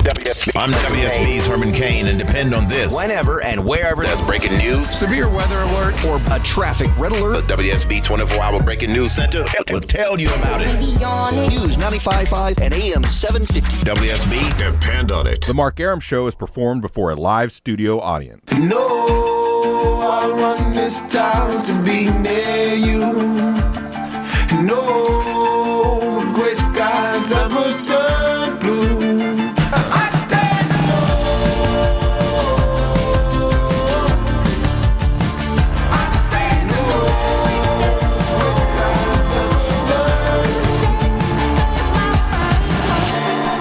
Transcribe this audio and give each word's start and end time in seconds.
I'm 0.00 0.70
WSB's 0.72 1.46
Herman 1.46 1.72
Cain, 1.72 2.06
and 2.06 2.18
depend 2.18 2.54
on 2.54 2.66
this. 2.66 2.96
Whenever 2.96 3.42
and 3.42 3.62
wherever 3.62 4.02
There's 4.02 4.20
breaking 4.22 4.56
news. 4.56 4.88
severe 4.88 5.28
weather 5.28 5.58
alert, 5.58 6.06
or 6.06 6.18
a 6.34 6.40
traffic 6.40 6.88
red 6.98 7.12
alert. 7.12 7.46
The 7.46 7.54
WSB 7.56 8.02
24 8.02 8.42
Hour 8.42 8.62
Breaking 8.62 8.94
News 8.94 9.12
Center 9.12 9.44
will 9.70 9.82
tell 9.82 10.18
you 10.18 10.28
about 10.28 10.62
it. 10.62 10.80
News 11.50 11.76
95.5 11.76 12.62
and 12.62 12.72
AM 12.72 13.04
750. 13.04 13.84
WSB, 13.84 14.58
Depend 14.72 15.12
on 15.12 15.26
it. 15.26 15.42
The 15.44 15.52
Mark 15.52 15.78
Arum 15.78 16.00
Show 16.00 16.26
is 16.26 16.34
performed 16.34 16.80
before 16.80 17.10
a 17.10 17.16
live 17.16 17.52
studio 17.52 18.00
audience. 18.00 18.40
No, 18.52 19.04
I 20.00 20.32
want 20.32 20.72
this 20.74 20.98
town 21.12 21.62
to 21.64 21.74
be 21.82 22.08
near 22.10 22.74
you. 22.74 23.00
No 24.62 26.32
gray 26.34 26.54
skies 26.54 27.30
ever 27.32 27.82
turn 27.84 27.99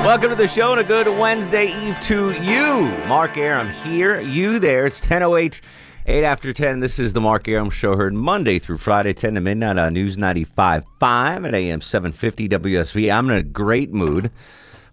Welcome 0.10 0.32
to 0.32 0.36
the 0.36 0.48
show 0.48 0.72
and 0.72 0.82
a 0.82 0.84
good 0.84 1.08
Wednesday 1.08 1.68
Eve 1.68 2.00
to 2.00 2.32
you. 2.42 2.90
Mark 3.06 3.38
Arum 3.38 3.70
here, 3.70 4.20
you 4.20 4.58
there. 4.58 4.88
It's 4.88 5.00
10.08, 5.00 5.62
8 6.08 6.24
after 6.24 6.52
10. 6.52 6.80
This 6.80 6.98
is 6.98 7.14
the 7.14 7.22
Mark 7.22 7.48
Arum 7.48 7.70
Show 7.70 7.96
heard 7.96 8.16
Monday 8.16 8.58
through 8.58 8.80
Friday, 8.80 9.14
10 9.14 9.36
to 9.36 9.42
midnight 9.42 9.78
on 9.78 9.94
News 9.94 10.18
95.5 10.18 11.48
at 11.48 11.54
AM 11.54 11.82
750 11.82 12.50
WSB. 12.50 13.14
I'm 13.14 13.30
in 13.30 13.38
a 13.38 13.44
great 13.44 13.94
mood. 13.94 14.32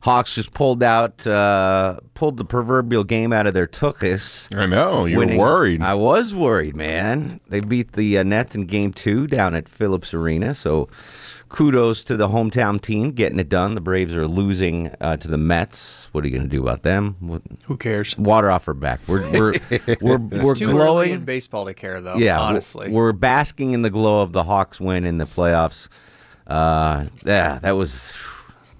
Hawks 0.00 0.34
just 0.34 0.52
pulled 0.52 0.82
out, 0.82 1.26
uh, 1.26 1.98
pulled 2.12 2.36
the 2.36 2.44
proverbial 2.44 3.02
game 3.02 3.32
out 3.32 3.46
of 3.46 3.54
their 3.54 3.66
tuchus. 3.66 4.54
I 4.54 4.66
know 4.66 5.06
you're 5.06 5.20
winning- 5.20 5.38
worried. 5.38 5.80
I 5.82 5.94
was 5.94 6.34
worried, 6.34 6.76
man. 6.76 7.40
They 7.48 7.60
beat 7.60 7.92
the 7.92 8.18
uh, 8.18 8.22
Nets 8.22 8.54
in 8.54 8.66
Game 8.66 8.92
Two 8.92 9.26
down 9.26 9.54
at 9.54 9.66
Phillips 9.66 10.12
Arena. 10.12 10.54
So, 10.54 10.90
kudos 11.48 12.04
to 12.04 12.16
the 12.16 12.28
hometown 12.28 12.80
team 12.80 13.12
getting 13.12 13.38
it 13.38 13.48
done. 13.48 13.74
The 13.74 13.80
Braves 13.80 14.12
are 14.14 14.26
losing 14.26 14.90
uh, 15.00 15.16
to 15.18 15.28
the 15.28 15.38
Mets. 15.38 16.08
What 16.12 16.24
are 16.24 16.28
you 16.28 16.36
going 16.36 16.48
to 16.48 16.54
do 16.56 16.62
about 16.62 16.82
them? 16.82 17.16
What, 17.20 17.42
Who 17.66 17.76
cares? 17.76 18.16
water 18.18 18.50
off 18.50 18.66
our 18.68 18.74
back. 18.74 19.00
We're 19.06 19.28
we're 19.30 19.54
we're, 20.00 20.18
we're 20.18 20.54
Too 20.54 20.76
early 20.78 21.12
in 21.12 21.24
baseball 21.24 21.66
to 21.66 21.74
care, 21.74 22.00
though. 22.00 22.16
Yeah, 22.16 22.36
we're- 22.36 22.46
honestly. 22.48 22.90
we're 22.90 23.12
basking 23.12 23.72
in 23.74 23.82
the 23.82 23.90
glow 23.90 24.20
of 24.22 24.32
the 24.32 24.44
Hawks 24.44 24.80
win 24.80 25.04
in 25.04 25.18
the 25.18 25.24
playoffs. 25.26 25.88
Uh, 26.46 27.06
yeah, 27.24 27.58
that 27.60 27.72
was. 27.72 28.12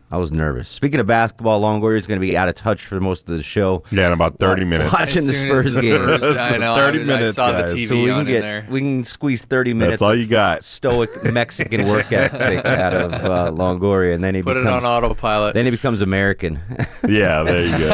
I 0.08 0.18
was 0.18 0.30
nervous. 0.30 0.68
Speaking 0.68 1.00
of 1.00 1.06
basketball, 1.08 1.60
Longoria 1.60 1.96
is 1.98 2.06
going 2.06 2.20
to 2.20 2.24
be 2.24 2.36
out 2.36 2.48
of 2.48 2.54
touch 2.54 2.86
for 2.86 3.00
most 3.00 3.28
of 3.28 3.36
the 3.36 3.42
show. 3.42 3.82
yeah, 3.90 4.06
in 4.06 4.12
about 4.12 4.38
30 4.38 4.64
minutes. 4.64 4.92
Watching 4.92 5.18
As 5.18 5.26
the 5.26 5.34
Spurs 5.34 5.74
the 5.74 5.80
game. 5.80 5.96
Spurs- 6.20 6.36
I 6.36 6.56
know. 6.58 6.76
30 6.76 6.78
I, 6.78 6.98
was- 7.00 7.08
minutes, 7.08 7.28
I 7.30 7.32
saw 7.32 7.50
guys. 7.60 7.72
the 7.72 7.84
TV 7.84 7.88
so 7.88 7.94
we 7.96 8.10
on 8.10 8.18
can 8.24 8.26
in 8.28 8.32
get 8.34 8.40
there. 8.42 8.66
we 8.70 8.80
can 8.80 9.04
squeeze 9.04 9.44
thirty 9.44 9.72
minutes. 9.74 9.90
That's 9.94 10.02
all 10.02 10.12
of 10.12 10.18
you 10.20 10.26
got. 10.28 10.62
Stoic 10.62 11.24
Mexican 11.32 11.88
work 11.88 12.12
ethic 12.12 12.64
out 12.66 12.94
of 12.94 13.12
uh, 13.14 13.50
Longoria, 13.50 14.14
and 14.14 14.22
then 14.22 14.36
he 14.36 14.42
Put 14.44 14.56
it 14.56 14.62
becomes 14.62 14.84
on 14.84 15.02
autopilot. 15.04 15.54
then 15.54 15.64
he 15.64 15.70
becomes 15.72 16.00
American. 16.02 16.60
yeah, 17.08 17.42
there 17.42 17.64
you 17.64 17.76
go. 17.78 17.88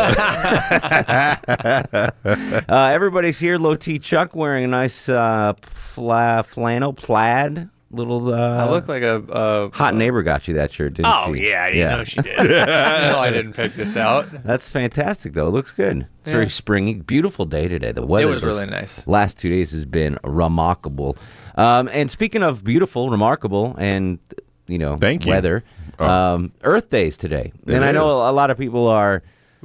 uh, 2.68 2.88
everybody's 2.92 3.38
here. 3.38 3.56
Low 3.58 3.74
T 3.76 3.98
Chuck 3.98 4.34
wearing 4.36 4.64
a 4.64 4.68
nice 4.68 5.08
uh, 5.08 5.54
fla- 5.62 6.44
flannel 6.46 6.92
plaid 6.92 7.68
little. 7.92 8.32
Uh, 8.32 8.38
I 8.66 8.70
look 8.70 8.88
like 8.88 9.02
a. 9.02 9.16
Uh, 9.16 9.70
hot 9.70 9.94
neighbor 9.94 10.22
got 10.22 10.48
you 10.48 10.54
that 10.54 10.72
shirt, 10.72 10.94
didn't 10.94 11.12
Oh 11.12 11.32
she? 11.34 11.48
yeah, 11.50 11.64
I 11.64 11.70
didn't 11.70 11.90
know 11.98 12.04
she 12.04 12.22
did. 12.22 12.38
no, 12.38 13.18
I 13.18 13.30
didn't 13.30 13.52
pick 13.52 13.74
this 13.74 13.96
out. 13.96 14.26
That's 14.44 14.70
fantastic, 14.70 15.34
though. 15.34 15.46
It 15.46 15.50
looks 15.50 15.70
good. 15.72 16.08
It's 16.20 16.28
Yeah. 16.28 16.32
very 16.32 16.48
springy. 16.48 16.94
Beautiful 16.94 17.44
day 17.46 17.68
today. 17.68 17.92
The 17.92 18.04
weather 18.06 18.28
was 18.28 18.42
really 18.42 18.66
nice. 18.66 19.06
Last 19.06 19.38
two 19.38 19.48
days 19.48 19.72
has 19.72 19.84
been 19.84 20.18
remarkable. 20.24 21.16
Um, 21.56 21.88
and 21.92 22.10
speaking 22.10 22.42
of 22.42 22.64
beautiful, 22.64 23.10
remarkable, 23.10 23.74
and 23.78 24.18
you 24.66 24.78
know, 24.78 24.96
Thank 24.96 25.26
you. 25.26 25.30
weather. 25.32 25.62
Oh. 25.98 26.08
Um, 26.08 26.52
Earth 26.64 26.88
Days 26.88 27.16
today, 27.16 27.52
It 27.66 27.74
and 27.74 27.84
I 27.84 27.92
know 27.92 28.08
a 28.08 28.32
lot 28.32 28.50
of 28.50 28.56
people 28.58 28.88
are, 28.88 29.22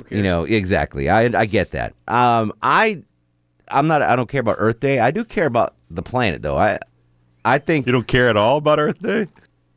you 0.09 0.22
know, 0.22 0.44
exactly. 0.44 1.09
I 1.09 1.24
I 1.40 1.46
get 1.46 1.72
that. 1.72 1.94
Um, 2.08 2.52
I 2.62 3.04
I'm 3.70 3.88
not. 3.88 4.02
I 4.02 4.16
don't 4.18 4.28
care 4.30 4.42
about 4.42 4.58
Earth 4.59 4.80
Day. 4.82 5.00
I 5.00 5.12
do 5.12 5.24
care 5.24 5.46
about 5.46 5.76
the 5.90 6.02
planet, 6.04 6.42
though. 6.42 6.58
I 6.58 6.80
I 7.46 7.59
think 7.59 7.86
You 7.86 7.92
don't 7.94 8.08
care 8.08 8.30
at 8.30 8.38
all 8.38 8.58
about 8.58 8.80
Earth 8.80 9.02
Day? 9.02 9.28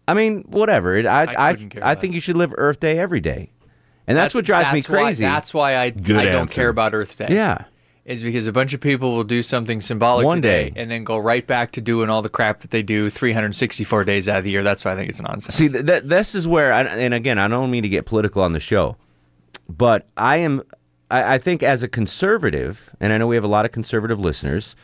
I 0.09 0.15
mean, 0.15 0.43
whatever. 0.49 0.97
It, 0.97 1.07
I 1.07 1.25
I 1.25 1.49
I, 1.51 1.69
I 1.83 1.95
think 1.95 2.15
you 2.15 2.21
should 2.21 2.37
live 2.37 2.53
Earth 2.57 2.81
Day 2.81 2.99
every 2.99 3.21
day, 3.21 3.51
and 4.09 4.17
that's, 4.19 4.35
what 4.35 4.45
drives 4.45 4.73
me 4.73 4.81
that's 4.81 4.89
why- 4.89 5.03
crazy. 5.05 5.23
that's 5.25 5.55
why 5.55 5.77
I, 5.77 5.91
Good 5.91 6.17
I 6.17 6.25
don't 6.33 6.51
care 6.51 6.69
about 6.69 6.95
Earth 6.95 7.17
Day. 7.17 7.29
yeah. 7.31 7.65
Is 8.07 8.23
because 8.23 8.49
a 8.49 8.53
bunch 8.53 8.73
of 8.73 8.81
people 8.81 9.15
will 9.15 9.23
do 9.25 9.41
something 9.41 9.81
symbolic 9.81 10.25
One 10.27 10.39
today 10.39 10.71
day. 10.71 10.81
and 10.81 10.91
then 10.91 11.05
go 11.05 11.17
right 11.19 11.47
back 11.47 11.71
to 11.73 11.81
doing 11.81 12.11
all 12.11 12.23
the 12.23 12.31
crap 12.31 12.61
that 12.61 12.71
they 12.73 12.83
do 12.83 13.09
364 13.09 14.03
days 14.05 14.29
out 14.29 14.39
of 14.39 14.45
the 14.45 14.51
year. 14.51 14.65
That's 14.65 14.85
why 14.85 14.93
I 14.93 14.97
think 14.97 15.11
it's 15.11 15.21
nonsense. 15.21 15.55
See, 15.55 15.69
th- 15.69 15.87
th- 15.87 16.03
this 16.05 16.35
is 16.35 16.49
where, 16.49 16.73
I, 16.73 16.83
and 16.85 17.15
again, 17.15 17.39
I 17.39 17.47
don't 17.47 17.71
mean 17.71 17.85
to 17.85 17.89
get 17.89 18.07
political 18.07 18.43
on 18.43 18.53
the 18.53 18.59
show, 18.59 18.97
but 19.69 20.09
I 20.17 20.39
am, 20.39 20.63
I, 21.11 21.35
I 21.35 21.39
think 21.39 21.63
as 21.63 21.85
a 21.85 21.89
conservative, 21.89 22.91
and 23.01 23.13
I 23.13 23.19
know 23.19 23.27
we 23.29 23.37
have 23.37 23.45
a 23.45 23.49
lot 23.49 23.65
of 23.65 23.71
conservative 23.71 24.19
listeners, 24.19 24.75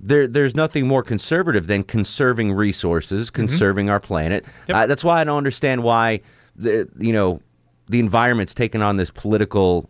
there, 0.00 0.26
there's 0.26 0.54
nothing 0.54 0.86
more 0.86 1.02
conservative 1.02 1.66
than 1.66 1.82
conserving 1.82 2.52
resources, 2.52 3.30
conserving 3.30 3.90
our 3.90 4.00
planet. 4.00 4.44
Uh, 4.68 4.86
that's 4.86 5.02
why 5.04 5.20
I 5.20 5.24
don't 5.24 5.38
understand 5.38 5.82
why, 5.82 6.20
the, 6.54 6.88
you 6.98 7.12
know, 7.12 7.40
the 7.88 7.98
environment's 7.98 8.54
taken 8.54 8.82
on 8.82 8.96
this 8.96 9.10
political 9.10 9.88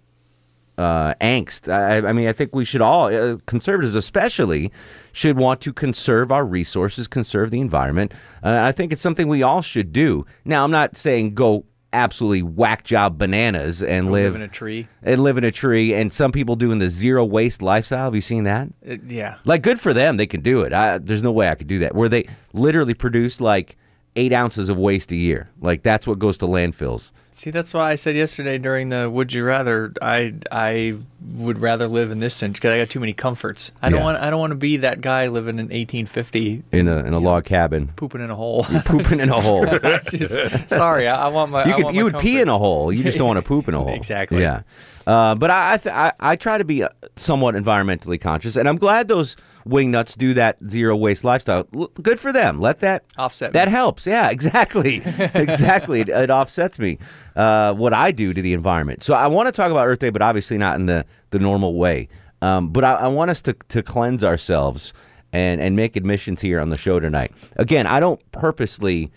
uh, 0.78 1.14
angst. 1.20 1.72
I, 1.72 2.08
I 2.08 2.12
mean, 2.12 2.28
I 2.28 2.32
think 2.32 2.54
we 2.54 2.64
should 2.64 2.82
all, 2.82 3.06
uh, 3.06 3.38
conservatives 3.46 3.94
especially, 3.94 4.70
should 5.12 5.38
want 5.38 5.60
to 5.62 5.72
conserve 5.72 6.30
our 6.30 6.44
resources, 6.44 7.08
conserve 7.08 7.50
the 7.50 7.60
environment. 7.60 8.12
Uh, 8.42 8.60
I 8.62 8.72
think 8.72 8.92
it's 8.92 9.02
something 9.02 9.28
we 9.28 9.42
all 9.42 9.62
should 9.62 9.92
do. 9.92 10.26
Now, 10.44 10.64
I'm 10.64 10.70
not 10.70 10.96
saying 10.96 11.34
go 11.34 11.64
absolutely 11.96 12.42
whack 12.42 12.84
job 12.84 13.18
bananas 13.18 13.82
and 13.82 14.12
live, 14.12 14.32
live 14.32 14.42
in 14.42 14.42
a 14.42 14.48
tree. 14.52 14.86
and 15.02 15.22
live 15.22 15.38
in 15.38 15.44
a 15.44 15.50
tree. 15.50 15.94
And 15.94 16.12
some 16.12 16.30
people 16.30 16.54
doing 16.54 16.78
the 16.78 16.88
zero 16.90 17.24
waste 17.24 17.62
lifestyle. 17.62 18.04
Have 18.04 18.14
you 18.14 18.20
seen 18.20 18.44
that? 18.44 18.68
It- 18.82 19.02
yeah. 19.08 19.38
Like, 19.44 19.62
good 19.62 19.80
for 19.80 19.92
them. 19.94 20.16
They 20.16 20.26
can 20.26 20.40
do 20.42 20.60
it. 20.60 20.72
I, 20.72 20.98
there's 20.98 21.22
no 21.22 21.32
way 21.32 21.48
I 21.48 21.54
could 21.54 21.66
do 21.68 21.78
that. 21.80 21.94
Where 21.94 22.08
they 22.08 22.28
literally 22.52 22.94
produce 22.94 23.40
like 23.40 23.76
eight 24.14 24.32
ounces 24.32 24.68
of 24.68 24.76
waste 24.76 25.10
a 25.12 25.16
year. 25.16 25.50
Like 25.60 25.82
that's 25.82 26.06
what 26.06 26.18
goes 26.18 26.38
to 26.38 26.46
landfills. 26.46 27.12
See, 27.38 27.50
that's 27.50 27.74
why 27.74 27.90
I 27.92 27.96
said 27.96 28.16
yesterday 28.16 28.56
during 28.56 28.88
the 28.88 29.10
"Would 29.10 29.30
you 29.34 29.44
rather?" 29.44 29.92
I 30.00 30.32
I 30.50 30.94
would 31.34 31.58
rather 31.58 31.86
live 31.86 32.10
in 32.10 32.18
this 32.18 32.34
century 32.34 32.54
because 32.60 32.72
I 32.72 32.78
got 32.78 32.88
too 32.88 32.98
many 32.98 33.12
comforts. 33.12 33.72
I 33.82 33.90
don't 33.90 33.98
Yeah. 33.98 34.04
want 34.04 34.18
I 34.22 34.30
don't 34.30 34.40
want 34.40 34.52
to 34.52 34.56
be 34.56 34.78
that 34.78 35.02
guy 35.02 35.26
living 35.28 35.58
in 35.58 35.66
1850 35.66 36.62
in 36.72 36.88
a 36.88 37.04
in 37.04 37.12
a 37.12 37.18
log 37.18 37.44
cabin, 37.44 37.88
pooping 37.94 38.22
in 38.22 38.30
a 38.30 38.34
hole. 38.34 38.64
pooping 38.86 39.20
in 39.20 39.28
a 39.28 39.38
hole. 39.38 39.66
Just- 40.10 40.70
sorry, 40.70 41.08
I, 41.08 41.26
I 41.26 41.28
want 41.28 41.50
my. 41.52 41.66
You 41.66 41.74
could 41.84 41.94
you 41.94 42.04
would 42.04 42.18
pee 42.18 42.40
in 42.40 42.48
a 42.48 42.56
hole. 42.56 42.90
You 42.90 43.04
just 43.04 43.18
don't 43.18 43.28
want 43.28 43.36
to 43.36 43.42
poop 43.42 43.68
in 43.68 43.74
a 43.74 43.78
hole. 43.84 43.92
Exactly. 43.92 44.40
Yeah. 44.40 44.62
Uh, 45.06 45.34
but 45.34 45.50
I 45.50 45.74
I, 45.74 45.76
th- 45.76 45.94
I 45.94 46.12
I 46.18 46.36
try 46.36 46.56
to 46.56 46.64
be 46.64 46.84
uh, 46.84 46.88
somewhat 47.16 47.54
environmentally 47.54 48.18
conscious, 48.18 48.56
and 48.56 48.66
I'm 48.66 48.78
glad 48.78 49.08
those 49.08 49.36
wingnuts 49.66 50.16
do 50.16 50.32
that 50.34 50.56
zero 50.68 50.94
waste 50.96 51.24
lifestyle. 51.24 51.64
Good 52.02 52.20
for 52.20 52.32
them. 52.32 52.60
Let 52.60 52.80
that 52.80 53.04
Offset 53.18 53.52
That 53.52 53.68
me. 53.68 53.72
helps. 53.72 54.06
Yeah, 54.06 54.30
exactly, 54.36 55.02
exactly. 55.34 56.00
It, 56.00 56.08
it 56.08 56.30
offsets 56.30 56.78
me 56.78 56.98
uh, 57.34 57.74
what 57.74 57.92
I 57.92 58.10
do 58.12 58.32
to 58.32 58.40
the 58.42 58.52
environment. 58.52 59.02
So 59.02 59.14
I 59.14 59.26
want 59.26 59.46
to 59.48 59.52
talk 59.52 59.70
about 59.70 59.86
Earth 59.88 59.98
Day, 59.98 60.10
but 60.10 60.22
obviously 60.22 60.58
not 60.58 60.76
in 60.78 60.86
the 60.86 61.04
the 61.30 61.38
normal 61.38 61.74
way. 61.74 62.08
Um, 62.42 62.68
but 62.70 62.84
I, 62.84 62.92
I 62.94 63.08
want 63.08 63.30
us 63.30 63.40
to 63.42 63.54
to 63.70 63.82
cleanse 63.82 64.22
ourselves 64.22 64.92
and 65.32 65.60
and 65.60 65.74
make 65.76 65.96
admissions 65.96 66.40
here 66.40 66.60
on 66.60 66.70
the 66.70 66.76
show 66.76 67.00
tonight. 67.00 67.32
Again, 67.56 67.86
I 67.86 67.98
don't 68.00 68.20
purposely 68.32 69.10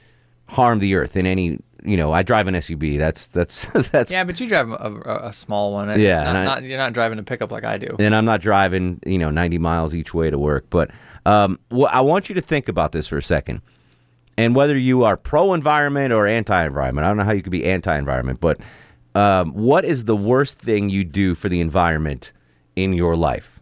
harm 0.48 0.80
the 0.80 0.96
earth 0.96 1.16
in 1.16 1.26
any. 1.26 1.60
You 1.84 1.98
know, 1.98 2.12
I 2.12 2.24
drive 2.24 2.48
an 2.48 2.56
SUV. 2.56 2.98
That's 2.98 3.28
that's 3.28 3.66
that's 3.92 4.12
Yeah, 4.12 4.24
but 4.24 4.40
you 4.40 4.48
drive 4.48 4.70
a, 4.70 5.20
a, 5.24 5.34
small 5.34 5.74
one. 5.74 6.00
Yeah, 6.00 6.24
not, 6.24 6.36
I- 6.36 6.46
not- 6.46 6.64
you're 6.64 6.78
not 6.78 6.94
driving 6.94 7.20
a 7.20 7.24
pickup 7.24 7.52
like 7.52 7.64
I 7.64 7.78
do. 7.78 7.96
and 8.00 8.16
I'm 8.16 8.26
not 8.26 8.42
driving, 8.42 9.00
you 9.06 9.18
know, 9.18 9.30
90 9.32 9.58
miles 9.60 9.94
each 9.96 10.14
way 10.14 10.30
to 10.30 10.38
work. 10.38 10.66
But 10.70 10.92
um, 11.26 11.60
well, 11.72 11.90
I 11.92 12.02
want 12.02 12.30
you 12.30 12.36
to 12.36 12.42
think 12.42 12.68
about 12.70 12.92
this 12.92 13.08
for 13.08 13.18
a 13.18 13.24
second. 13.24 13.62
And 14.38 14.56
whether 14.56 14.78
you 14.78 15.04
are 15.04 15.18
pro 15.18 15.54
environment 15.54 16.14
or 16.14 16.28
anti 16.28 16.66
environment, 16.66 17.06
I 17.06 17.10
don't 17.10 17.18
know 17.18 17.24
how 17.24 17.34
you 17.34 17.42
could 17.42 17.52
be 17.52 17.66
anti 17.66 17.98
environment, 17.98 18.40
but 18.40 18.60
Um, 19.16 19.52
what 19.54 19.84
is 19.86 20.04
the 20.06 20.16
worst 20.16 20.60
thing 20.60 20.90
you 20.90 21.04
do 21.04 21.34
for 21.36 21.50
the 21.50 21.60
environment 21.62 22.32
in 22.76 22.94
your 22.94 23.16
life? 23.18 23.60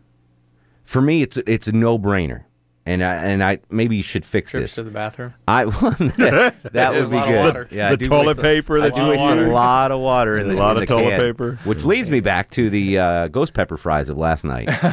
For 0.84 1.02
me, 1.02 1.22
it's 1.22 1.38
it's 1.48 1.68
a 1.68 1.72
no 1.72 1.98
brainer, 1.98 2.44
and 2.88 3.04
I 3.04 3.14
and 3.16 3.44
I 3.44 3.60
maybe 3.70 3.98
you 3.98 4.04
should 4.04 4.24
fix 4.26 4.52
Trips 4.52 4.64
this. 4.64 4.76
to 4.76 4.84
the 4.84 4.92
bathroom. 4.92 5.34
I 5.48 5.66
that, 6.18 6.56
that 6.72 6.94
would 6.94 7.12
be 7.12 7.20
good. 7.28 7.46
water. 7.46 7.68
Yeah, 7.70 7.96
The 7.96 8.08
toilet 8.08 8.26
waste 8.28 8.40
a- 8.40 8.42
paper 8.42 8.78
I 8.80 8.82
that 8.84 8.96
do 8.96 9.02
you 9.02 9.08
waste 9.10 9.24
a 9.24 9.48
lot 9.52 9.92
of 9.92 10.00
water 10.00 10.38
in 10.38 10.46
A 10.50 10.54
the 10.54 10.56
lot 10.56 10.78
in 10.78 10.84
of 10.84 10.88
the 10.88 10.94
toilet 10.96 11.10
can, 11.12 11.20
paper. 11.20 11.60
which 11.66 11.84
leads 11.84 12.10
me 12.10 12.20
back 12.22 12.50
to 12.52 12.70
the 12.70 12.98
uh, 12.98 13.28
ghost 13.28 13.54
pepper 13.54 13.78
fries 13.78 14.10
of 14.10 14.18
last 14.18 14.44
night. 14.46 14.70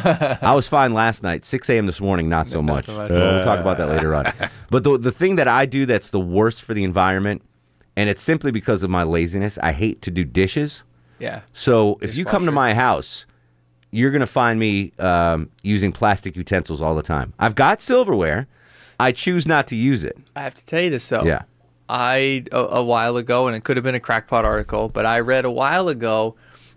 I 0.42 0.54
was 0.54 0.66
fine 0.68 0.92
last 0.92 1.22
night. 1.22 1.44
6 1.44 1.70
a.m. 1.70 1.86
this 1.86 2.00
morning, 2.00 2.28
not 2.28 2.48
so 2.48 2.60
much. 2.60 2.86
so 2.86 2.96
much. 2.96 3.10
Well, 3.12 3.34
we'll 3.36 3.44
talk 3.44 3.60
about 3.60 3.76
that 3.78 3.88
later 3.88 4.14
on. 4.14 4.32
But 4.70 4.84
the 4.84 4.98
the 4.98 5.12
thing 5.12 5.36
that 5.36 5.46
I 5.48 5.64
do 5.64 5.86
that's 5.86 6.10
the 6.10 6.20
worst 6.20 6.62
for 6.62 6.74
the 6.74 6.82
environment, 6.84 7.42
and 7.96 8.10
it's 8.10 8.22
simply 8.22 8.50
because 8.50 8.82
of 8.82 8.90
my 8.90 9.04
laziness. 9.04 9.56
I 9.62 9.72
hate 9.72 10.02
to 10.02 10.10
do 10.10 10.24
dishes. 10.24 10.82
Yeah. 11.20 11.42
So 11.52 11.98
if 12.02 12.16
you 12.16 12.24
come 12.24 12.44
to 12.44 12.52
my 12.52 12.74
house, 12.74 13.24
you're 13.94 14.10
gonna 14.10 14.26
find 14.26 14.58
me 14.58 14.92
um, 14.98 15.48
using 15.62 15.92
plastic 15.92 16.36
utensils 16.36 16.82
all 16.82 16.94
the 16.94 17.02
time. 17.02 17.32
I've 17.38 17.54
got 17.54 17.80
silverware. 17.80 18.46
I 18.98 19.12
choose 19.12 19.46
not 19.46 19.66
to 19.68 19.76
use 19.76 20.04
it. 20.04 20.16
I 20.36 20.42
have 20.42 20.54
to 20.54 20.64
tell 20.66 20.80
you 20.80 20.90
this 20.90 21.08
though. 21.08 21.22
Yeah. 21.24 21.42
I 21.88 22.44
a, 22.52 22.58
a 22.58 22.82
while 22.84 23.16
ago, 23.16 23.46
and 23.46 23.54
it 23.56 23.62
could 23.64 23.76
have 23.76 23.84
been 23.84 23.94
a 23.94 24.00
crackpot 24.00 24.44
article, 24.44 24.88
but 24.88 25.04
I 25.06 25.20
read 25.20 25.44
a 25.44 25.50
while 25.50 25.88
ago 25.88 26.34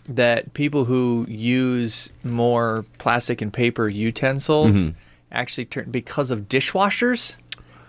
that 0.10 0.54
people 0.54 0.86
who 0.86 1.26
use 1.30 2.10
more 2.24 2.86
plastic 2.98 3.42
and 3.42 3.52
paper 3.54 3.88
utensils 3.90 4.76
Mm-hmm. 4.76 4.98
actually 5.32 5.66
turn 5.66 5.92
because 5.92 6.32
of 6.32 6.48
dishwashers 6.48 7.36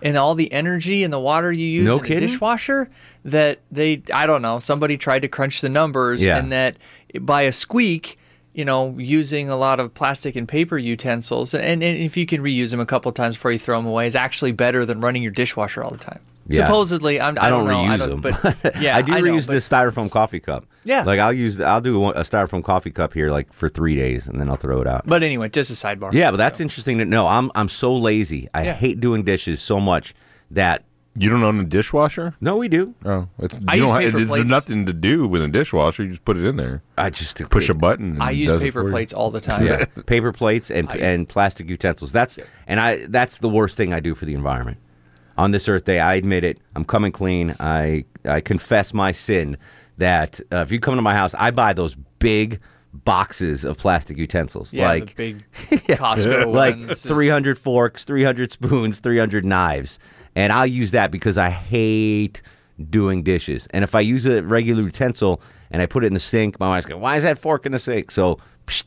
and 0.01 0.17
all 0.17 0.35
the 0.35 0.51
energy 0.51 1.03
and 1.03 1.11
the 1.13 1.19
water 1.19 1.51
you 1.51 1.65
use 1.65 1.85
No 1.85 1.97
in 1.97 2.03
kidding? 2.03 2.19
the 2.21 2.27
dishwasher 2.27 2.89
that 3.25 3.59
they 3.71 4.01
I 4.13 4.25
don't 4.27 4.41
know 4.41 4.59
somebody 4.59 4.97
tried 4.97 5.21
to 5.21 5.27
crunch 5.27 5.61
the 5.61 5.69
numbers 5.69 6.21
Yeah. 6.21 6.37
and 6.37 6.51
that 6.51 6.77
by 7.21 7.43
a 7.43 7.51
squeak 7.51 8.17
you 8.59 8.65
know 8.65 8.81
using 8.97 9.49
a 9.49 9.55
lot 9.55 9.79
of 9.79 9.93
plastic 9.93 10.35
and 10.35 10.47
paper 10.47 10.77
utensils 10.77 11.53
and, 11.53 11.81
and 11.81 11.97
if 12.09 12.17
you 12.17 12.25
can 12.25 12.41
reuse 12.43 12.71
them 12.71 12.79
a 12.81 12.85
couple 12.93 13.11
times 13.11 13.35
before 13.35 13.51
you 13.55 13.59
throw 13.65 13.77
them 13.79 13.85
away 13.87 14.05
is 14.05 14.15
actually 14.15 14.51
better 14.51 14.81
than 14.85 14.99
running 15.01 15.23
your 15.23 15.31
dishwasher 15.31 15.81
all 15.83 15.91
the 15.91 15.97
time 16.11 16.19
Yeah. 16.47 16.65
supposedly 16.65 17.15
I'm, 17.21 17.37
I, 17.39 17.45
I 17.45 17.49
don't, 17.49 17.65
know, 17.67 17.73
reuse 17.73 17.89
I 17.89 17.97
don't, 17.97 18.21
them. 18.21 18.35
but 18.61 18.75
yeah 18.85 18.97
I 18.97 19.01
do 19.01 19.11
know, 19.13 19.21
reuse 19.21 19.47
but- 19.47 19.53
this 19.53 19.67
styrofoam 19.69 20.09
coffee 20.11 20.39
cup. 20.41 20.65
Yeah. 20.83 21.03
like 21.03 21.19
I'll 21.19 21.33
use 21.45 21.61
I'll 21.61 21.81
do 21.81 22.03
a 22.09 22.23
styrofoam 22.31 22.63
coffee 22.63 22.91
cup 22.91 23.13
here 23.13 23.29
like 23.31 23.53
for 23.53 23.69
three 23.69 23.95
days 23.95 24.27
and 24.27 24.39
then 24.39 24.49
I'll 24.49 24.57
throw 24.65 24.81
it 24.81 24.87
out. 24.87 25.03
but 25.05 25.23
anyway 25.23 25.47
just 25.49 25.69
a 25.71 25.73
sidebar 25.73 26.11
yeah, 26.13 26.31
but 26.31 26.37
that's 26.37 26.59
interesting 26.59 26.97
to 26.99 27.05
know. 27.05 27.27
I'm 27.27 27.51
I'm 27.55 27.69
so 27.69 27.95
lazy. 27.95 28.47
I 28.53 28.63
Yeah. 28.65 28.73
hate 28.73 28.99
doing 28.99 29.23
dishes 29.23 29.61
so 29.61 29.79
much 29.79 30.13
that 30.51 30.83
You 31.19 31.29
don't 31.29 31.43
own 31.43 31.59
a 31.59 31.63
dishwasher? 31.65 32.33
no, 32.39 32.55
we 32.57 32.67
do. 32.69 32.95
Oh, 33.05 33.27
it's, 33.39 33.53
you 33.55 33.61
I 33.67 33.73
use 33.75 33.85
don't 33.85 33.89
have, 33.93 33.99
paper 34.01 34.17
there's 34.17 34.27
plates. 34.29 34.49
nothing 34.49 34.85
to 34.85 34.93
do 34.93 35.27
with 35.27 35.43
a 35.43 35.47
dishwasher. 35.49 36.03
You 36.03 36.09
just 36.11 36.23
put 36.25 36.37
it 36.37 36.45
in 36.45 36.55
there, 36.55 36.81
I 36.97 37.09
just 37.09 37.37
push 37.49 37.67
a 37.69 37.73
button. 37.73 38.13
And 38.13 38.23
I 38.23 38.31
it 38.31 38.35
use 38.37 38.49
does 38.51 38.61
it 38.61 38.63
paper 38.65 38.81
for 38.81 38.87
you. 38.87 38.93
plates 38.93 39.11
all 39.13 39.29
the 39.29 39.41
time 39.41 39.65
yeah, 39.65 39.85
paper 40.05 40.31
plates 40.31 40.71
and 40.71 40.89
I- 40.89 40.95
and 40.95 41.27
plastic 41.27 41.67
utensils. 41.69 42.11
That's 42.11 42.39
and 42.67 42.79
I 42.79 43.05
that's 43.07 43.39
the 43.39 43.49
worst 43.49 43.75
thing 43.75 43.93
I 43.93 43.99
do 43.99 44.15
for 44.15 44.25
the 44.25 44.33
environment. 44.33 44.77
On 45.37 45.51
this 45.51 45.67
Earth 45.69 45.85
Day, 45.85 45.99
I 45.99 46.15
admit 46.15 46.43
it. 46.43 46.57
I'm 46.75 46.85
coming 46.85 47.11
clean. 47.11 47.55
I 47.59 48.05
I 48.25 48.41
confess 48.41 48.93
my 48.93 49.11
sin 49.11 49.57
that 49.97 50.39
uh, 50.51 50.57
if 50.57 50.71
you 50.71 50.79
come 50.79 50.95
to 50.95 51.01
my 51.01 51.13
house, 51.15 51.33
I 51.37 51.51
buy 51.51 51.73
those 51.73 51.95
big 52.19 52.59
boxes 52.93 53.63
of 53.65 53.77
plastic 53.77 54.17
utensils, 54.17 54.73
yeah 54.73 54.87
like 54.87 55.07
the 55.09 55.13
big 55.15 55.45
Costco 55.87 56.53
like 56.53 56.75
ones 56.75 56.91
is- 56.91 57.03
300 57.03 57.57
forks, 57.57 58.03
300 58.03 58.51
spoons, 58.51 58.99
300 58.99 59.45
knives. 59.45 59.99
And 60.35 60.53
I'll 60.53 60.67
use 60.67 60.91
that 60.91 61.11
because 61.11 61.37
I 61.37 61.49
hate 61.49 62.41
doing 62.89 63.23
dishes. 63.23 63.67
And 63.71 63.83
if 63.83 63.95
I 63.95 63.99
use 63.99 64.25
a 64.25 64.41
regular 64.41 64.83
utensil 64.83 65.41
and 65.71 65.81
I 65.81 65.85
put 65.85 66.03
it 66.03 66.07
in 66.07 66.13
the 66.13 66.19
sink, 66.19 66.59
my 66.59 66.69
wife's 66.69 66.85
going, 66.85 67.01
why 67.01 67.17
is 67.17 67.23
that 67.23 67.37
fork 67.37 67.65
in 67.65 67.71
the 67.71 67.79
sink? 67.79 68.11
So 68.11 68.39
psh, 68.67 68.83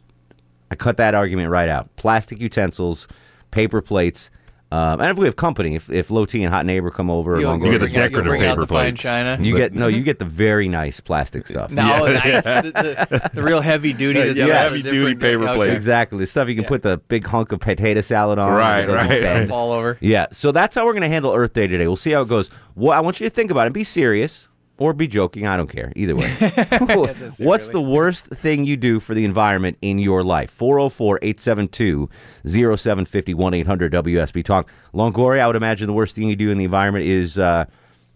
I 0.71 0.75
cut 0.75 0.97
that 0.97 1.15
argument 1.15 1.51
right 1.51 1.69
out. 1.69 1.95
Plastic 1.97 2.41
utensils, 2.41 3.07
paper 3.51 3.83
plates. 3.83 4.31
Um, 4.73 5.01
and 5.03 5.11
if 5.11 5.19
we 5.19 5.27
have 5.27 5.37
company, 5.37 5.75
if, 5.75 5.91
if 5.91 6.11
Low 6.11 6.25
T 6.25 6.43
and 6.43 6.51
Hot 6.51 6.65
Neighbor 6.65 6.91
come 6.91 7.11
over, 7.11 7.39
You'll, 7.39 7.51
along 7.51 7.65
You 7.67 7.73
get 7.73 7.79
the 7.81 7.87
bring 7.87 7.97
out, 7.97 7.99
you'll 8.01 8.09
decorative 8.09 8.31
bring 8.31 8.43
out 8.45 8.49
paper 8.53 8.61
the 8.63 8.67
fine 8.69 8.85
plates. 8.93 9.03
china. 9.03 9.39
you 9.39 9.55
get 9.55 9.75
no, 9.75 9.87
you 9.97 10.03
get 10.03 10.19
the 10.19 10.25
very 10.25 10.67
nice 10.67 10.99
plastic 10.99 11.47
stuff. 11.47 11.71
No, 11.71 12.07
nice. 12.07 12.43
The, 12.45 12.73
the, 13.11 13.31
the 13.35 13.43
real 13.43 13.61
heavy 13.61 13.93
duty. 13.93 14.23
That's 14.23 14.39
Yeah, 14.39 14.47
got 14.47 14.63
heavy 14.63 14.81
the 14.81 14.91
duty 14.91 14.99
different- 15.15 15.21
paper 15.21 15.45
okay. 15.49 15.55
plate. 15.57 15.71
Exactly. 15.75 16.19
The 16.21 16.27
stuff 16.27 16.49
you 16.49 16.55
can 16.55 16.63
Yeah. 16.65 16.69
put 16.69 16.83
the 16.83 16.97
big 16.97 17.25
hunk 17.27 17.53
of 17.53 17.61
potato 17.61 18.01
salad 18.01 18.39
on. 18.39 18.51
Right, 18.51 18.81
It 18.85 18.87
doesn't 18.87 19.09
right, 19.11 19.21
bend. 19.21 19.39
right. 19.41 19.49
Fall 19.51 19.73
over. 19.73 19.99
Yeah, 20.01 20.27
so 20.33 20.53
that's 20.53 20.75
how 20.75 20.87
we're 20.87 20.93
going 20.95 21.03
to 21.03 21.09
handle 21.09 21.35
Earth 21.35 21.53
Day 21.53 21.67
today. 21.67 21.87
We'll 21.87 21.97
see 21.97 22.13
how 22.13 22.23
it 22.23 22.29
goes. 22.29 22.49
Well, 22.75 22.97
I 22.97 23.01
want 23.01 23.21
you 23.21 23.27
to 23.29 23.31
think 23.35 23.51
about 23.51 23.67
it. 23.67 23.75
Be 23.75 23.85
serious 23.85 24.49
or 24.83 24.93
be 24.93 25.07
joking. 25.07 25.47
I 25.47 25.57
don't 25.57 25.69
care. 25.69 25.93
Either 25.95 26.17
way. 26.17 26.29
What's 27.39 27.71
the 27.71 27.81
worst 27.81 28.27
thing 28.27 28.65
you 28.65 28.77
do 28.77 29.01
for 29.01 29.15
the 29.15 29.25
environment 29.25 29.79
in 29.81 29.99
your 29.99 30.25
life? 30.25 30.51
404 30.51 31.21
872 31.23 32.09
0750 32.47 33.33
800 33.33 33.93
WSB 33.93 34.45
Talk. 34.45 34.69
Longoria, 34.93 35.41
I 35.41 35.47
would 35.47 35.57
imagine 35.57 35.87
the 35.87 35.93
worst 35.93 36.17
thing 36.17 36.29
you 36.29 36.37
do 36.37 36.51
in 36.51 36.59
the 36.59 36.65
environment 36.65 37.07
is 37.07 37.39
uh, 37.39 37.67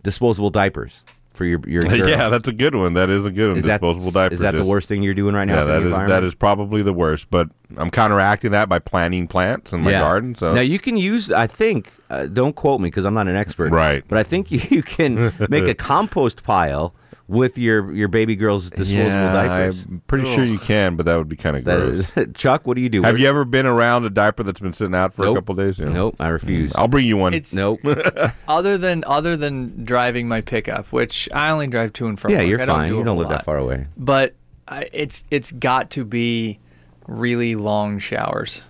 disposable 0.02 0.50
diapers 0.50 1.02
for 1.36 1.44
your, 1.44 1.60
your 1.68 1.82
girl. 1.82 2.08
yeah, 2.08 2.28
that's 2.28 2.48
a 2.48 2.52
good 2.52 2.74
one. 2.74 2.94
That 2.94 3.10
is 3.10 3.26
a 3.26 3.30
good 3.30 3.48
one. 3.50 3.58
Is 3.58 3.64
that- 3.64 3.80
Disposable 3.80 4.10
diapers. 4.10 4.36
Is 4.36 4.40
that 4.40 4.52
the 4.54 4.64
worst 4.64 4.88
thing 4.88 5.02
you're 5.02 5.14
doing 5.14 5.34
right 5.34 5.44
now 5.44 5.58
Yeah, 5.58 5.64
that 5.64 5.82
is 5.82 5.92
that 5.92 6.24
is 6.24 6.34
probably 6.34 6.82
the 6.82 6.92
worst. 6.92 7.30
But 7.30 7.48
I'm 7.76 7.90
counteracting 7.90 8.50
that 8.52 8.68
by 8.68 8.78
planting 8.78 9.28
plants 9.28 9.72
in 9.72 9.82
my 9.82 9.92
garden. 9.92 10.34
So 10.34 10.54
now 10.54 10.60
you 10.60 10.78
can 10.78 10.96
use. 10.96 11.30
I 11.30 11.46
think. 11.46 11.92
Uh, 12.08 12.26
don't 12.26 12.54
quote 12.54 12.80
me 12.80 12.88
because 12.88 13.04
I'm 13.04 13.14
not 13.14 13.26
an 13.28 13.34
expert. 13.36 13.72
Right. 13.72 14.04
But 14.06 14.18
I 14.18 14.22
think 14.22 14.50
you, 14.50 14.60
you 14.70 14.82
can 14.82 15.32
make 15.50 15.66
a 15.66 15.74
compost 15.74 16.42
pile 16.44 16.94
with 17.28 17.58
your 17.58 17.92
your 17.92 18.06
baby 18.08 18.36
girl's 18.36 18.70
disposable 18.70 18.98
yeah, 19.10 19.32
diapers. 19.32 19.82
I'm 19.82 20.00
pretty 20.06 20.32
sure 20.34 20.44
you 20.44 20.58
can, 20.60 20.94
but 20.96 21.06
that 21.06 21.16
would 21.16 21.28
be 21.28 21.34
kind 21.36 21.56
of 21.56 21.64
gross. 21.64 22.16
is- 22.16 22.28
Chuck, 22.34 22.66
what 22.66 22.74
do 22.76 22.80
you 22.80 22.88
do? 22.88 23.02
Have 23.02 23.14
What- 23.14 23.20
you 23.20 23.28
ever 23.28 23.44
been 23.44 23.66
around 23.66 24.04
a 24.04 24.10
diaper 24.10 24.42
that's 24.44 24.60
been 24.60 24.72
sitting 24.72 24.94
out 24.94 25.12
for 25.12 25.22
Nope. 25.22 25.36
a 25.36 25.40
couple 25.40 25.54
days? 25.56 25.78
Yeah. 25.78 25.88
Nope, 25.88 26.16
I 26.20 26.28
refuse. 26.28 26.72
Mm. 26.72 26.78
I'll 26.78 26.88
bring 26.88 27.06
you 27.06 27.16
one. 27.16 27.34
It's 27.34 27.52
Nope. 27.52 27.80
other 28.48 28.78
than 28.78 29.02
other 29.06 29.36
than 29.36 29.84
driving 29.84 30.28
my 30.28 30.40
pickup, 30.40 30.86
which 30.92 31.28
I 31.34 31.50
only 31.50 31.66
drive 31.66 31.92
to 31.94 32.06
and 32.06 32.18
from. 32.18 32.30
yeah, 32.30 32.38
work. 32.38 32.46
you're 32.48 32.60
I 32.62 32.64
don't 32.64 32.76
fine. 32.76 32.88
do 32.90 32.94
a 32.94 32.98
You 32.98 33.04
don't 33.04 33.14
whole 33.16 33.24
live 33.24 33.30
that 33.30 33.44
far 33.44 33.56
away. 33.58 33.86
But 33.96 34.34
I, 34.68 34.88
it's 34.92 35.24
it's 35.30 35.50
got 35.52 35.90
to 35.90 36.04
be 36.04 36.58
really 37.08 37.56
long 37.56 37.98
showers. 37.98 38.62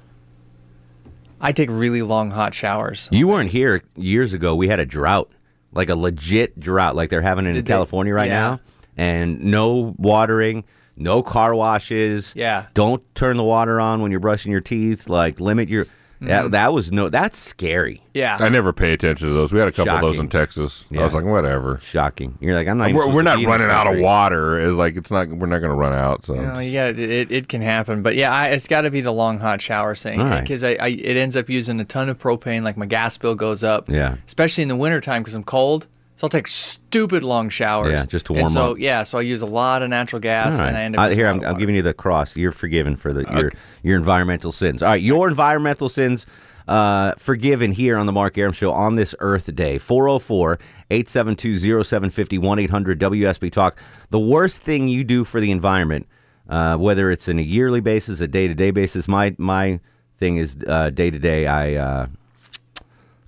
I 1.41 1.53
take 1.53 1.69
really 1.71 2.01
long 2.01 2.31
hot 2.31 2.55
showers. 2.55 3.09
You 3.13 3.29
weren't 3.29 3.51
here 3.51 3.83
years 3.97 4.33
ago. 4.33 4.55
We 4.55 4.69
had 4.69 4.81
a 4.81 4.87
drought, 4.87 5.31
like 5.77 5.89
a 5.91 5.95
legit 5.97 6.59
drought, 6.59 6.97
like 6.97 7.11
they're 7.11 7.23
having 7.23 7.47
in 7.47 7.53
Did 7.55 7.67
they- 7.67 7.73
California 7.73 8.13
right 8.15 8.31
yeah. 8.31 8.41
now, 8.41 8.61
and 8.97 9.41
no 9.45 9.95
watering, 9.99 10.65
no 10.97 11.23
car 11.23 11.55
washes. 11.55 12.33
Yeah. 12.35 12.67
Don't 12.75 13.03
turn 13.15 13.37
the 13.37 13.45
water 13.45 13.81
on 13.81 14.01
when 14.01 14.11
you're 14.11 14.21
brushing 14.21 14.51
your 14.51 14.61
teeth. 14.63 15.09
Like 15.09 15.39
limit 15.41 15.69
your. 15.69 15.87
Mm-hmm. 16.17 16.29
That 16.29 16.51
that 16.53 16.73
was 16.73 16.91
no. 16.91 17.11
That's 17.11 17.39
scary. 17.39 18.03
Yeah. 18.15 18.39
I 18.41 18.49
never 18.49 18.73
pay 18.73 18.95
attention 18.95 19.29
to 19.29 19.35
those. 19.35 19.53
We 19.53 19.59
had 19.59 19.69
a 19.69 19.73
couple 19.73 19.95
of 19.95 20.01
those 20.01 20.19
in 20.19 20.29
Texas. 20.31 20.87
Yeah. 20.91 21.01
I 21.01 21.05
was 21.05 21.13
like, 21.13 21.25
whatever. 21.25 21.79
Shocking. 21.83 22.39
You're 22.41 22.55
like 22.55 22.67
I'm 22.69 22.79
not. 22.79 22.93
We're, 22.95 23.13
we're 23.13 23.23
not 23.23 23.37
be 23.37 23.45
in 23.45 23.51
this 23.51 23.59
running 23.59 23.71
out 23.71 23.87
of 23.87 24.01
water. 24.01 24.59
It's 24.59 24.73
like 24.73 24.97
it's 24.97 25.11
not. 25.11 25.29
We're 25.29 25.47
not 25.47 25.59
going 25.59 25.71
to 25.71 25.77
run 25.77 25.93
out. 25.93 26.25
So 26.25 26.35
You 26.35 26.41
know, 26.43 26.59
you 26.59 26.81
it, 26.81 27.31
it. 27.31 27.49
can 27.49 27.61
happen, 27.61 28.03
but 28.03 28.17
yeah, 28.17 28.33
I, 28.33 28.47
it's 28.47 28.67
got 28.67 28.83
to 28.83 28.91
be 28.91 29.03
the 29.03 29.13
long 29.13 29.39
hot 29.39 29.61
shower 29.61 29.95
thing 29.95 30.19
All 30.21 30.27
right. 30.27 30.41
because 30.41 30.65
I, 30.65 30.71
I 30.81 30.89
it 30.89 31.17
ends 31.19 31.37
up 31.37 31.51
using 31.51 31.79
a 31.81 31.85
ton 31.85 32.09
of 32.09 32.19
propane. 32.19 32.63
Like 32.63 32.79
my 32.79 32.87
gas 32.87 33.19
bill 33.19 33.35
goes 33.35 33.63
up. 33.63 33.91
Yeah. 33.91 34.17
Especially 34.27 34.63
in 34.63 34.69
the 34.69 34.77
wintertime 34.77 35.23
because 35.23 35.35
I'm 35.35 35.45
cold, 35.45 35.87
so 36.17 36.25
I'll 36.25 36.31
take 36.31 36.49
stupid 36.49 37.23
long 37.23 37.51
showers. 37.51 37.93
Yeah, 37.93 38.07
just 38.07 38.27
to 38.27 38.33
And 38.33 38.43
warm 38.43 38.53
so, 38.53 38.73
up. 38.73 38.79
Yeah, 38.79 39.03
so 39.03 39.19
I 39.19 39.21
use 39.21 39.43
a 39.43 39.47
lot 39.47 39.83
of 39.83 39.91
natural 39.91 40.19
gas, 40.19 40.59
right. 40.59 40.69
and 40.69 40.77
I 40.77 40.83
end 40.83 40.97
up 40.97 41.13
here, 41.13 41.29
I'm, 41.29 41.45
I'm 41.45 41.59
giving 41.59 41.75
you 41.75 41.83
the 41.83 41.95
cross. 41.95 42.37
You're 42.37 42.53
forgiven 42.53 42.97
for 42.97 43.13
the 43.13 43.25
your 43.33 43.53
your 43.83 43.97
environmental 43.97 44.51
sins. 44.51 44.83
All 44.83 44.89
right, 44.89 45.01
your 45.01 45.29
environmental 45.29 45.91
sins 45.91 46.27
uh, 46.69 47.13
forgiven 47.19 47.71
here 47.71 47.97
on 47.97 48.07
the 48.07 48.13
Mark 48.13 48.37
Arum 48.39 48.53
Show 48.53 48.73
on 48.73 48.97
this 48.97 49.15
Earth 49.21 49.55
Day. 49.55 49.79
404 49.79 50.59
872 50.91 51.85
0750 51.85 52.39
1 52.39 52.59
800 52.59 53.01
WSB 53.01 53.53
Talk. 53.53 53.79
The 54.11 54.19
worst 54.19 54.63
thing 54.63 54.89
you 54.89 55.05
do 55.05 55.25
for 55.25 55.41
the 55.41 55.51
environment, 55.51 56.09
uh, 56.49 56.77
whether 56.77 57.11
it's 57.11 57.29
in 57.29 57.39
a 57.39 57.43
yearly 57.43 57.81
basis, 57.81 58.21
a 58.21 58.27
day 58.29 58.49
to 58.49 58.55
day 58.55 58.71
basis, 58.71 59.07
my, 59.07 59.35
my 59.39 59.81
thing 60.19 60.39
is 60.39 60.55
day 60.55 60.91
to 61.11 61.19
day. 61.19 61.47
I. 61.47 61.75
Uh, 61.75 62.07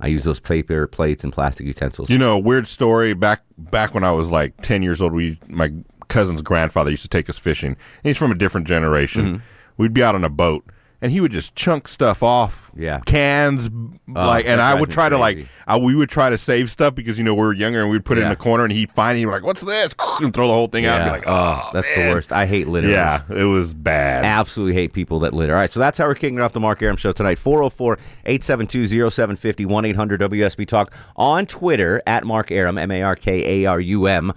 I 0.00 0.06
use 0.08 0.24
those 0.24 0.40
paper 0.40 0.86
plates 0.86 1.24
and 1.24 1.32
plastic 1.32 1.66
utensils. 1.66 2.08
You 2.08 2.18
know, 2.18 2.38
weird 2.38 2.68
story. 2.68 3.14
Back 3.14 3.42
back 3.56 3.94
when 3.94 4.04
I 4.04 4.12
was 4.12 4.28
like 4.28 4.60
ten 4.62 4.82
years 4.82 5.02
old, 5.02 5.12
we 5.12 5.38
my 5.48 5.72
cousin's 6.08 6.42
grandfather 6.42 6.90
used 6.90 7.02
to 7.02 7.08
take 7.08 7.28
us 7.28 7.38
fishing. 7.38 7.76
He's 8.02 8.16
from 8.16 8.30
a 8.30 8.34
different 8.34 8.66
generation. 8.66 9.24
Mm-hmm. 9.24 9.42
We'd 9.76 9.94
be 9.94 10.02
out 10.02 10.14
on 10.14 10.24
a 10.24 10.28
boat, 10.28 10.64
and 11.00 11.12
he 11.12 11.20
would 11.20 11.32
just 11.32 11.54
chunk 11.54 11.86
stuff 11.88 12.22
off. 12.22 12.70
Yeah. 12.76 13.00
cans 13.06 13.68
like, 14.06 14.44
that 14.46 14.52
and 14.52 14.60
I 14.60 14.72
would 14.74 14.90
try 14.90 15.08
to 15.08 15.18
like. 15.18 15.46
I, 15.66 15.76
we 15.78 15.94
would 15.96 16.08
try 16.08 16.30
to 16.30 16.38
save 16.38 16.70
stuff 16.70 16.94
because 16.94 17.18
you 17.18 17.24
know 17.24 17.34
we 17.34 17.40
were 17.42 17.52
younger 17.52 17.82
and 17.82 17.90
we'd 17.90 18.04
put 18.04 18.18
it 18.18 18.20
in 18.20 18.26
Yeah. 18.26 18.30
the 18.34 18.36
corner, 18.36 18.62
and 18.64 18.72
he'd 18.72 18.90
find 18.92 19.16
it. 19.16 19.20
He'd 19.20 19.24
be 19.26 19.30
like, 19.32 19.42
"What's 19.42 19.62
this?" 19.62 19.94
and 20.20 20.32
throw 20.32 20.46
the 20.46 20.52
whole 20.52 20.68
thing 20.68 20.86
out. 20.86 21.00
And 21.00 21.10
be 21.10 21.18
like, 21.18 21.24
"Oh, 21.26 21.70
that's 21.72 21.88
man." 21.96 22.08
the 22.08 22.14
worst. 22.14 22.32
I 22.32 22.46
hate 22.46 22.68
litter. 22.68 22.88
Yeah, 22.88 23.22
it 23.30 23.44
was 23.44 23.74
bad. 23.74 24.24
Absolutely 24.24 24.74
hate 24.74 24.92
people 24.92 25.18
that 25.20 25.34
litter. 25.34 25.54
All 25.54 25.60
right, 25.60 25.70
so 25.70 25.80
that's 25.80 25.98
how 25.98 26.06
we're 26.06 26.14
kicking 26.14 26.40
off 26.40 26.52
the 26.52 26.60
Mark 26.60 26.80
Arum 26.82 26.96
Show 26.96 27.10
tonight. 27.12 27.38
404 27.38 27.98
872 28.26 29.10
0750 29.10 29.66
1 29.66 29.84
800 29.84 30.20
WSB 30.20 30.66
Talk 30.68 30.94
on 31.16 31.44
Twitter 31.46 32.00
at 32.06 32.24
Mark 32.24 32.52
Arum, 32.52 32.78
M 32.78 32.90
A 32.92 33.02
R 33.02 33.16
K 33.16 33.64
A 33.64 33.66
R 33.66 33.80
U 33.80 34.06
M. 34.06 34.30
Uh, 34.30 34.34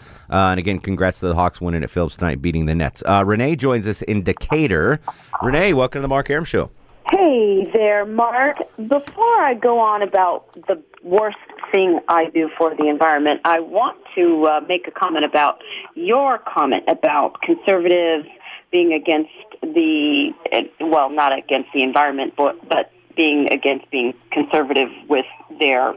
and 0.49 0.59
again, 0.59 0.79
congrats 0.79 1.19
to 1.19 1.27
the 1.27 1.35
Hawks 1.35 1.61
winning 1.61 1.83
at 1.83 1.89
Phillips 1.91 2.15
tonight, 2.17 2.41
beating 2.41 2.65
the 2.65 2.73
Nets. 2.73 3.03
Uh, 3.05 3.23
Renee 3.25 3.55
joins 3.55 3.87
us 3.87 4.01
in 4.01 4.23
Decatur. 4.23 4.99
Renee, 5.43 5.73
welcome 5.73 5.99
to 5.99 6.01
the 6.03 6.07
Mark 6.07 6.29
Arum 6.29 6.45
Show. 6.51 6.69
Hey 7.09 7.65
there, 7.73 8.05
Mark. 8.05 8.57
Before 8.77 9.39
I 9.41 9.53
go 9.53 9.79
on 9.79 10.01
about 10.01 10.51
the 10.67 10.83
worst 11.01 11.37
thing 11.71 11.99
I 12.09 12.25
do 12.29 12.49
for 12.57 12.75
the 12.75 12.87
environment, 12.89 13.39
I 13.45 13.61
want 13.61 13.97
to 14.15 14.45
uh, 14.47 14.59
make 14.67 14.85
a 14.87 14.91
comment 14.91 15.23
about 15.23 15.61
your 15.95 16.37
comment 16.39 16.83
about 16.89 17.41
conservatives 17.41 18.27
being 18.69 18.91
against 18.93 19.31
the, 19.61 20.31
eh, 20.51 20.63
well, 20.81 21.09
not 21.09 21.31
against 21.37 21.69
the 21.73 21.83
environment, 21.83 22.33
but, 22.37 22.67
but 22.67 22.91
being 23.15 23.51
against 23.51 23.89
being 23.89 24.13
conservative 24.31 24.89
with 25.09 25.25
their 25.59 25.89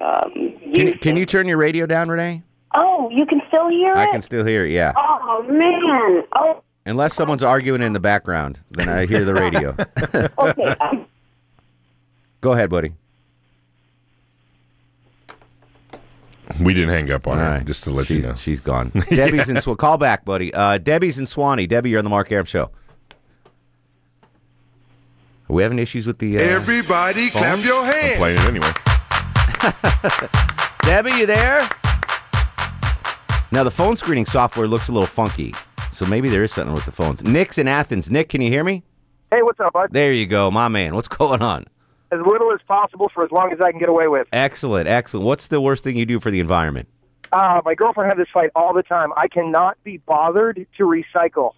um, 0.00 0.32
Can, 0.32 0.86
you- 0.86 0.94
can 0.94 1.16
you 1.16 1.26
turn 1.26 1.46
your 1.48 1.58
radio 1.58 1.86
down, 1.86 2.08
Renee? 2.08 2.42
Oh, 2.74 3.10
you 3.10 3.26
can 3.26 3.42
still 3.48 3.68
hear 3.68 3.92
I 3.94 4.04
it? 4.04 4.12
can 4.12 4.22
still 4.22 4.44
hear 4.46 4.64
it, 4.64 4.72
yeah. 4.72 4.92
Oh, 4.96 5.44
man. 5.48 6.22
Oh, 6.36 6.62
Unless 6.84 7.14
someone's 7.14 7.42
arguing 7.44 7.80
in 7.82 7.92
the 7.92 8.00
background, 8.00 8.58
then 8.70 8.88
I 8.88 9.06
hear 9.06 9.24
the 9.24 9.34
radio. 9.34 9.76
okay. 10.38 10.74
Um. 10.80 11.06
Go 12.40 12.52
ahead, 12.52 12.70
buddy. 12.70 12.92
We 16.60 16.74
didn't 16.74 16.90
hang 16.90 17.10
up 17.10 17.26
on 17.28 17.38
All 17.38 17.44
her, 17.44 17.50
right. 17.52 17.64
just 17.64 17.84
to 17.84 17.90
let 17.90 18.06
she's, 18.08 18.16
you 18.16 18.22
know. 18.28 18.34
She's 18.34 18.60
gone. 18.60 18.90
Debbie's 19.10 19.48
in 19.48 19.60
Swan. 19.60 19.76
Call 19.76 19.96
back, 19.96 20.24
buddy. 20.24 20.52
Uh, 20.52 20.78
Debbie's 20.78 21.18
in 21.18 21.24
Suwanee. 21.26 21.68
Debbie, 21.68 21.90
you're 21.90 21.98
on 21.98 22.04
the 22.04 22.10
Mark 22.10 22.30
Arum 22.32 22.46
Show. 22.46 22.64
Are 25.48 25.54
we 25.54 25.62
having 25.62 25.78
issues 25.78 26.06
with 26.06 26.18
the. 26.18 26.36
Uh, 26.36 26.42
Everybody 26.42 27.30
clap 27.30 27.64
your 27.64 27.84
I'm 27.84 27.92
hands. 27.92 28.16
playing 28.16 28.40
it 28.40 28.48
anyway. 28.48 28.72
Debbie, 30.82 31.12
you 31.12 31.26
there? 31.26 31.68
Now, 33.52 33.62
the 33.62 33.70
phone 33.70 33.96
screening 33.96 34.26
software 34.26 34.66
looks 34.66 34.88
a 34.88 34.92
little 34.92 35.06
funky, 35.06 35.54
so 35.92 36.06
maybe 36.06 36.28
there 36.28 36.42
is 36.42 36.52
something 36.52 36.74
with 36.74 36.84
the 36.86 36.92
phones. 36.92 37.22
Nick's 37.22 37.58
in 37.58 37.68
Athens. 37.68 38.10
Nick, 38.10 38.28
can 38.28 38.40
you 38.40 38.50
hear 38.50 38.64
me? 38.64 38.82
Hey, 39.30 39.42
what's 39.42 39.60
up, 39.60 39.72
bud? 39.72 39.90
There 39.92 40.12
you 40.12 40.26
go, 40.26 40.50
my 40.50 40.68
man. 40.68 40.94
What's 40.94 41.08
going 41.08 41.42
on? 41.42 41.64
As 42.10 42.20
little 42.26 42.52
as 42.52 42.60
possible 42.68 43.08
for 43.14 43.24
as 43.24 43.30
long 43.30 43.52
as 43.52 43.60
I 43.60 43.70
can 43.70 43.80
get 43.80 43.88
away 43.88 44.06
with. 44.08 44.28
Excellent, 44.32 44.86
excellent. 44.88 45.24
What's 45.26 45.46
the 45.48 45.60
worst 45.60 45.84
thing 45.84 45.96
you 45.96 46.04
do 46.04 46.20
for 46.20 46.30
the 46.30 46.40
environment? 46.40 46.88
Uh, 47.32 47.62
my 47.64 47.74
girlfriend 47.74 48.10
had 48.10 48.18
this 48.18 48.28
fight 48.32 48.50
all 48.54 48.74
the 48.74 48.82
time. 48.82 49.10
I 49.16 49.28
cannot 49.28 49.82
be 49.84 49.96
bothered 49.96 50.66
to 50.76 50.82
recycle. 50.84 51.52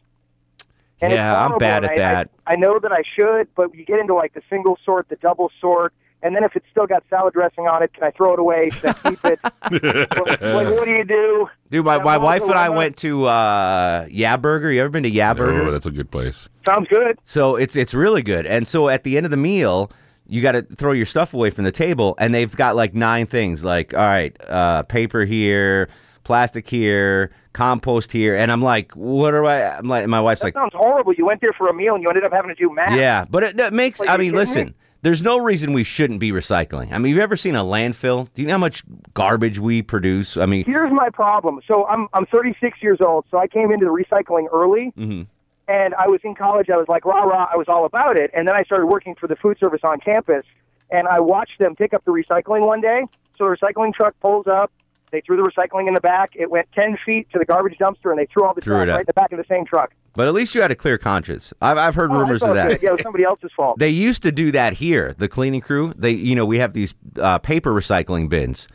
And 1.00 1.12
Yeah, 1.12 1.44
I'm 1.44 1.58
bad 1.58 1.84
at 1.84 1.90
I- 1.90 1.96
that. 1.98 2.30
I, 2.46 2.52
I 2.52 2.56
know 2.56 2.78
that 2.78 2.92
I 2.92 3.02
should, 3.02 3.48
but 3.56 3.74
you 3.74 3.84
get 3.84 3.98
into 3.98 4.14
like 4.14 4.34
the 4.34 4.42
single 4.48 4.78
sort, 4.84 5.08
the 5.08 5.16
double 5.16 5.50
sort, 5.60 5.92
and 6.24 6.34
then 6.34 6.42
if 6.42 6.56
it's 6.56 6.66
still 6.70 6.86
got 6.86 7.04
salad 7.10 7.34
dressing 7.34 7.68
on 7.68 7.82
it, 7.82 7.92
can 7.92 8.02
I 8.02 8.10
throw 8.10 8.32
it 8.32 8.38
away? 8.38 8.70
Should 8.70 8.86
I 8.86 8.92
keep 8.94 9.24
it? 9.24 9.38
like, 9.44 10.40
like, 10.40 10.74
what 10.74 10.84
do 10.86 10.90
you 10.90 11.04
do? 11.04 11.48
Dude, 11.70 11.84
my, 11.84 12.02
my 12.02 12.16
wife 12.16 12.42
and 12.42 12.54
I 12.54 12.70
went 12.70 12.96
to 12.98 13.26
uh, 13.26 14.06
Yeah 14.10 14.38
Burger. 14.38 14.72
You 14.72 14.80
ever 14.80 14.88
been 14.88 15.02
to 15.02 15.10
Yeah 15.10 15.34
Burger? 15.34 15.62
Oh, 15.62 15.70
that's 15.70 15.86
a 15.86 15.90
good 15.90 16.10
place. 16.10 16.48
Sounds 16.66 16.88
good. 16.88 17.18
So 17.24 17.56
it's 17.56 17.76
it's 17.76 17.92
really 17.92 18.22
good. 18.22 18.46
And 18.46 18.66
so 18.66 18.88
at 18.88 19.04
the 19.04 19.18
end 19.18 19.26
of 19.26 19.30
the 19.30 19.36
meal, 19.36 19.92
you 20.26 20.40
got 20.40 20.52
to 20.52 20.62
throw 20.62 20.92
your 20.92 21.04
stuff 21.04 21.34
away 21.34 21.50
from 21.50 21.64
the 21.64 21.72
table, 21.72 22.14
and 22.18 22.32
they've 22.32 22.56
got 22.56 22.74
like 22.74 22.94
nine 22.94 23.26
things. 23.26 23.62
Like, 23.62 23.92
all 23.92 24.00
right, 24.00 24.34
uh, 24.48 24.82
paper 24.84 25.26
here, 25.26 25.90
plastic 26.24 26.66
here, 26.66 27.32
compost 27.52 28.12
here, 28.12 28.34
and 28.34 28.50
I'm 28.50 28.62
like, 28.62 28.92
what 28.92 29.32
do 29.32 29.44
I? 29.44 29.76
I'm 29.76 29.88
like, 29.88 30.06
my 30.06 30.22
wife's 30.22 30.40
That 30.40 30.46
like, 30.46 30.54
sounds 30.54 30.72
horrible. 30.74 31.12
You 31.12 31.26
went 31.26 31.42
there 31.42 31.52
for 31.52 31.68
a 31.68 31.74
meal 31.74 31.94
and 31.94 32.02
you 32.02 32.08
ended 32.08 32.24
up 32.24 32.32
having 32.32 32.48
to 32.48 32.54
do 32.54 32.72
math. 32.74 32.96
yeah, 32.98 33.26
but 33.28 33.44
it, 33.44 33.60
it 33.60 33.74
makes. 33.74 34.00
Like, 34.00 34.08
I 34.08 34.14
you 34.14 34.32
mean, 34.32 34.46
kidding 34.46 34.66
me? 34.68 34.74
There's 35.04 35.22
no 35.22 35.36
reason 35.36 35.74
we 35.74 35.84
shouldn't 35.84 36.18
be 36.18 36.32
recycling. 36.32 36.90
I 36.90 36.96
mean, 36.96 37.10
you've 37.12 37.20
ever 37.22 37.36
seen 37.36 37.54
a 37.54 37.62
landfill? 37.62 38.26
Do 38.34 38.40
you 38.40 38.48
know 38.48 38.54
how 38.54 38.58
much 38.58 38.82
garbage 39.12 39.58
we 39.58 39.82
produce? 39.82 40.38
I 40.38 40.46
mean, 40.46 40.64
Here's 40.64 40.90
my 40.90 41.10
problem. 41.10 41.60
So 41.68 41.86
I'm 41.88 42.08
I'm 42.14 42.24
36 42.24 42.82
years 42.82 43.02
old. 43.02 43.26
So 43.30 43.36
I 43.36 43.46
came 43.46 43.70
into 43.70 43.84
the 43.84 43.92
recycling 43.92 44.46
early, 44.50 44.94
Mhm. 44.98 45.26
and 45.68 45.94
I 45.96 46.08
was 46.08 46.20
in 46.24 46.34
college. 46.34 46.70
I 46.70 46.78
was 46.78 46.88
like 46.88 47.04
rah 47.04 47.22
rah. 47.24 47.48
I 47.52 47.56
was 47.58 47.68
all 47.68 47.84
about 47.84 48.16
it, 48.18 48.30
and 48.32 48.48
then 48.48 48.56
I 48.56 48.62
started 48.62 48.86
working 48.86 49.14
for 49.14 49.26
the 49.26 49.36
food 49.36 49.58
service 49.58 49.82
on 49.84 50.00
campus, 50.00 50.46
and 50.90 51.06
I 51.06 51.20
watched 51.20 51.58
them 51.58 51.76
pick 51.76 51.92
up 51.92 52.02
the 52.06 52.10
recycling 52.12 52.64
one 52.66 52.80
day. 52.80 53.04
So 53.36 53.44
the 53.44 53.54
recycling 53.56 53.92
truck 53.92 54.14
pulls 54.20 54.46
up. 54.46 54.72
They 55.14 55.20
threw 55.20 55.36
the 55.36 55.48
recycling 55.48 55.86
in 55.88 55.94
the 55.94 56.00
back. 56.00 56.32
It 56.34 56.50
went 56.50 56.66
10 56.74 56.98
feet 57.06 57.28
to 57.32 57.38
the 57.38 57.44
garbage 57.44 57.78
dumpster, 57.78 58.10
and 58.10 58.18
they 58.18 58.26
threw 58.26 58.44
all 58.44 58.52
the 58.52 58.60
Threw 58.60 58.74
trash 58.84 58.88
right 58.88 59.00
in 59.00 59.04
the 59.06 59.12
back 59.14 59.30
of 59.32 59.38
the 59.38 59.44
same 59.48 59.64
truck. 59.64 59.92
but 60.14 60.26
at 60.26 60.34
least 60.34 60.54
you 60.54 60.60
had 60.60 60.70
a 60.72 60.74
clear 60.74 60.98
conscience. 60.98 61.52
I've 61.62 61.78
I've 61.78 61.94
heard 61.94 62.10
Oh, 62.10 62.18
rumors 62.18 62.42
of 62.42 62.54
that. 62.56 62.68
good. 62.70 62.82
Yeah, 62.82 62.88
it 62.90 62.92
was 62.92 63.02
somebody 63.02 63.22
else's 63.24 63.52
fault. 63.56 63.78
They 63.78 63.88
used 63.90 64.22
to 64.24 64.32
do 64.32 64.50
that 64.52 64.72
here, 64.74 65.14
the 65.16 65.28
cleaning 65.28 65.60
crew. 65.60 65.94
They, 65.96 66.10
you 66.10 66.34
know, 66.34 66.44
we 66.44 66.58
have 66.58 66.72
these 66.72 66.92
uh, 67.20 67.38
paper 67.38 67.72
recycling 67.72 68.28
bins, 68.28 68.66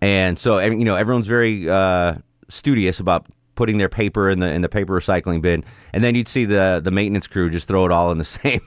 and 0.00 0.38
so 0.38 0.58
you 0.58 0.84
know, 0.84 0.96
everyone's 0.96 1.26
very 1.26 1.68
uh, 1.68 2.14
studious 2.48 2.98
about 3.00 3.26
putting 3.62 3.78
their 3.78 3.88
paper 3.88 4.28
in 4.28 4.40
the 4.40 4.52
in 4.52 4.60
the 4.60 4.68
paper 4.68 4.98
recycling 4.98 5.40
bin, 5.40 5.62
and 5.92 6.02
then 6.02 6.16
you'd 6.16 6.26
see 6.26 6.44
the 6.44 6.80
the 6.82 6.90
maintenance 6.90 7.28
crew 7.28 7.48
just 7.48 7.68
throw 7.68 7.86
it 7.86 7.92
all 7.92 8.10
in 8.10 8.18
the 8.18 8.24
same 8.42 8.60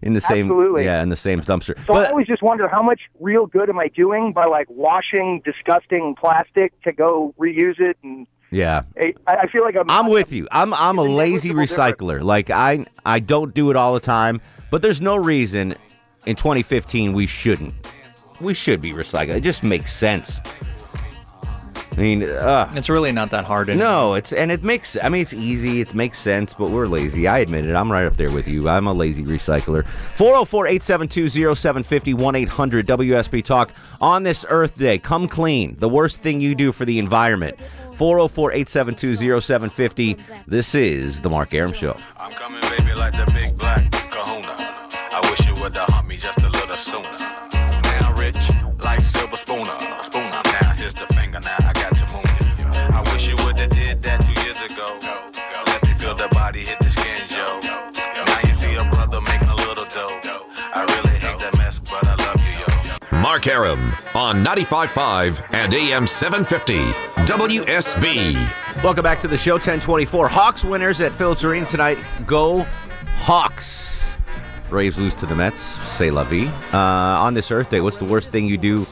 in 0.00 0.14
the 0.14 0.22
same 0.22 0.46
Absolutely. 0.46 0.84
yeah 0.86 1.02
in 1.02 1.10
the 1.10 1.16
same 1.16 1.38
dumpster. 1.42 1.76
So 1.86 1.92
I 1.92 2.04
but 2.04 2.10
always 2.12 2.26
just 2.26 2.42
wonder 2.42 2.66
how 2.66 2.82
much 2.82 3.02
real 3.20 3.44
good 3.44 3.68
am 3.68 3.78
I 3.78 3.88
doing 3.88 4.32
by 4.32 4.46
like 4.46 4.68
washing 4.70 5.42
disgusting 5.44 6.14
plastic 6.18 6.72
to 6.80 6.92
go 6.92 7.34
reuse 7.38 7.78
it 7.78 7.98
and 8.02 8.26
yeah, 8.50 8.84
I, 8.98 9.14
I 9.26 9.46
feel 9.48 9.64
like 9.64 9.76
I'm. 9.76 9.90
I'm 9.90 10.08
with 10.08 10.32
you. 10.32 10.48
I'm 10.50 10.72
I'm 10.72 10.96
a 10.96 11.02
lazy 11.02 11.48
negligible 11.50 11.76
difference. 11.76 11.96
recycler. 11.98 12.22
Like 12.22 12.48
I 12.48 12.86
I 13.04 13.18
don't 13.18 13.52
do 13.52 13.70
it 13.70 13.76
all 13.76 13.92
the 13.92 14.00
time, 14.00 14.40
but 14.70 14.80
there's 14.80 15.02
no 15.02 15.16
reason 15.16 15.74
in 16.24 16.36
2015 16.36 17.12
we 17.12 17.26
shouldn't. 17.26 17.74
We 18.40 18.54
should 18.54 18.80
be 18.80 18.92
recycling. 18.92 19.36
It 19.36 19.42
just 19.42 19.62
makes 19.62 19.92
sense. 19.92 20.40
I 21.92 21.96
mean, 21.96 22.22
uh, 22.22 22.72
It's 22.74 22.88
really 22.88 23.12
not 23.12 23.28
that 23.30 23.44
hard. 23.44 23.68
anymore. 23.68 23.86
no, 23.86 24.14
it's 24.14 24.32
and 24.32 24.50
it 24.50 24.64
makes. 24.64 24.96
I 25.02 25.10
mean, 25.10 25.20
it's 25.20 25.34
easy. 25.34 25.82
It 25.82 25.94
makes 25.94 26.18
sense, 26.18 26.54
but 26.54 26.70
we're 26.70 26.86
lazy. 26.86 27.28
I 27.28 27.38
admit 27.40 27.66
it. 27.66 27.74
I'm 27.76 27.92
right 27.92 28.06
up 28.06 28.16
there 28.16 28.30
with 28.30 28.48
you. 28.48 28.66
I'm 28.68 28.86
a 28.86 28.92
lazy 28.94 29.24
recycler. 29.24 29.84
404-872-0750 30.16 32.14
1-800 32.14 32.84
WSB 32.84 33.44
Talk 33.44 33.72
on 34.00 34.22
this 34.22 34.44
Earth 34.48 34.78
Day. 34.78 34.96
Come 34.98 35.28
clean. 35.28 35.76
The 35.78 35.88
worst 35.88 36.22
thing 36.22 36.40
you 36.40 36.54
do 36.54 36.72
for 36.72 36.84
the 36.86 36.98
environment. 36.98 37.58
404-872-0750. 37.96 40.18
This 40.46 40.74
is 40.74 41.20
the 41.20 41.30
Mark 41.30 41.52
Arum 41.54 41.72
Show. 41.72 41.96
I'm 42.18 42.32
coming, 42.32 42.60
baby, 42.76 42.94
like 42.94 43.12
the 43.12 43.30
big 43.32 43.56
black 43.58 43.90
kahuna. 43.92 44.54
I 44.58 45.20
wish 45.30 45.46
you 45.46 45.54
would 45.62 45.74
have 45.76 45.88
humped 45.90 46.08
me 46.08 46.16
just 46.16 46.38
a 46.38 46.48
little 46.48 46.76
sooner. 46.76 47.08
Mark 63.22 63.46
Arum 63.46 63.78
on 64.16 64.36
95.5 64.44 65.54
and 65.54 65.72
AM 65.72 66.06
750 66.08 66.74
WSB. 67.32 68.82
Welcome 68.82 69.04
back 69.04 69.20
to 69.20 69.28
the 69.28 69.38
show. 69.38 69.52
1024 69.54 70.26
Hawks 70.28 70.64
winners 70.64 71.00
at 71.00 71.12
Phillips 71.12 71.44
Arena 71.44 71.64
tonight. 71.66 71.98
Go 72.26 72.62
Hawks. 73.18 74.02
Braves 74.68 74.98
lose 74.98 75.14
to 75.16 75.26
the 75.26 75.36
Mets. 75.36 75.60
Say 75.96 76.10
la 76.10 76.24
vie. 76.24 76.46
Uh, 76.72 76.78
on 77.22 77.34
this 77.34 77.50
Earth 77.52 77.70
Day, 77.70 77.80
what's 77.80 77.98
the 77.98 78.04
worst 78.04 78.30
thing 78.32 78.46
you 78.48 78.58
do 78.58 78.84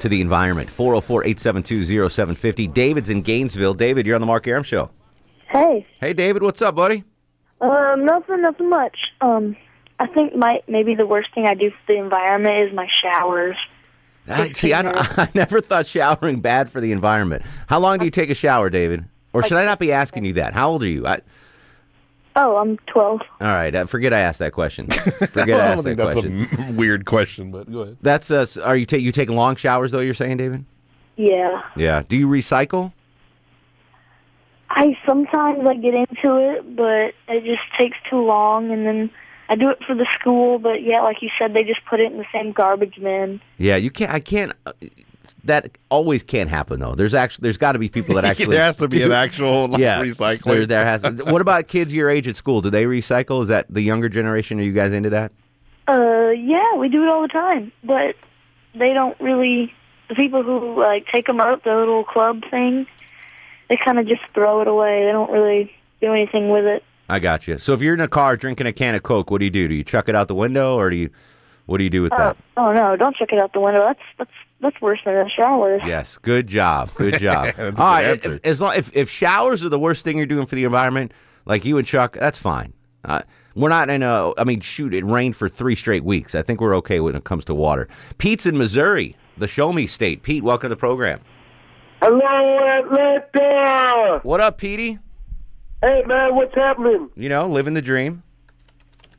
to 0.00 0.08
the 0.10 0.20
environment? 0.20 0.68
404 0.68 1.24
872 1.24 2.08
0750. 2.10 2.66
David's 2.66 3.08
in 3.08 3.22
Gainesville. 3.22 3.74
David, 3.74 4.04
you're 4.06 4.14
on 4.16 4.20
the 4.20 4.26
Mark 4.26 4.46
Arum 4.46 4.62
Show. 4.62 4.90
Hey, 5.48 5.86
Hey, 6.00 6.12
David, 6.12 6.42
what's 6.42 6.60
up, 6.60 6.74
buddy? 6.76 7.04
um, 7.62 8.04
nothing, 8.04 8.42
nothing 8.42 8.68
much. 8.68 8.96
Um, 9.20 9.56
I 10.00 10.06
think 10.08 10.34
my 10.34 10.62
maybe 10.66 10.94
the 10.96 11.06
worst 11.06 11.32
thing 11.34 11.46
I 11.46 11.54
do 11.54 11.70
for 11.70 11.76
the 11.92 11.98
environment 11.98 12.68
is 12.68 12.74
my 12.74 12.88
showers. 12.88 13.56
I, 14.26 14.50
see, 14.52 14.72
I, 14.72 14.82
don't- 14.82 14.96
I 15.18 15.28
never 15.34 15.60
thought 15.60 15.86
showering 15.86 16.40
bad 16.40 16.70
for 16.70 16.80
the 16.80 16.90
environment. 16.92 17.42
How 17.68 17.78
long 17.78 17.98
do 17.98 18.04
you 18.06 18.10
take 18.10 18.30
a 18.30 18.34
shower, 18.34 18.70
David? 18.70 19.04
Or 19.32 19.42
should 19.42 19.58
I 19.58 19.64
not 19.64 19.78
be 19.78 19.92
asking 19.92 20.24
you 20.24 20.32
that? 20.34 20.54
How 20.54 20.70
old 20.70 20.82
are 20.82 20.86
you? 20.88 21.06
I, 21.06 21.20
Oh, 22.36 22.56
I'm 22.58 22.78
12. 22.86 23.20
all 23.40 23.46
right, 23.48 23.74
uh, 23.74 23.86
forget 23.86 24.14
I 24.14 24.20
asked 24.20 24.38
that 24.38 24.52
question. 24.52 24.88
Forget 24.90 25.50
I 25.50 25.64
I 25.64 25.66
asked 25.66 25.74
don't 25.76 25.84
think 25.84 25.96
that 25.98 26.04
that's 26.14 26.20
question. 26.20 26.48
a 26.52 26.60
m- 26.62 26.76
weird 26.76 27.04
question, 27.04 27.50
but 27.50 27.70
go 27.70 27.80
ahead. 27.80 27.96
That's 28.02 28.30
uh, 28.30 28.46
are 28.64 28.76
you 28.76 28.86
take 28.86 29.02
you 29.02 29.10
take 29.12 29.28
long 29.30 29.56
showers 29.56 29.90
though? 29.90 29.98
You're 29.98 30.14
saying, 30.14 30.36
David? 30.36 30.64
Yeah. 31.16 31.60
Yeah. 31.76 32.04
Do 32.08 32.16
you 32.16 32.28
recycle? 32.28 32.92
I 34.70 34.96
sometimes 35.04 35.66
I 35.66 35.74
get 35.74 35.94
into 35.94 36.36
it, 36.36 36.76
but 36.76 37.14
it 37.28 37.44
just 37.44 37.62
takes 37.76 37.96
too 38.08 38.20
long, 38.24 38.70
and 38.70 38.86
then 38.86 39.10
I 39.50 39.56
do 39.56 39.68
it 39.68 39.82
for 39.84 39.94
the 39.94 40.06
school, 40.18 40.58
but 40.60 40.82
yeah, 40.82 41.02
like 41.02 41.20
you 41.22 41.28
said, 41.38 41.52
they 41.54 41.64
just 41.64 41.84
put 41.84 41.98
it 42.00 42.10
in 42.12 42.18
the 42.18 42.24
same 42.32 42.52
garbage 42.52 42.94
bin. 43.00 43.40
Yeah, 43.58 43.76
you 43.76 43.90
can't. 43.90 44.10
I 44.12 44.20
can't. 44.20 44.52
uh, 44.64 44.72
That 45.44 45.76
always 45.90 46.22
can't 46.22 46.48
happen 46.48 46.78
though. 46.80 46.94
There's 46.94 47.14
actually 47.14 47.42
there's 47.42 47.58
got 47.58 47.72
to 47.72 47.78
be 47.78 47.88
people 47.88 48.14
that 48.14 48.24
actually 48.30 48.54
there 48.56 48.62
has 48.64 48.76
to 48.76 48.86
be 48.88 48.98
do- 49.00 49.06
an 49.06 49.12
actual 49.12 49.66
like, 49.68 49.80
yeah 49.80 50.00
recycling. 50.00 50.44
There, 50.44 50.66
there 50.66 50.84
has. 50.84 51.02
what 51.02 51.40
about 51.40 51.66
kids 51.68 51.92
your 51.92 52.08
age 52.08 52.28
at 52.28 52.36
school? 52.36 52.62
Do 52.62 52.70
they 52.70 52.84
recycle? 52.84 53.42
Is 53.42 53.48
that 53.48 53.66
the 53.68 53.80
younger 53.82 54.08
generation? 54.08 54.58
Are 54.60 54.62
you 54.62 54.72
guys 54.72 54.92
into 54.92 55.10
that? 55.10 55.32
Uh, 55.88 56.30
yeah, 56.30 56.76
we 56.76 56.88
do 56.88 57.02
it 57.02 57.08
all 57.08 57.22
the 57.22 57.28
time, 57.28 57.72
but 57.82 58.14
they 58.74 58.92
don't 58.94 59.18
really. 59.20 59.72
The 60.08 60.14
people 60.14 60.42
who 60.44 60.78
like 60.80 61.06
take 61.12 61.26
them 61.26 61.40
out, 61.40 61.64
the 61.64 61.74
little 61.74 62.04
club 62.04 62.42
thing, 62.50 62.86
they 63.68 63.76
kind 63.84 63.98
of 63.98 64.06
just 64.06 64.22
throw 64.34 64.60
it 64.60 64.68
away. 64.68 65.04
They 65.04 65.12
don't 65.12 65.30
really 65.30 65.72
do 66.00 66.12
anything 66.12 66.50
with 66.50 66.64
it. 66.66 66.82
I 67.10 67.18
got 67.18 67.48
you. 67.48 67.58
So 67.58 67.72
if 67.72 67.80
you're 67.82 67.94
in 67.94 68.00
a 68.00 68.08
car 68.08 68.36
drinking 68.36 68.66
a 68.66 68.72
can 68.72 68.94
of 68.94 69.02
Coke, 69.02 69.30
what 69.30 69.38
do 69.38 69.44
you 69.44 69.50
do? 69.50 69.66
Do 69.68 69.74
you 69.74 69.84
chuck 69.84 70.08
it 70.08 70.14
out 70.14 70.28
the 70.28 70.34
window, 70.34 70.76
or 70.76 70.90
do 70.90 70.96
you? 70.96 71.10
What 71.66 71.78
do 71.78 71.84
you 71.84 71.90
do 71.90 72.02
with 72.02 72.12
Oh, 72.12 72.16
that? 72.18 72.36
oh 72.56 72.72
no! 72.72 72.96
Don't 72.96 73.14
chuck 73.16 73.32
it 73.32 73.38
out 73.38 73.52
the 73.52 73.60
window. 73.60 73.84
That's 73.86 74.00
that's 74.18 74.30
that's 74.60 74.80
worse 74.80 74.98
than 75.04 75.14
a 75.16 75.28
shower. 75.28 75.78
Yes, 75.86 76.18
good 76.18 76.46
job, 76.46 76.92
good 76.94 77.14
job. 77.20 77.54
That's 77.56 77.58
a 77.58 77.64
All 77.64 77.72
good 77.72 77.82
right, 77.82 78.04
answer. 78.06 78.32
if, 78.34 78.40
as 78.44 78.60
long 78.60 78.74
if, 78.76 78.90
if 78.96 79.08
showers 79.10 79.62
are 79.64 79.68
the 79.68 79.78
worst 79.78 80.04
thing 80.04 80.16
you're 80.16 80.26
doing 80.26 80.46
for 80.46 80.54
the 80.56 80.64
environment, 80.64 81.12
like 81.46 81.64
you 81.64 81.78
and 81.78 81.86
Chuck, 81.86 82.16
that's 82.18 82.38
fine. 82.38 82.72
Uh, 83.04 83.22
we're 83.54 83.68
not 83.68 83.88
in 83.90 84.02
a. 84.02 84.32
I 84.38 84.44
mean, 84.44 84.60
shoot, 84.60 84.92
it 84.94 85.04
rained 85.04 85.36
for 85.36 85.48
three 85.48 85.74
straight 85.76 86.04
weeks. 86.04 86.34
I 86.34 86.42
think 86.42 86.60
we're 86.60 86.76
okay 86.76 86.98
when 87.00 87.14
it 87.14 87.24
comes 87.24 87.44
to 87.46 87.54
water. 87.54 87.88
Pete's 88.18 88.46
in 88.46 88.56
Missouri, 88.58 89.16
the 89.38 89.46
Show 89.48 89.72
Me 89.72 89.86
State. 89.86 90.22
Pete, 90.22 90.42
welcome 90.42 90.68
to 90.68 90.74
the 90.74 90.78
program. 90.78 91.20
Hello, 92.02 92.78
Atlanta. 92.78 94.20
What 94.22 94.40
up, 94.40 94.58
Petey? 94.58 94.98
Hey, 95.82 96.02
man, 96.06 96.34
what's 96.34 96.54
happening? 96.54 97.08
You 97.16 97.28
know, 97.28 97.46
living 97.46 97.74
the 97.74 97.82
dream. 97.82 98.22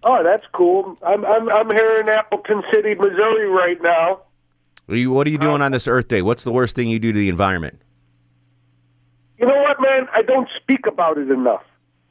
Oh, 0.03 0.23
that's 0.23 0.45
cool. 0.53 0.97
I'm 1.03 1.25
I'm 1.25 1.49
I'm 1.49 1.69
here 1.69 1.99
in 1.99 2.09
Appleton 2.09 2.63
City, 2.71 2.95
Missouri, 2.95 3.47
right 3.47 3.81
now. 3.81 4.21
What 4.85 4.95
are 4.95 4.97
you, 4.97 5.11
what 5.11 5.27
are 5.27 5.29
you 5.29 5.37
uh, 5.37 5.41
doing 5.41 5.61
on 5.61 5.71
this 5.71 5.87
Earth 5.87 6.07
Day? 6.07 6.21
What's 6.21 6.43
the 6.43 6.51
worst 6.51 6.75
thing 6.75 6.89
you 6.89 6.99
do 6.99 7.11
to 7.11 7.17
the 7.17 7.29
environment? 7.29 7.81
You 9.37 9.47
know 9.47 9.61
what, 9.61 9.77
man? 9.79 10.07
I 10.13 10.21
don't 10.21 10.49
speak 10.61 10.85
about 10.85 11.17
it 11.17 11.31
enough. 11.31 11.63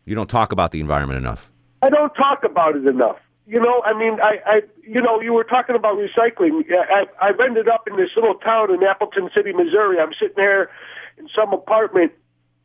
You 0.05 0.15
don't 0.15 0.31
talk 0.31 0.53
about 0.53 0.71
the 0.73 0.81
environment 0.81 1.19
enough. 1.19 1.51
I 1.83 1.91
don't 1.91 2.15
talk 2.15 2.43
about 2.45 2.77
it 2.77 2.87
enough. 2.87 3.19
You 3.47 3.61
know, 3.61 3.83
I 3.85 3.97
mean, 3.99 4.19
I, 4.23 4.39
I, 4.47 4.61
you 4.83 5.01
know, 5.01 5.21
you 5.21 5.33
were 5.33 5.45
talking 5.45 5.75
about 5.75 5.97
recycling. 5.97 6.63
I, 6.71 7.07
I've 7.21 7.41
ended 7.41 7.69
up 7.69 7.89
in 7.89 7.97
this 7.97 8.11
little 8.15 8.35
town 8.35 8.73
in 8.73 8.83
Appleton 8.83 9.31
City, 9.37 9.53
Missouri. 9.53 9.99
I'm 9.99 10.13
sitting 10.13 10.37
there 10.37 10.71
in 11.19 11.29
some 11.35 11.53
apartment 11.53 12.13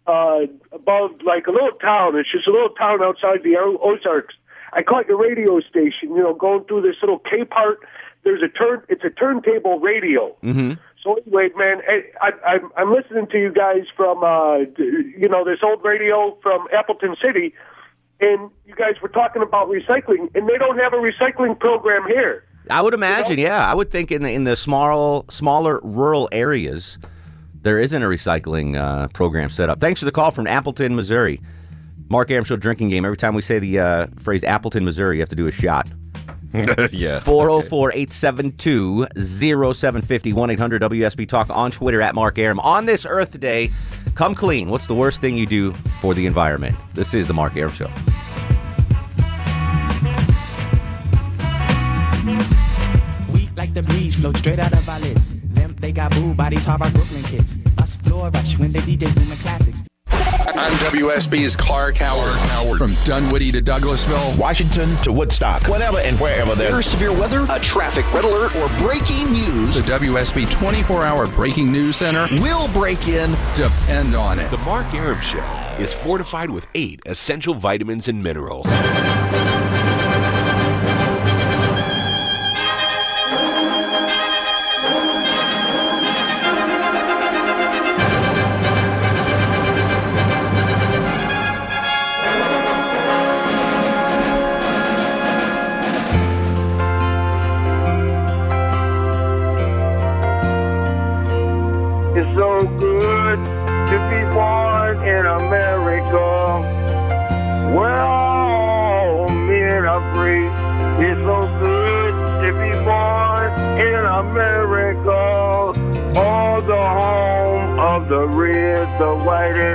uh, 0.08 0.42
above, 0.72 1.12
like 1.26 1.48
a 1.48 1.52
little 1.52 1.72
town. 1.72 2.16
It's 2.18 2.32
just 2.32 2.48
a 2.48 2.52
little 2.52 2.70
town 2.70 3.04
outside 3.04 3.44
the 3.44 3.58
Ozarks. 3.58 4.36
I 4.74 4.82
caught 4.82 5.08
your 5.08 5.18
radio 5.18 5.60
station. 5.62 6.10
You 6.10 6.24
know, 6.24 6.34
going 6.34 6.66
through 6.66 6.82
this 6.82 6.98
little 7.02 7.20
K 7.20 7.46
part. 7.46 7.80
There's 8.24 8.42
a 8.42 8.48
turn. 8.48 8.82
It's 8.90 9.04
a 9.04 9.10
turntable 9.10 9.80
radio. 9.80 10.36
Mm-hmm. 10.44 10.74
So 11.04 11.14
anyway, 11.16 11.50
man, 11.56 11.82
I, 11.88 12.04
I, 12.20 12.32
I'm 12.54 12.72
I'm 12.76 12.92
listening 12.92 13.28
to 13.28 13.38
you 13.40 13.52
guys 13.52 13.86
from 13.96 14.24
uh, 14.24 14.58
you 14.78 15.30
know 15.30 15.46
this 15.46 15.60
old 15.64 15.84
radio 15.84 16.38
from 16.42 16.68
Appleton 16.74 17.16
City, 17.24 17.54
and 18.20 18.50
you 18.66 18.76
guys 18.76 18.96
were 19.02 19.10
talking 19.10 19.44
about 19.44 19.70
recycling, 19.70 20.36
and 20.36 20.50
they 20.50 20.58
don't 20.58 20.80
have 20.80 20.94
a 20.94 20.98
recycling 20.98 21.60
program 21.60 22.08
here. 22.08 22.44
I 22.70 22.82
would 22.82 22.96
imagine, 22.96 23.38
yeah. 23.38 23.70
I 23.70 23.76
would 23.76 23.92
think 23.92 24.12
in 24.12 24.24
the 24.24 24.32
in 24.32 24.44
the 24.46 24.56
small, 24.56 25.26
smaller 25.30 25.80
rural 25.84 26.28
areas, 26.32 26.98
there 27.66 27.80
isn't 27.80 28.04
a 28.04 28.06
recycling 28.06 28.76
uh, 28.78 29.08
program 29.08 29.50
set 29.50 29.72
up. 29.72 29.82
Thanks 29.82 30.00
for 30.00 30.06
the 30.06 30.12
call 30.12 30.30
from 30.30 30.46
Appleton, 30.46 30.96
Missouri. 30.96 31.42
Mark 32.10 32.30
Arum 32.30 32.46
Show 32.46 32.58
drinking 32.58 32.90
game. 32.90 33.04
Every 33.04 33.18
time 33.18 33.34
we 33.34 33.42
say 33.42 33.58
the 33.58 33.80
uh, 33.80 34.08
phrase 34.20 34.44
Appleton, 34.44 34.86
Missouri, 34.86 35.18
you 35.18 35.22
have 35.24 35.30
to 35.30 35.36
do 35.36 35.48
a 35.48 35.52
shot. 35.52 35.90
yeah. 36.92 37.20
404 37.22 37.92
872 37.92 39.08
0750 39.18 40.34
1 40.34 40.50
800 40.52 40.82
WSB 40.84 41.28
Talk 41.28 41.50
on 41.50 41.72
Twitter 41.72 42.04
at 42.04 42.14
Mark 42.14 42.38
Arum. 42.38 42.60
On 42.60 42.86
this 42.86 43.04
Earth 43.04 43.40
Day, 43.40 43.72
come 44.14 44.36
clean. 44.36 44.70
What's 44.70 44.86
the 44.86 44.94
worst 44.94 45.20
thing 45.20 45.36
you 45.36 45.48
do 45.48 45.74
for 46.02 46.14
the 46.14 46.28
environment? 46.28 46.78
This 46.94 47.16
is 47.16 47.28
the 47.28 47.34
Mark 47.34 47.58
Arum 47.58 47.74
Show. 47.74 47.90
We 53.34 53.50
like 53.58 53.74
the 53.74 53.82
breeze, 53.82 54.16
float 54.16 54.38
straight 54.38 54.60
out 54.60 54.72
of 54.72 54.88
our 54.88 55.00
lids. 55.00 55.34
Them, 55.66 55.76
they 55.80 55.92
got 55.92 56.12
boo 56.12 56.34
bodies, 56.36 56.64
Harvard 56.64 56.94
Brooklyn 56.94 57.24
kids. 57.24 57.58
Us 57.80 57.96
floor 57.96 58.30
rush 58.30 58.58
when 58.60 58.72
they 58.72 58.82
DJ 58.82 59.14
booming 59.16 59.38
classics. 59.40 59.84
I'm 60.08 60.72
WSB's 60.92 61.56
Clark 61.56 61.98
Howard. 61.98 62.78
From 62.78 62.94
Dunwoody 63.04 63.52
to 63.52 63.62
Douglasville, 63.62 64.38
Washington 64.40 64.96
to 64.98 65.12
Woodstock, 65.12 65.64
whenever 65.68 66.00
and 66.00 66.20
wherever 66.20 66.54
there 66.56 66.72
There's 66.72 66.86
severe 66.86 67.12
weather, 67.12 67.48
a 67.50 67.60
traffic 67.60 68.12
red 68.14 68.26
alert, 68.26 68.56
or 68.58 68.68
breaking 68.78 69.32
news. 69.34 69.76
the 69.76 69.82
WSB 69.82 70.50
24 70.52 71.04
hour 71.04 71.28
breaking 71.28 71.72
news 71.72 71.96
center 71.98 72.28
will 72.42 72.68
break 72.70 73.08
in. 73.08 73.32
Depend 73.56 74.16
on 74.16 74.38
it. 74.40 74.50
The 74.52 74.58
Mark 74.60 74.94
Arum 74.94 75.20
Show 75.22 75.44
is 75.80 75.92
fortified 75.94 76.52
with 76.52 76.68
eight 76.76 77.02
essential 77.06 77.56
vitamins 77.56 78.08
and 78.08 78.22
minerals. 78.22 78.68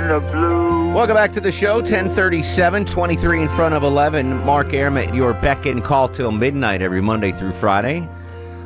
And 0.01 0.09
the 0.09 0.31
blue. 0.31 0.93
Welcome 0.93 1.15
back 1.15 1.31
to 1.33 1.39
the 1.39 1.51
show. 1.51 1.75
1037, 1.75 2.85
23 2.85 3.41
in 3.43 3.49
front 3.49 3.75
of 3.75 3.83
11. 3.83 4.43
Mark 4.45 4.73
Arum 4.73 4.97
your 5.13 5.35
beck 5.35 5.67
and 5.67 5.83
call 5.83 6.09
till 6.09 6.31
midnight 6.31 6.81
every 6.81 7.01
Monday 7.01 7.31
through 7.31 7.51
Friday 7.51 8.09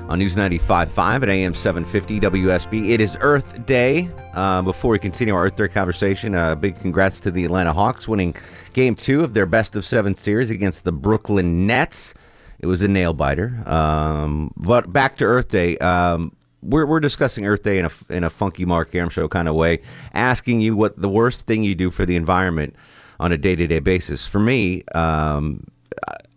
on 0.08 0.19
News 0.19 0.38
95.5 0.38 1.24
at 1.24 1.30
AM 1.30 1.54
750 1.54 2.19
WSB. 2.21 2.91
It 2.91 3.02
is 3.02 3.17
Earth 3.19 3.65
Day. 3.65 4.10
Uh, 4.34 4.62
before 4.62 4.91
we 4.91 5.00
continue 5.00 5.36
our 5.36 5.48
Earth 5.48 5.58
Day 5.58 5.67
conversation, 5.67 6.36
a 6.36 6.56
big 6.56 6.80
congrats 6.80 7.19
to 7.19 7.32
the 7.32 7.43
Atlanta 7.43 7.74
Hawks 7.74 8.08
winning 8.08 8.34
game 8.71 8.95
two 8.95 9.21
of 9.21 9.34
their 9.34 9.45
best 9.45 9.76
of 9.76 9.86
seven 9.86 10.15
series 10.15 10.50
against 10.50 10.86
the 10.86 10.93
Brooklyn 10.93 11.67
Nets. 11.67 12.13
It 12.60 12.67
was 12.67 12.82
a 12.82 12.88
nail 12.88 13.13
biter. 13.13 13.62
Um, 13.69 14.54
but 14.56 14.93
back 14.93 15.17
to 15.17 15.26
Earth 15.26 15.50
Day. 15.50 15.78
Um, 15.80 16.34
we're, 16.65 16.86
we're 16.86 16.99
discussing 16.99 17.45
Earth 17.45 17.63
Day 17.63 17.80
in 17.80 17.86
a, 17.86 17.91
in 18.10 18.23
a 18.23 18.30
funky 18.30 18.65
Mark 18.65 18.93
Arum 18.93 19.10
show 19.10 19.28
kind 19.28 19.47
of 19.47 19.56
way, 19.56 19.82
asking 20.13 20.62
you 20.62 20.75
what 20.75 20.99
the 20.99 21.10
worst 21.10 21.45
thing 21.45 21.63
you 21.63 21.75
do 21.75 21.91
for 21.91 22.06
the 22.06 22.15
environment 22.15 22.75
on 23.19 23.32
a 23.32 23.38
day 23.38 23.56
to 23.56 23.67
day 23.67 23.80
basis. 23.80 24.25
For 24.25 24.39
me, 24.39 24.84
um, 24.93 25.65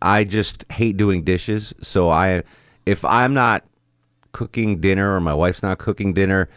I 0.00 0.24
just 0.24 0.70
hate 0.70 0.96
doing 0.96 1.24
dishes. 1.24 1.74
So 1.82 2.10
I, 2.10 2.42
if 2.86 3.04
I'm 3.04 3.34
not 3.34 3.64
cooking 4.32 4.80
dinner 4.80 5.14
or 5.14 5.20
my 5.20 5.34
wife's 5.34 5.62
not 5.62 5.78
cooking 5.78 6.14
dinner, 6.14 6.48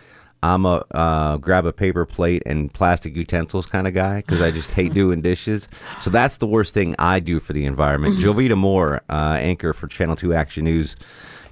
I'm 0.43 0.65
a 0.65 0.83
uh, 0.91 1.37
grab 1.37 1.65
a 1.65 1.73
paper 1.73 2.05
plate 2.05 2.41
and 2.45 2.73
plastic 2.73 3.15
utensils 3.15 3.67
kind 3.67 3.87
of 3.87 3.93
guy 3.93 4.17
because 4.17 4.41
I 4.41 4.49
just 4.49 4.71
hate 4.71 4.93
doing 5.01 5.21
dishes. 5.21 5.67
So 5.99 6.09
that's 6.09 6.37
the 6.37 6.47
worst 6.47 6.73
thing 6.73 6.95
I 6.97 7.19
do 7.19 7.39
for 7.39 7.53
the 7.53 7.65
environment. 7.65 8.15
Jovita 8.19 8.57
Moore, 8.57 9.01
uh, 9.09 9.37
anchor 9.39 9.73
for 9.73 9.87
Channel 9.87 10.15
Two 10.15 10.33
Action 10.33 10.65
News, 10.65 10.95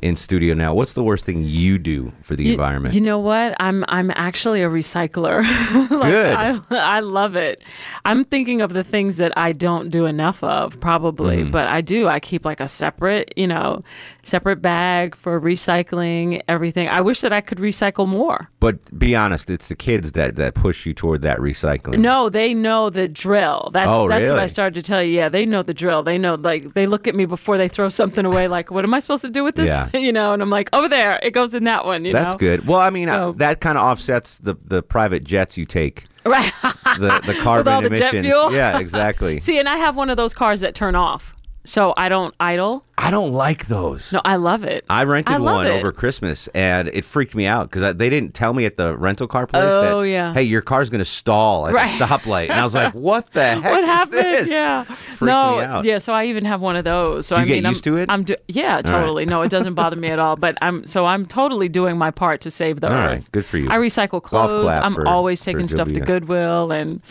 in 0.02 0.16
studio 0.16 0.54
now. 0.54 0.74
What's 0.74 0.94
the 0.94 1.04
worst 1.04 1.26
thing 1.26 1.44
you 1.44 1.78
do 1.78 2.12
for 2.22 2.36
the 2.36 2.44
You- 2.44 2.52
environment? 2.54 2.96
You 2.96 3.02
know 3.02 3.20
what? 3.20 3.56
I'm 3.60 3.84
I'm 3.88 4.12
actually 4.16 4.62
a 4.62 4.70
recycler. 4.70 5.44
Like, 6.00 6.12
Good. 6.14 6.36
I, 6.36 6.60
I 6.72 7.00
love 7.02 7.36
it. 7.36 7.62
I'm 8.06 8.24
thinking 8.24 8.62
of 8.62 8.72
the 8.74 8.84
things 8.86 9.18
that 9.18 9.34
I 9.38 9.52
don't 9.52 9.90
do 9.90 10.06
enough 10.06 10.42
of, 10.44 10.80
probably, 10.80 11.38
Mhm. 11.44 11.52
but 11.52 11.68
I 11.68 11.82
do. 11.82 12.08
I 12.08 12.20
keep 12.22 12.46
like 12.46 12.62
a 12.62 12.68
separate, 12.70 13.34
you 13.36 13.48
know, 13.48 13.84
separate 14.24 14.62
bag 14.62 15.16
for 15.16 15.42
recycling 15.42 16.42
everything. 16.48 16.88
I 16.90 17.02
wish 17.02 17.22
that 17.22 17.34
I 17.34 17.42
could 17.42 17.58
recycle 17.58 18.08
more. 18.08 18.50
but 18.60 18.78
be 18.98 19.16
honest, 19.16 19.50
it's 19.50 19.68
the 19.68 19.76
kids 19.76 20.12
that 20.14 20.36
that 20.36 20.54
push 20.54 20.86
you 20.86 20.94
toward 20.94 21.22
that 21.22 21.40
recycling. 21.40 22.00
No, 22.00 22.30
they 22.30 22.54
know 22.54 22.90
the 22.90 23.08
drill. 23.08 23.70
That's 23.74 23.90
Oh, 23.90 24.08
that's 24.08 24.30
what 24.30 24.40
I 24.40 24.48
started 24.48 24.76
to 24.76 24.82
tell 24.88 25.02
you. 25.04 25.14
Yeah, 25.16 25.30
they 25.30 25.46
know 25.46 25.64
the 25.64 25.74
drill. 25.74 26.04
They 26.04 26.18
know 26.18 26.36
like 26.36 26.74
they 26.74 26.86
look 26.86 27.08
at 27.08 27.16
me 27.16 27.26
before 27.26 27.58
they 27.58 27.68
throw 27.68 27.90
something 27.90 28.26
away. 28.26 28.48
Like, 28.48 28.72
what 28.72 28.84
am 28.84 28.94
I 28.94 29.00
supposed 29.00 29.22
to 29.24 29.30
do 29.30 29.44
with 29.44 29.56
this? 29.56 29.68
Yeah. 29.70 29.89
you 29.94 30.12
know, 30.12 30.34
and 30.34 30.42
I'm 30.42 30.50
like, 30.50 30.70
over 30.74 30.88
there, 30.88 31.20
it 31.24 31.32
goes 31.32 31.54
in 31.54 31.64
that 31.66 31.86
one. 31.86 32.06
You 32.06 32.14
That's 32.14 32.34
know? 32.34 32.38
good. 32.38 32.68
Well, 32.68 32.80
I 32.80 32.90
mean, 32.90 33.10
uh, 33.10 33.24
So- 33.24 33.32
that 33.34 33.62
kind 33.62 33.78
of 33.78 33.84
offsets 33.84 34.38
the 34.40 34.56
the 34.66 34.82
private 34.84 35.24
jets 35.24 35.58
you 35.58 35.66
take. 35.66 36.06
Right. 36.26 36.52
The 36.98 37.22
the 37.26 37.34
carbon 37.42 37.74
all 37.74 37.82
the 37.82 37.90
jet 37.90 38.14
emissions. 38.14 38.26
fuel? 38.28 38.52
Yeah, 38.54 38.78
exactly. 38.80 39.40
See, 39.42 39.58
and 39.60 39.70
I 39.70 39.78
have 39.78 39.96
one 39.96 40.10
of 40.10 40.18
those 40.18 40.34
cars 40.34 40.62
that 40.62 40.76
turn 40.76 40.96
off. 40.96 41.36
So 41.70 41.94
I 41.98 42.10
don't 42.10 42.34
idle. 42.40 42.84
I 42.98 43.12
don't 43.12 43.32
like 43.32 43.68
those. 43.68 44.12
No, 44.12 44.22
I 44.26 44.38
love 44.38 44.64
it. 44.64 44.86
I 44.90 45.04
rented 45.04 45.36
I 45.36 45.38
one 45.40 45.68
it. 45.68 45.70
over 45.70 45.92
Christmas, 45.92 46.48
and 46.56 46.88
it 46.88 47.06
freaked 47.06 47.36
me 47.36 47.46
out 47.46 47.70
because 47.70 47.96
they 47.96 48.10
didn't 48.10 48.34
tell 48.34 48.54
me 48.54 48.66
at 48.66 48.76
the 48.76 48.98
rental 48.98 49.28
car 49.28 49.46
place 49.46 49.62
Oh, 49.64 50.02
that, 50.02 50.08
yeah. 50.10 50.34
hey, 50.34 50.42
your 50.42 50.62
car's 50.64 50.90
going 50.90 50.98
to 51.00 51.06
stall 51.06 51.68
at 51.68 51.74
Right. 51.76 52.00
the 52.00 52.06
stoplight. 52.08 52.50
And 52.50 52.60
I 52.60 52.64
was 52.64 52.74
like, 52.74 52.94
what 52.96 53.30
the 53.34 53.54
heck 53.62 53.64
what 53.72 53.84
happened? 53.84 54.14
this? 54.14 54.50
Yeah. 54.50 54.84
Freaked 54.84 55.22
no, 55.22 55.58
me 55.58 55.64
out. 55.64 55.86
yeah. 55.86 56.00
So 56.00 56.12
I 56.12 56.26
even 56.26 56.44
have 56.46 56.60
one 56.60 56.76
of 56.76 56.86
those. 56.86 57.28
So 57.28 57.36
Do 57.36 57.42
I 57.44 57.46
get 57.46 57.54
mean, 57.54 57.68
I'm, 57.68 57.72
used 57.74 57.84
to 57.84 57.98
it? 57.98 58.10
I'm 58.12 58.24
do- 58.24 58.36
yeah, 58.48 58.78
right. 58.78 58.86
totally. 58.86 59.26
No, 59.26 59.44
it 59.44 59.50
doesn't 59.50 59.76
bother 59.76 59.96
me 59.96 60.08
at 60.08 60.18
all. 60.18 60.36
But 60.38 60.58
I'm 60.64 60.88
so 60.88 61.06
I'm 61.06 61.28
totally 61.28 61.70
doing 61.70 62.00
my 62.00 62.10
part 62.10 62.42
to 62.42 62.52
save 62.52 62.82
the 62.82 62.88
All 62.88 62.94
earth. 62.94 63.12
right, 63.22 63.32
good 63.32 63.46
for 63.46 63.60
you. 63.60 63.68
I 63.70 63.78
recycle 63.78 64.24
clothes. 64.24 64.74
I'm 64.74 65.06
always 65.08 65.42
taking 65.42 65.68
stuff 65.68 65.88
to 65.90 66.00
Goodwill 66.00 66.72
and. 66.72 67.02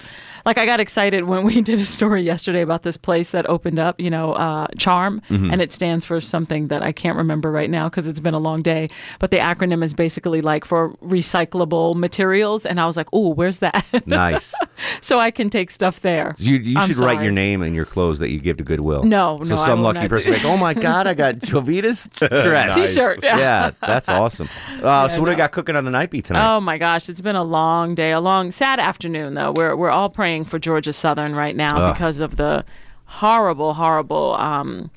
Like 0.48 0.56
I 0.56 0.64
got 0.64 0.80
excited 0.80 1.24
when 1.24 1.44
we 1.44 1.60
did 1.70 1.78
a 1.78 1.84
story 1.84 2.22
yesterday 2.22 2.62
about 2.62 2.82
this 2.82 2.96
place 2.96 3.32
that 3.32 3.46
opened 3.50 3.78
up, 3.78 4.00
you 4.00 4.08
know, 4.08 4.32
uh, 4.32 4.66
Charm, 4.78 5.20
Mhm. 5.28 5.52
and 5.52 5.60
it 5.60 5.74
stands 5.74 6.06
for 6.06 6.22
something 6.22 6.68
that 6.68 6.82
I 6.82 6.90
can't 6.90 7.18
remember 7.18 7.52
right 7.52 7.68
now 7.68 7.90
because 7.90 8.08
it's 8.08 8.18
been 8.18 8.32
a 8.32 8.38
long 8.38 8.62
day. 8.62 8.88
But 9.18 9.30
the 9.30 9.36
acronym 9.36 9.84
is 9.84 9.92
basically 9.92 10.40
like 10.40 10.64
for 10.64 10.94
recyclable 11.04 11.94
materials, 11.96 12.64
and 12.64 12.80
I 12.80 12.86
was 12.86 12.96
like, 12.96 13.08
oh, 13.12 13.28
where's 13.34 13.58
that?" 13.58 13.84
Nice. 14.06 14.54
so 15.02 15.18
I 15.18 15.30
can 15.30 15.50
take 15.50 15.70
stuff 15.70 16.00
there. 16.00 16.34
You, 16.38 16.56
you 16.56 16.80
should 16.86 16.96
write 16.96 17.22
your 17.22 17.30
name 17.32 17.60
and 17.60 17.74
your 17.74 17.84
clothes 17.84 18.18
that 18.20 18.30
you 18.30 18.38
give 18.40 18.56
to 18.56 18.64
Goodwill. 18.64 19.02
No, 19.04 19.40
so 19.42 19.54
no, 19.54 19.60
I 19.60 19.66
some 19.66 19.82
lucky 19.82 20.08
person 20.08 20.32
like, 20.32 20.46
oh 20.46 20.56
my 20.56 20.72
god, 20.72 21.06
I 21.06 21.12
got 21.12 21.34
Jovita's 21.40 22.08
dress. 22.16 22.74
T-shirt. 22.74 23.18
Yeah, 23.22 23.72
that's 23.82 24.08
awesome. 24.08 24.48
Uh, 24.82 25.08
so 25.10 25.20
what 25.20 25.26
do 25.26 25.32
we 25.32 25.36
got 25.36 25.52
cooking 25.52 25.76
on 25.76 25.84
the 25.84 25.90
night 25.90 26.10
beat 26.10 26.24
tonight? 26.24 26.56
Oh 26.56 26.58
my 26.62 26.78
gosh, 26.78 27.10
it's 27.10 27.20
been 27.20 27.36
a 27.36 27.44
long 27.44 27.94
day, 27.94 28.12
a 28.12 28.20
long 28.20 28.50
sad 28.50 28.78
afternoon 28.78 29.34
though. 29.34 29.52
We're 29.52 29.76
we're 29.76 29.90
all 29.90 30.08
praying 30.08 30.37
for 30.44 30.58
Georgia 30.58 30.92
Southern 30.92 31.34
right 31.34 31.56
now 31.56 31.76
Ugh. 31.78 31.94
because 31.94 32.20
of 32.20 32.36
the 32.36 32.64
horrible, 33.06 33.74
horrible 33.74 34.34
um, 34.34 34.90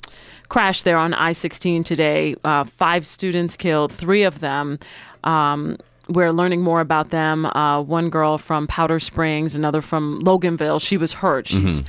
crash 0.48 0.82
there 0.82 0.98
on 0.98 1.14
I-16 1.14 1.84
today. 1.84 2.34
Uh, 2.44 2.64
five 2.64 3.06
students 3.06 3.56
killed, 3.56 3.92
three 3.92 4.22
of 4.22 4.40
them. 4.40 4.78
Um, 5.24 5.76
we're 6.08 6.32
learning 6.32 6.62
more 6.62 6.80
about 6.80 7.10
them. 7.10 7.46
Uh, 7.46 7.80
one 7.80 8.10
girl 8.10 8.36
from 8.36 8.66
Powder 8.66 8.98
Springs, 8.98 9.54
another 9.54 9.80
from 9.80 10.20
Loganville. 10.22 10.80
She 10.84 10.96
was 10.96 11.14
hurt. 11.14 11.46
She's 11.46 11.80
Mm-hmm. 11.80 11.88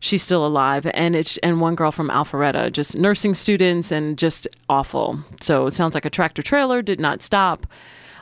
she's 0.00 0.22
still 0.22 0.46
alive, 0.46 0.86
and 0.94 1.16
it's 1.16 1.38
and 1.38 1.60
one 1.60 1.74
girl 1.74 1.90
from 1.90 2.08
Alpharetta, 2.08 2.72
just 2.72 2.96
nursing 2.96 3.34
students, 3.34 3.90
and 3.90 4.16
just 4.16 4.46
awful. 4.68 5.18
So 5.40 5.66
it 5.66 5.72
sounds 5.72 5.94
like 5.94 6.04
a 6.04 6.10
tractor 6.10 6.40
trailer 6.40 6.82
did 6.82 7.00
not 7.00 7.20
stop. 7.20 7.66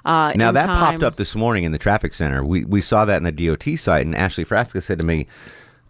Uh, 0.06 0.32
Now 0.36 0.52
that 0.52 0.66
time. 0.66 0.78
popped 0.78 1.02
up 1.02 1.16
this 1.16 1.34
morning 1.34 1.64
in 1.64 1.72
the 1.72 1.78
traffic 1.78 2.14
center. 2.14 2.44
We 2.44 2.64
we 2.64 2.80
saw 2.80 3.04
that 3.04 3.16
in 3.16 3.24
the 3.24 3.32
DOT 3.32 3.76
site, 3.76 4.06
and 4.06 4.14
Ashley 4.14 4.44
Frasca 4.44 4.82
said 4.82 4.98
to 5.00 5.04
me, 5.04 5.26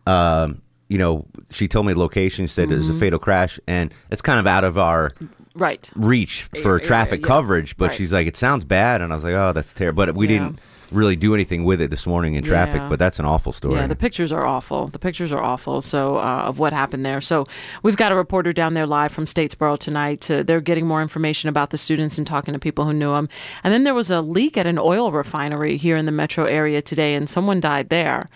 um, 0.07 0.63
you 0.89 0.99
know, 0.99 1.27
she 1.51 1.69
told 1.69 1.85
me 1.87 1.93
the 1.93 1.99
location, 1.99 2.47
She 2.47 2.53
said 2.53 2.71
it 2.71 2.77
was 2.79 2.89
a 2.89 2.93
Mhm. 2.93 3.01
fatal 3.01 3.19
crash, 3.19 3.59
and 3.67 3.93
it's 4.11 4.23
kind 4.23 4.39
of 4.41 4.47
out 4.47 4.65
of 4.65 4.79
our 4.79 5.13
right 5.55 5.89
reach 5.95 6.49
for 6.63 6.79
traffic 6.81 7.21
yeah. 7.21 7.27
coverage. 7.27 7.77
But 7.77 7.89
Right. 7.91 7.97
she's 7.99 8.13
like, 8.13 8.27
it 8.27 8.37
sounds 8.37 8.65
bad, 8.65 9.01
and 9.03 9.13
I 9.13 9.17
was 9.17 9.25
like, 9.25 9.35
oh, 9.35 9.53
that's 9.53 9.73
terrible. 9.75 10.07
But 10.07 10.15
we 10.15 10.27
Yeah. 10.29 10.33
didn't 10.35 10.59
really 10.91 11.17
do 11.17 11.35
anything 11.35 11.65
with 11.65 11.81
it 11.81 11.91
this 11.91 12.07
morning 12.07 12.35
in 12.35 12.45
traffic. 12.45 12.77
Yeah. 12.77 12.89
But 12.89 12.99
that's 12.99 13.19
an 13.19 13.25
awful 13.25 13.53
story. 13.53 13.77
Yeah, 13.77 13.87
the 13.87 13.97
pictures 13.97 14.33
are 14.33 14.47
awful. 14.47 14.89
The 14.89 14.99
pictures 14.99 15.33
are 15.33 15.43
awful. 15.43 15.81
So 15.81 16.19
uh, 16.19 16.45
of 16.47 16.59
what 16.59 16.73
happened 16.73 17.05
there. 17.05 17.21
So 17.21 17.47
we've 17.83 17.97
got 17.97 18.13
a 18.13 18.15
reporter 18.15 18.53
down 18.53 18.75
there 18.75 18.87
live 18.87 19.13
from 19.13 19.27
Statesboro 19.27 19.79
tonight. 19.79 20.21
To, 20.23 20.45
they're 20.45 20.61
getting 20.61 20.87
more 20.87 21.03
information 21.03 21.49
about 21.49 21.71
the 21.71 21.79
students 21.79 22.19
and 22.19 22.27
talking 22.27 22.55
to 22.55 22.61
people 22.61 22.85
who 22.85 22.93
knew 22.93 23.13
them. 23.13 23.29
And 23.65 23.73
then 23.73 23.85
there 23.85 23.95
was 23.95 24.11
a 24.11 24.21
leak 24.21 24.57
at 24.57 24.67
an 24.67 24.79
oil 24.79 25.13
refinery 25.13 25.77
here 25.77 25.97
in 25.97 26.07
the 26.07 26.13
metro 26.13 26.45
area 26.45 26.83
today, 26.83 27.15
and 27.15 27.29
someone 27.29 27.61
died 27.61 27.89
there. 27.89 28.27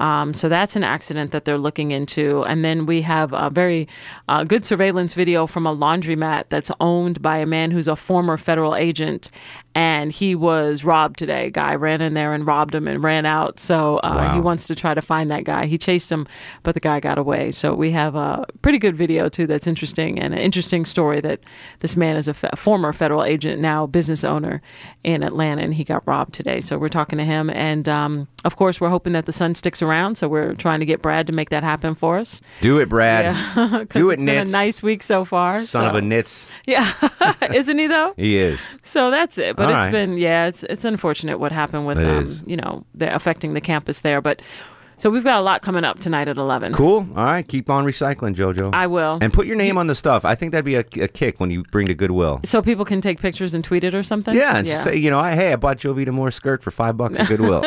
Um, 0.00 0.34
so 0.34 0.48
that's 0.48 0.76
an 0.76 0.84
accident 0.84 1.32
that 1.32 1.44
they're 1.44 1.58
looking 1.58 1.90
into. 1.90 2.44
And 2.44 2.64
then 2.64 2.86
we 2.86 3.02
have 3.02 3.32
a 3.32 3.50
very 3.50 3.88
uh, 4.28 4.44
good 4.44 4.64
surveillance 4.64 5.14
video 5.14 5.46
from 5.46 5.66
a 5.66 5.74
laundromat 5.74 6.44
that's 6.48 6.70
owned 6.80 7.20
by 7.20 7.38
a 7.38 7.46
man 7.46 7.70
who's 7.70 7.88
a 7.88 7.96
former 7.96 8.36
federal 8.36 8.76
agent. 8.76 9.30
And 9.78 10.10
he 10.10 10.34
was 10.34 10.82
robbed 10.82 11.20
today. 11.20 11.50
Guy 11.50 11.76
ran 11.76 12.00
in 12.00 12.14
there 12.14 12.34
and 12.34 12.44
robbed 12.44 12.74
him 12.74 12.88
and 12.88 13.00
ran 13.00 13.24
out. 13.24 13.60
So 13.60 13.98
uh, 13.98 14.34
he 14.34 14.40
wants 14.40 14.66
to 14.66 14.74
try 14.74 14.92
to 14.92 15.00
find 15.00 15.30
that 15.30 15.44
guy. 15.44 15.66
He 15.66 15.78
chased 15.78 16.10
him, 16.10 16.26
but 16.64 16.74
the 16.74 16.80
guy 16.80 16.98
got 16.98 17.16
away. 17.16 17.52
So 17.52 17.74
we 17.74 17.92
have 17.92 18.16
a 18.16 18.44
pretty 18.60 18.78
good 18.78 18.96
video 18.96 19.28
too. 19.28 19.46
That's 19.46 19.68
interesting 19.68 20.18
and 20.18 20.34
an 20.34 20.40
interesting 20.40 20.84
story 20.84 21.20
that 21.20 21.38
this 21.78 21.96
man 21.96 22.16
is 22.16 22.26
a 22.26 22.34
fe- 22.34 22.50
former 22.56 22.92
federal 22.92 23.22
agent, 23.22 23.60
now 23.60 23.86
business 23.86 24.24
owner 24.24 24.60
in 25.04 25.22
Atlanta, 25.22 25.62
and 25.62 25.74
he 25.74 25.84
got 25.84 26.02
robbed 26.08 26.34
today. 26.34 26.60
So 26.60 26.76
we're 26.76 26.88
talking 26.88 27.16
to 27.18 27.24
him, 27.24 27.48
and 27.48 27.88
um, 27.88 28.26
of 28.44 28.56
course 28.56 28.80
we're 28.80 28.88
hoping 28.88 29.12
that 29.12 29.26
the 29.26 29.32
sun 29.32 29.54
sticks 29.54 29.80
around. 29.80 30.16
So 30.16 30.26
we're 30.26 30.54
trying 30.54 30.80
to 30.80 30.86
get 30.86 31.02
Brad 31.02 31.28
to 31.28 31.32
make 31.32 31.50
that 31.50 31.62
happen 31.62 31.94
for 31.94 32.18
us. 32.18 32.40
do 32.60 32.78
it, 32.78 32.88
Brad. 32.88 33.26
Yeah, 33.26 33.84
do 33.90 34.10
it, 34.10 34.14
it's 34.14 34.22
been 34.24 34.44
Nitz. 34.44 34.48
a 34.48 34.50
nice 34.50 34.82
week 34.82 35.04
so 35.04 35.24
far. 35.24 35.60
Son 35.60 35.84
of 35.84 35.94
a 35.94 36.02
nits. 36.02 36.48
Yeah, 36.66 36.92
isn't 37.54 37.78
he 37.78 37.86
though? 37.86 38.14
He 38.16 38.36
is. 38.36 38.60
So 38.82 39.12
that's 39.12 39.38
it. 39.38 39.54
But 39.54 39.67
All 39.72 39.76
it's 39.78 39.86
right. 39.86 39.92
been 39.92 40.18
yeah, 40.18 40.46
it's 40.46 40.64
it's 40.64 40.84
unfortunate 40.84 41.38
what 41.38 41.52
happened 41.52 41.86
with 41.86 41.98
It 41.98 42.06
um, 42.06 42.42
you 42.46 42.56
know, 42.56 42.84
the 42.94 43.14
affecting 43.14 43.54
the 43.54 43.60
campus 43.60 44.00
there. 44.00 44.20
But 44.20 44.42
so 44.96 45.10
we've 45.10 45.22
got 45.22 45.38
a 45.38 45.42
lot 45.42 45.62
coming 45.62 45.84
up 45.84 46.00
tonight 46.00 46.26
at 46.28 46.36
eleven. 46.36 46.72
Cool. 46.72 47.06
All 47.16 47.24
right. 47.24 47.46
Keep 47.46 47.70
on 47.70 47.84
recycling, 47.84 48.34
JoJo. 48.34 48.74
I 48.74 48.86
will. 48.88 49.18
And 49.20 49.32
put 49.32 49.46
your 49.46 49.56
name 49.56 49.78
on 49.78 49.86
the 49.86 49.94
stuff. 49.94 50.24
I 50.24 50.34
think 50.34 50.52
that'd 50.52 50.64
be 50.64 50.74
a, 50.74 50.84
a 51.02 51.08
kick 51.08 51.38
when 51.38 51.50
you 51.50 51.62
bring 51.70 51.86
to 51.86 51.94
Goodwill. 51.94 52.40
So 52.44 52.60
people 52.62 52.84
can 52.84 53.00
take 53.00 53.20
pictures 53.20 53.54
and 53.54 53.62
tweet 53.62 53.84
it 53.84 53.94
or 53.94 54.02
something. 54.02 54.34
Yeah, 54.34 54.56
and 54.56 54.66
just 54.66 54.84
say, 54.84 54.96
you 54.96 55.10
know, 55.10 55.18
I, 55.18 55.34
hey, 55.34 55.52
I 55.52 55.56
bought 55.56 55.78
Jovita 55.78 56.12
Moore 56.12 56.30
skirt 56.30 56.62
for 56.62 56.70
five 56.70 56.96
bucks 56.96 57.18
at 57.18 57.28
Goodwill. 57.28 57.64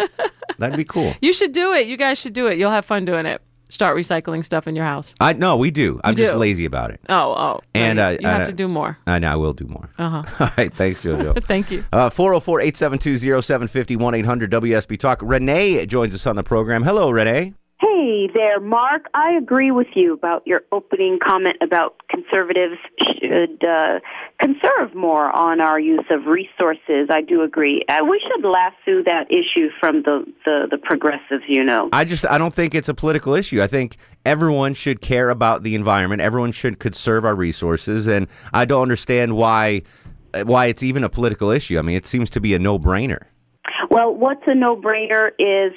That'd 0.57 0.75
be 0.77 0.83
cool. 0.83 1.15
You 1.21 1.31
should 1.33 1.53
do 1.53 1.71
it. 1.73 1.87
You 1.87 1.97
guys 1.97 2.19
should 2.19 2.33
do 2.33 2.47
it. 2.47 2.57
You'll 2.57 2.71
have 2.71 2.85
fun 2.85 3.05
doing 3.05 3.25
it. 3.25 3.41
Start 3.71 3.95
recycling 3.95 4.43
stuff 4.43 4.67
in 4.67 4.75
your 4.75 4.83
house. 4.83 5.15
I 5.21 5.31
no, 5.31 5.55
we 5.55 5.71
do. 5.71 6.01
I'm 6.03 6.11
You 6.11 6.17
just 6.25 6.35
lazy 6.35 6.65
about 6.65 6.91
it. 6.91 6.99
Oh, 7.07 7.31
oh. 7.31 7.61
And 7.73 7.97
no, 7.97 8.07
uh, 8.07 8.09
you, 8.11 8.17
you 8.21 8.27
have 8.27 8.41
uh, 8.41 8.45
to 8.45 8.53
do 8.53 8.67
more. 8.67 8.97
I 9.07 9.17
know 9.19 9.31
I 9.31 9.35
will 9.35 9.53
do 9.53 9.65
more. 9.65 9.89
Uh 9.97 10.09
huh. 10.09 10.23
All 10.41 10.51
right, 10.57 10.73
thanks, 10.73 11.01
JoJo. 11.01 11.41
Thank 11.51 11.71
you. 11.71 11.85
Uh, 11.93 12.09
404-872-0750, 12.09 13.97
1-800-WSB 13.97 14.99
Talk. 14.99 15.21
Renee 15.23 15.85
joins 15.85 16.13
us 16.13 16.27
on 16.27 16.35
the 16.35 16.43
program. 16.43 16.83
Hello, 16.83 17.09
Renee. 17.09 17.53
Hey 17.81 18.29
there, 18.31 18.59
Mark. 18.59 19.07
I 19.15 19.31
agree 19.31 19.71
with 19.71 19.87
you 19.95 20.13
about 20.13 20.45
your 20.45 20.61
opening 20.71 21.17
comment 21.17 21.57
about 21.61 21.95
conservatives 22.09 22.75
should 22.99 23.63
uh, 23.63 23.99
conserve 24.39 24.93
more 24.93 25.35
on 25.35 25.59
our 25.59 25.79
use 25.79 26.05
of 26.11 26.27
resources. 26.27 27.07
I 27.09 27.21
do 27.21 27.41
agree. 27.41 27.83
Uh, 27.89 28.05
we 28.07 28.19
should 28.19 28.45
lasso 28.47 29.01
that 29.05 29.25
issue 29.31 29.69
from 29.79 30.03
the, 30.03 30.31
the, 30.45 30.67
the 30.69 30.77
progressives, 30.77 31.43
you 31.47 31.63
know. 31.63 31.89
I 31.91 32.05
just 32.05 32.23
I 32.23 32.37
don't 32.37 32.53
think 32.53 32.75
it's 32.75 32.87
a 32.89 32.93
political 32.93 33.33
issue. 33.33 33.63
I 33.63 33.67
think 33.67 33.97
everyone 34.27 34.75
should 34.75 35.01
care 35.01 35.31
about 35.31 35.63
the 35.63 35.73
environment. 35.73 36.21
Everyone 36.21 36.51
should 36.51 36.77
conserve 36.77 37.25
our 37.25 37.33
resources, 37.33 38.05
and 38.05 38.27
I 38.53 38.65
don't 38.65 38.83
understand 38.83 39.35
why 39.35 39.81
why 40.43 40.67
it's 40.67 40.83
even 40.83 41.03
a 41.03 41.09
political 41.09 41.49
issue. 41.49 41.79
I 41.79 41.81
mean, 41.81 41.95
it 41.95 42.05
seems 42.05 42.29
to 42.29 42.39
be 42.39 42.53
a 42.53 42.59
no-brainer. 42.59 43.23
Well, 43.89 44.13
what's 44.13 44.43
a 44.45 44.53
no-brainer 44.53 45.31
is 45.39 45.73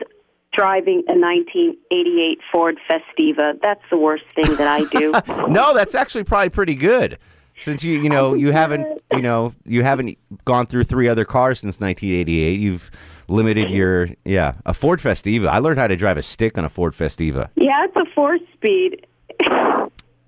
driving 0.54 1.02
a 1.08 1.14
1988 1.18 2.38
Ford 2.52 2.78
Festiva. 2.88 3.60
That's 3.62 3.82
the 3.90 3.96
worst 3.96 4.24
thing 4.34 4.54
that 4.56 4.68
I 4.68 4.84
do. 4.84 5.12
no, 5.48 5.74
that's 5.74 5.94
actually 5.94 6.24
probably 6.24 6.50
pretty 6.50 6.74
good. 6.74 7.18
Since 7.56 7.84
you 7.84 8.00
you 8.02 8.08
know 8.08 8.30
oh, 8.30 8.34
you 8.34 8.50
haven't 8.50 9.00
you 9.12 9.22
know 9.22 9.54
you 9.64 9.84
haven't 9.84 10.18
gone 10.44 10.66
through 10.66 10.84
three 10.84 11.06
other 11.08 11.24
cars 11.24 11.60
since 11.60 11.78
1988, 11.78 12.58
you've 12.58 12.90
limited 13.28 13.70
your 13.70 14.08
yeah 14.24 14.54
a 14.66 14.74
Ford 14.74 14.98
Festiva. 14.98 15.46
I 15.48 15.58
learned 15.58 15.78
how 15.78 15.86
to 15.86 15.94
drive 15.94 16.16
a 16.16 16.22
stick 16.22 16.58
on 16.58 16.64
a 16.64 16.68
Ford 16.68 16.94
Festiva. 16.94 17.50
yeah, 17.54 17.84
it's 17.84 17.96
a 17.96 18.12
four-speed. 18.12 19.06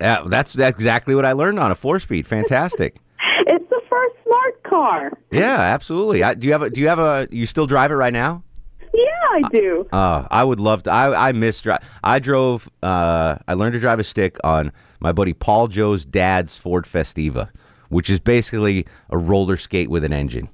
Yeah, 0.00 0.24
that's 0.26 0.52
that's 0.52 0.76
exactly 0.76 1.14
what 1.14 1.24
I 1.24 1.32
learned 1.32 1.58
on 1.58 1.70
a 1.70 1.74
four 1.74 1.98
speed. 1.98 2.26
Fantastic. 2.26 2.96
It's 3.48 3.68
the 3.70 3.80
first 3.88 4.16
smart 4.24 4.62
car. 4.64 5.12
yeah, 5.30 5.60
absolutely. 5.60 6.22
I, 6.24 6.34
do 6.34 6.46
you 6.46 6.52
have 6.52 6.62
a 6.62 6.70
do 6.70 6.80
you 6.80 6.88
have 6.88 6.98
a 6.98 7.28
you 7.30 7.46
still 7.46 7.66
drive 7.66 7.92
it 7.92 7.94
right 7.94 8.12
now? 8.12 8.42
Yeah, 8.96 9.28
I 9.32 9.42
do. 9.52 9.87
Uh, 9.92 10.26
I 10.30 10.42
would 10.42 10.59
love 10.61 10.85
to. 10.85 10.90
I 10.90 11.28
I 11.28 11.32
miss 11.32 11.61
drive. 11.61 11.82
I 12.02 12.18
drove. 12.18 12.68
Uh, 12.82 13.37
I 13.46 13.54
learned 13.54 13.74
to 13.74 13.80
drive 13.80 13.98
a 13.98 14.04
stick 14.04 14.38
on 14.42 14.72
my 15.00 15.12
buddy 15.12 15.32
Paul 15.35 15.68
Joe's 15.68 16.04
dad's 16.04 16.56
Ford 16.56 16.85
Festiva, 16.87 17.50
which 17.90 18.09
is 18.09 18.20
basically 18.20 18.87
a 19.11 19.18
roller 19.18 19.56
skate 19.59 19.90
with 19.90 20.02
an 20.04 20.12
engine. 20.12 20.48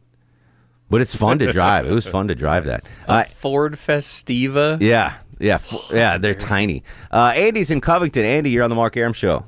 But 0.90 1.00
it's 1.00 1.14
fun 1.14 1.38
to 1.38 1.52
drive. 1.52 1.86
It 1.86 1.92
was 1.94 2.06
fun 2.06 2.28
to 2.28 2.34
drive 2.34 2.64
that. 2.66 2.84
Uh, 3.08 3.24
Ford 3.24 3.74
Festiva. 3.74 4.78
yeah, 4.80 5.18
yeah, 5.38 5.54
f- 5.54 5.90
yeah. 5.92 6.18
They're 6.18 6.34
tiny. 6.34 6.82
Uh, 7.10 7.32
Andy's 7.34 7.70
in 7.70 7.80
Covington. 7.80 8.24
Andy, 8.24 8.50
you're 8.50 8.64
on 8.64 8.70
the 8.70 8.76
Mark 8.76 8.96
Arum 8.96 9.12
show. 9.12 9.44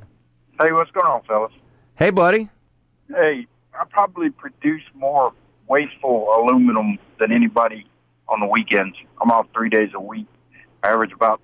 Hey, 0.62 0.70
what's 0.72 0.90
going 0.92 1.06
on, 1.06 1.22
fellas? 1.24 1.52
Hey, 1.96 2.10
buddy. 2.10 2.48
Hey, 3.08 3.46
I 3.78 3.84
probably 3.90 4.30
produce 4.30 4.82
more 4.94 5.32
wasteful 5.68 6.28
aluminum 6.34 6.98
than 7.18 7.32
anybody 7.32 7.86
on 8.28 8.40
the 8.40 8.46
weekends. 8.46 8.96
I'm 9.20 9.30
off 9.30 9.46
three 9.52 9.68
days 9.68 9.90
a 9.94 10.00
week. 10.00 10.26
I 10.82 10.88
average 10.88 11.12
about 11.12 11.40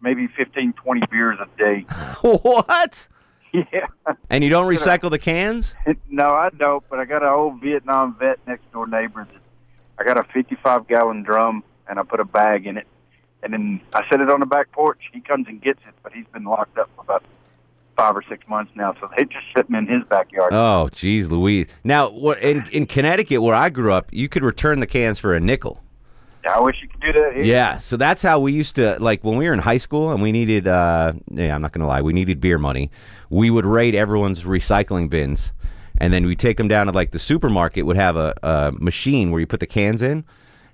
maybe 0.00 0.28
15, 0.28 0.72
20 0.72 1.02
beers 1.10 1.38
a 1.40 1.58
day. 1.58 1.80
what? 2.20 3.08
Yeah. 3.52 3.86
And 4.28 4.44
you 4.44 4.50
don't 4.50 4.66
recycle 4.66 5.10
the 5.10 5.18
cans? 5.18 5.74
No, 6.08 6.30
I 6.30 6.48
don't, 6.48 6.82
but 6.88 6.98
I 6.98 7.04
got 7.04 7.22
an 7.22 7.28
old 7.28 7.60
Vietnam 7.60 8.16
vet 8.18 8.38
next 8.46 8.72
door 8.72 8.86
neighbor. 8.86 9.28
I 9.98 10.04
got 10.04 10.18
a 10.18 10.24
55 10.32 10.88
gallon 10.88 11.22
drum 11.24 11.62
and 11.86 11.98
I 11.98 12.04
put 12.04 12.20
a 12.20 12.24
bag 12.24 12.66
in 12.66 12.78
it. 12.78 12.86
And 13.42 13.52
then 13.52 13.82
I 13.94 14.08
set 14.08 14.22
it 14.22 14.30
on 14.30 14.40
the 14.40 14.46
back 14.46 14.72
porch. 14.72 14.98
He 15.12 15.20
comes 15.20 15.46
and 15.46 15.60
gets 15.60 15.80
it, 15.86 15.92
but 16.02 16.14
he's 16.14 16.24
been 16.32 16.44
locked 16.44 16.78
up 16.78 16.88
for 16.96 17.02
about 17.02 17.22
five 17.96 18.16
or 18.16 18.22
six 18.28 18.46
months 18.48 18.72
now, 18.74 18.94
so 19.00 19.10
they 19.16 19.24
just 19.24 19.44
sit 19.54 19.66
sitting 19.66 19.74
in 19.74 19.86
his 19.86 20.04
backyard. 20.08 20.52
Oh, 20.52 20.88
geez, 20.92 21.28
Louise. 21.28 21.66
Now, 21.82 22.10
what 22.10 22.40
in 22.42 22.66
in 22.72 22.86
Connecticut, 22.86 23.42
where 23.42 23.54
I 23.54 23.70
grew 23.70 23.92
up, 23.92 24.12
you 24.12 24.28
could 24.28 24.44
return 24.44 24.80
the 24.80 24.86
cans 24.86 25.18
for 25.18 25.34
a 25.34 25.40
nickel. 25.40 25.82
I 26.54 26.60
wish 26.60 26.80
you 26.82 26.88
could 26.88 27.00
do 27.00 27.12
that. 27.12 27.34
Here. 27.34 27.44
Yeah, 27.44 27.78
so 27.78 27.96
that's 27.96 28.22
how 28.22 28.38
we 28.38 28.52
used 28.52 28.76
to 28.76 28.96
like 29.00 29.24
when 29.24 29.36
we 29.36 29.46
were 29.46 29.52
in 29.52 29.58
high 29.58 29.76
school 29.78 30.10
and 30.12 30.22
we 30.22 30.32
needed. 30.32 30.66
uh 30.68 31.12
Yeah, 31.30 31.54
I'm 31.54 31.62
not 31.62 31.72
gonna 31.72 31.86
lie, 31.86 32.02
we 32.02 32.12
needed 32.12 32.40
beer 32.40 32.58
money. 32.58 32.90
We 33.30 33.50
would 33.50 33.66
raid 33.66 33.94
everyone's 33.94 34.44
recycling 34.44 35.08
bins, 35.10 35.52
and 35.98 36.12
then 36.12 36.24
we 36.26 36.36
take 36.36 36.56
them 36.58 36.68
down 36.68 36.86
to 36.86 36.92
like 36.92 37.10
the 37.10 37.18
supermarket. 37.18 37.84
Would 37.86 37.96
have 37.96 38.16
a, 38.16 38.34
a 38.42 38.72
machine 38.78 39.30
where 39.30 39.40
you 39.40 39.46
put 39.46 39.60
the 39.60 39.66
cans 39.66 40.02
in, 40.02 40.24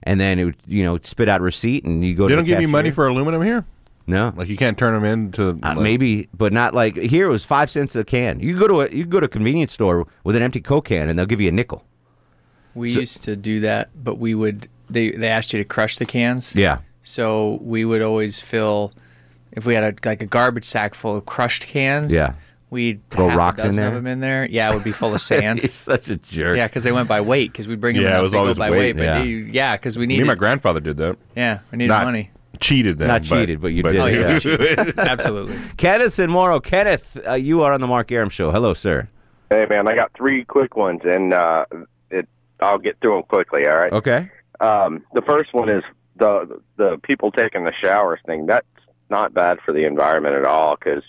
and 0.03 0.21
then 0.21 0.39
it 0.39 0.45
would 0.45 0.57
you 0.67 0.83
know 0.83 0.99
spit 1.03 1.29
out 1.29 1.41
a 1.41 1.45
receipt, 1.45 1.85
and 1.85 2.05
you 2.05 2.15
go. 2.15 2.29
They 2.29 2.35
don't 2.35 2.45
the 2.45 2.51
give 2.51 2.61
you 2.61 2.69
money 2.69 2.91
for 2.91 3.07
aluminum 3.07 3.43
here. 3.43 3.65
No, 4.05 4.33
like 4.37 4.49
you 4.49 4.57
can't 4.57 4.77
turn 4.77 4.95
them 4.95 5.05
into 5.05 5.59
Uh, 5.63 5.75
maybe, 5.77 6.29
but 6.37 6.53
not 6.53 6.75
like 6.75 6.97
here. 6.97 7.27
It 7.27 7.31
was 7.31 7.45
five 7.45 7.71
cents 7.71 7.95
a 7.95 8.03
can. 8.03 8.41
You 8.41 8.59
go 8.59 8.67
to 8.67 8.81
a 8.83 8.89
you 8.91 9.05
go 9.07 9.21
to 9.21 9.27
a 9.27 9.29
convenience 9.29 9.73
store 9.73 10.07
with 10.25 10.35
an 10.35 10.43
empty 10.43 10.61
Coke 10.61 10.87
can, 10.87 11.09
and 11.09 11.17
they'll 11.17 11.25
give 11.25 11.41
you 11.41 11.49
a 11.49 11.53
nickel. 11.53 11.85
We 12.75 12.93
So- 12.93 13.01
used 13.01 13.23
to 13.25 13.37
do 13.37 13.61
that, 13.61 13.91
but 13.95 14.19
we 14.19 14.35
would 14.35 14.67
they 14.93 15.11
they 15.11 15.29
asked 15.29 15.53
you 15.53 15.59
to 15.59 15.65
crush 15.65 15.97
the 15.99 16.07
cans. 16.07 16.55
Yeah. 16.55 16.79
So 17.03 17.59
we 17.63 17.85
would 17.85 18.03
always 18.03 18.41
fill 18.41 18.93
if 19.53 19.67
we 19.67 19.75
had 19.75 19.85
a 19.85 20.09
like 20.09 20.23
a 20.23 20.27
garbage 20.27 20.65
sack 20.65 20.95
full 20.95 21.17
of 21.17 21.27
crushed 21.27 21.67
cans. 21.67 22.13
Yeah. 22.13 22.35
We'd 22.71 23.07
Throw 23.11 23.27
half 23.29 23.35
a 23.35 23.39
rocks 23.39 23.65
in 23.65 23.75
there? 23.77 23.89
of 23.89 23.95
them 23.95 24.07
in 24.07 24.21
there. 24.21 24.47
Yeah, 24.47 24.71
it 24.71 24.75
would 24.75 24.83
be 24.85 24.93
full 24.93 25.13
of 25.15 25.21
sand. 25.31 25.63
You're 25.63 25.71
such 25.73 26.09
a 26.09 26.17
jerk. 26.17 26.57
Yeah, 26.57 26.67
because 26.67 26.85
they 26.85 26.93
went 26.93 27.07
by 27.07 27.21
weight. 27.21 27.53
Because 27.53 27.69
we 27.69 27.77
bring 27.77 27.97
them. 27.97 28.05
Yeah, 28.05 28.19
it 28.19 28.23
was 28.23 28.33
always 28.33 28.57
by 28.57 28.71
weight, 28.71 28.79
weight. 28.79 28.97
But 28.97 29.03
yeah. 29.03 29.23
you- 29.23 29.45
yeah, 29.53 29.77
because 29.77 29.99
we 29.99 30.07
Me 30.07 30.15
needed. 30.15 30.21
and 30.23 30.29
my 30.29 30.35
grandfather 30.37 30.81
did 30.81 30.97
that. 30.97 31.19
Yeah, 31.37 31.59
we 31.71 31.77
needed 31.79 31.89
Not 31.91 32.05
money. 32.07 32.31
Cheated 32.61 32.97
them. 32.99 33.09
Not 33.09 33.25
cheated, 33.25 33.61
but 33.61 33.69
you 33.75 33.83
did. 33.83 33.97
Oh, 33.97 34.07
yeah, 34.07 34.39
yeah. 34.43 34.93
Absolutely. 34.97 35.57
Kenneth 35.77 36.19
and 36.19 36.33
Morrow. 36.33 36.61
Kenneth, 36.61 37.05
uh, 37.27 37.35
you 37.35 37.63
are 37.63 37.75
on 37.75 37.81
the 37.83 37.87
Mark 37.87 38.11
Arum 38.11 38.31
show. 38.31 38.51
Hello, 38.51 38.73
sir. 38.73 39.07
Hey 39.51 39.67
man, 39.69 39.87
I 39.87 39.95
got 39.95 40.11
three 40.17 40.45
quick 40.47 40.75
ones, 40.75 41.03
and 41.05 41.35
uh, 41.35 41.67
it 42.11 42.27
I'll 42.61 42.79
get 42.79 42.99
through 43.01 43.17
them 43.17 43.23
quickly. 43.25 43.67
All 43.67 43.77
right. 43.77 43.93
Okay. 43.93 44.31
Um, 44.62 45.05
the 45.12 45.22
first 45.22 45.53
one 45.53 45.68
is 45.68 45.83
the 46.16 46.61
the 46.77 46.98
people 47.03 47.31
taking 47.33 47.64
the 47.64 47.72
showers 47.72 48.20
thing. 48.25 48.46
That's 48.46 48.66
not 49.11 49.35
bad 49.35 49.59
for 49.64 49.72
the 49.72 49.85
environment 49.85 50.37
at 50.37 50.44
all 50.44 50.77
because 50.77 51.03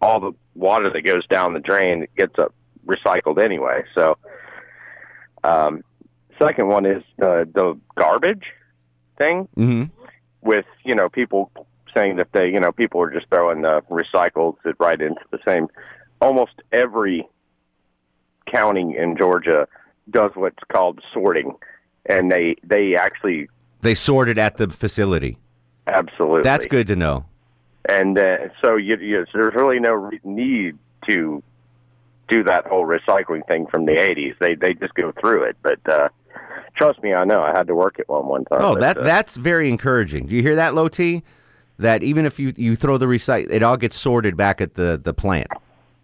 all 0.00 0.18
the 0.20 0.32
water 0.54 0.90
that 0.90 1.02
goes 1.02 1.26
down 1.26 1.52
the 1.52 1.60
drain 1.60 2.06
gets 2.16 2.38
up 2.38 2.54
recycled 2.86 3.38
anyway. 3.42 3.84
So, 3.94 4.16
um, 5.44 5.84
second 6.38 6.68
one 6.68 6.86
is 6.86 7.02
the 7.18 7.48
the 7.54 7.78
garbage 7.96 8.46
thing 9.18 9.48
Mm-hmm. 9.56 9.84
with 10.40 10.66
you 10.84 10.94
know 10.94 11.08
people 11.08 11.52
saying 11.94 12.16
that 12.16 12.32
they 12.32 12.48
you 12.48 12.58
know 12.58 12.72
people 12.72 13.00
are 13.02 13.10
just 13.10 13.28
throwing 13.28 13.62
the 13.62 13.82
recycled 13.90 14.56
right 14.80 15.00
into 15.00 15.20
the 15.30 15.38
same. 15.46 15.68
Almost 16.20 16.62
every 16.72 17.28
county 18.46 18.96
in 18.96 19.16
Georgia 19.16 19.68
does 20.10 20.32
what's 20.34 20.62
called 20.72 21.00
sorting, 21.12 21.54
and 22.06 22.30
they 22.30 22.56
they 22.64 22.96
actually 22.96 23.48
They 23.82 23.94
sorted 23.94 24.38
at 24.38 24.56
the 24.56 24.68
facility. 24.68 25.38
absolutely 25.86 26.42
That's 26.42 26.66
good 26.66 26.86
to 26.88 26.96
know. 26.96 27.26
And 27.88 28.18
uh, 28.18 28.48
so 28.62 28.76
you, 28.76 28.96
you, 28.96 29.26
there's 29.34 29.54
really 29.54 29.78
no 29.78 29.92
re- 29.92 30.20
need 30.24 30.78
to 31.06 31.42
do 32.28 32.42
that 32.44 32.66
whole 32.66 32.86
recycling 32.86 33.46
thing 33.46 33.66
from 33.66 33.84
the 33.84 33.92
80s. 33.92 34.34
They 34.38 34.54
they 34.54 34.72
just 34.74 34.94
go 34.94 35.12
through 35.20 35.44
it, 35.44 35.56
but. 35.62 35.78
uh 35.88 36.08
Trust 36.76 37.00
me, 37.04 37.14
I 37.14 37.22
know. 37.24 37.40
I 37.40 37.52
had 37.56 37.68
to 37.68 37.74
work 37.76 38.00
at 38.00 38.08
one 38.08 38.26
one 38.26 38.44
time. 38.46 38.58
Oh, 38.60 38.74
that 38.74 38.98
uh, 38.98 39.04
that's 39.04 39.36
very 39.36 39.68
encouraging. 39.68 40.26
Do 40.26 40.34
you 40.34 40.42
hear 40.42 40.56
that, 40.56 40.74
Low 40.74 40.88
T? 40.88 41.22
That 41.78 42.02
even 42.02 42.26
if 42.26 42.40
you, 42.40 42.52
you 42.56 42.74
throw 42.74 42.98
the 42.98 43.06
recycle, 43.06 43.48
it 43.48 43.62
all 43.62 43.76
gets 43.76 43.96
sorted 43.96 44.36
back 44.36 44.60
at 44.60 44.74
the, 44.74 45.00
the 45.02 45.14
plant. 45.14 45.46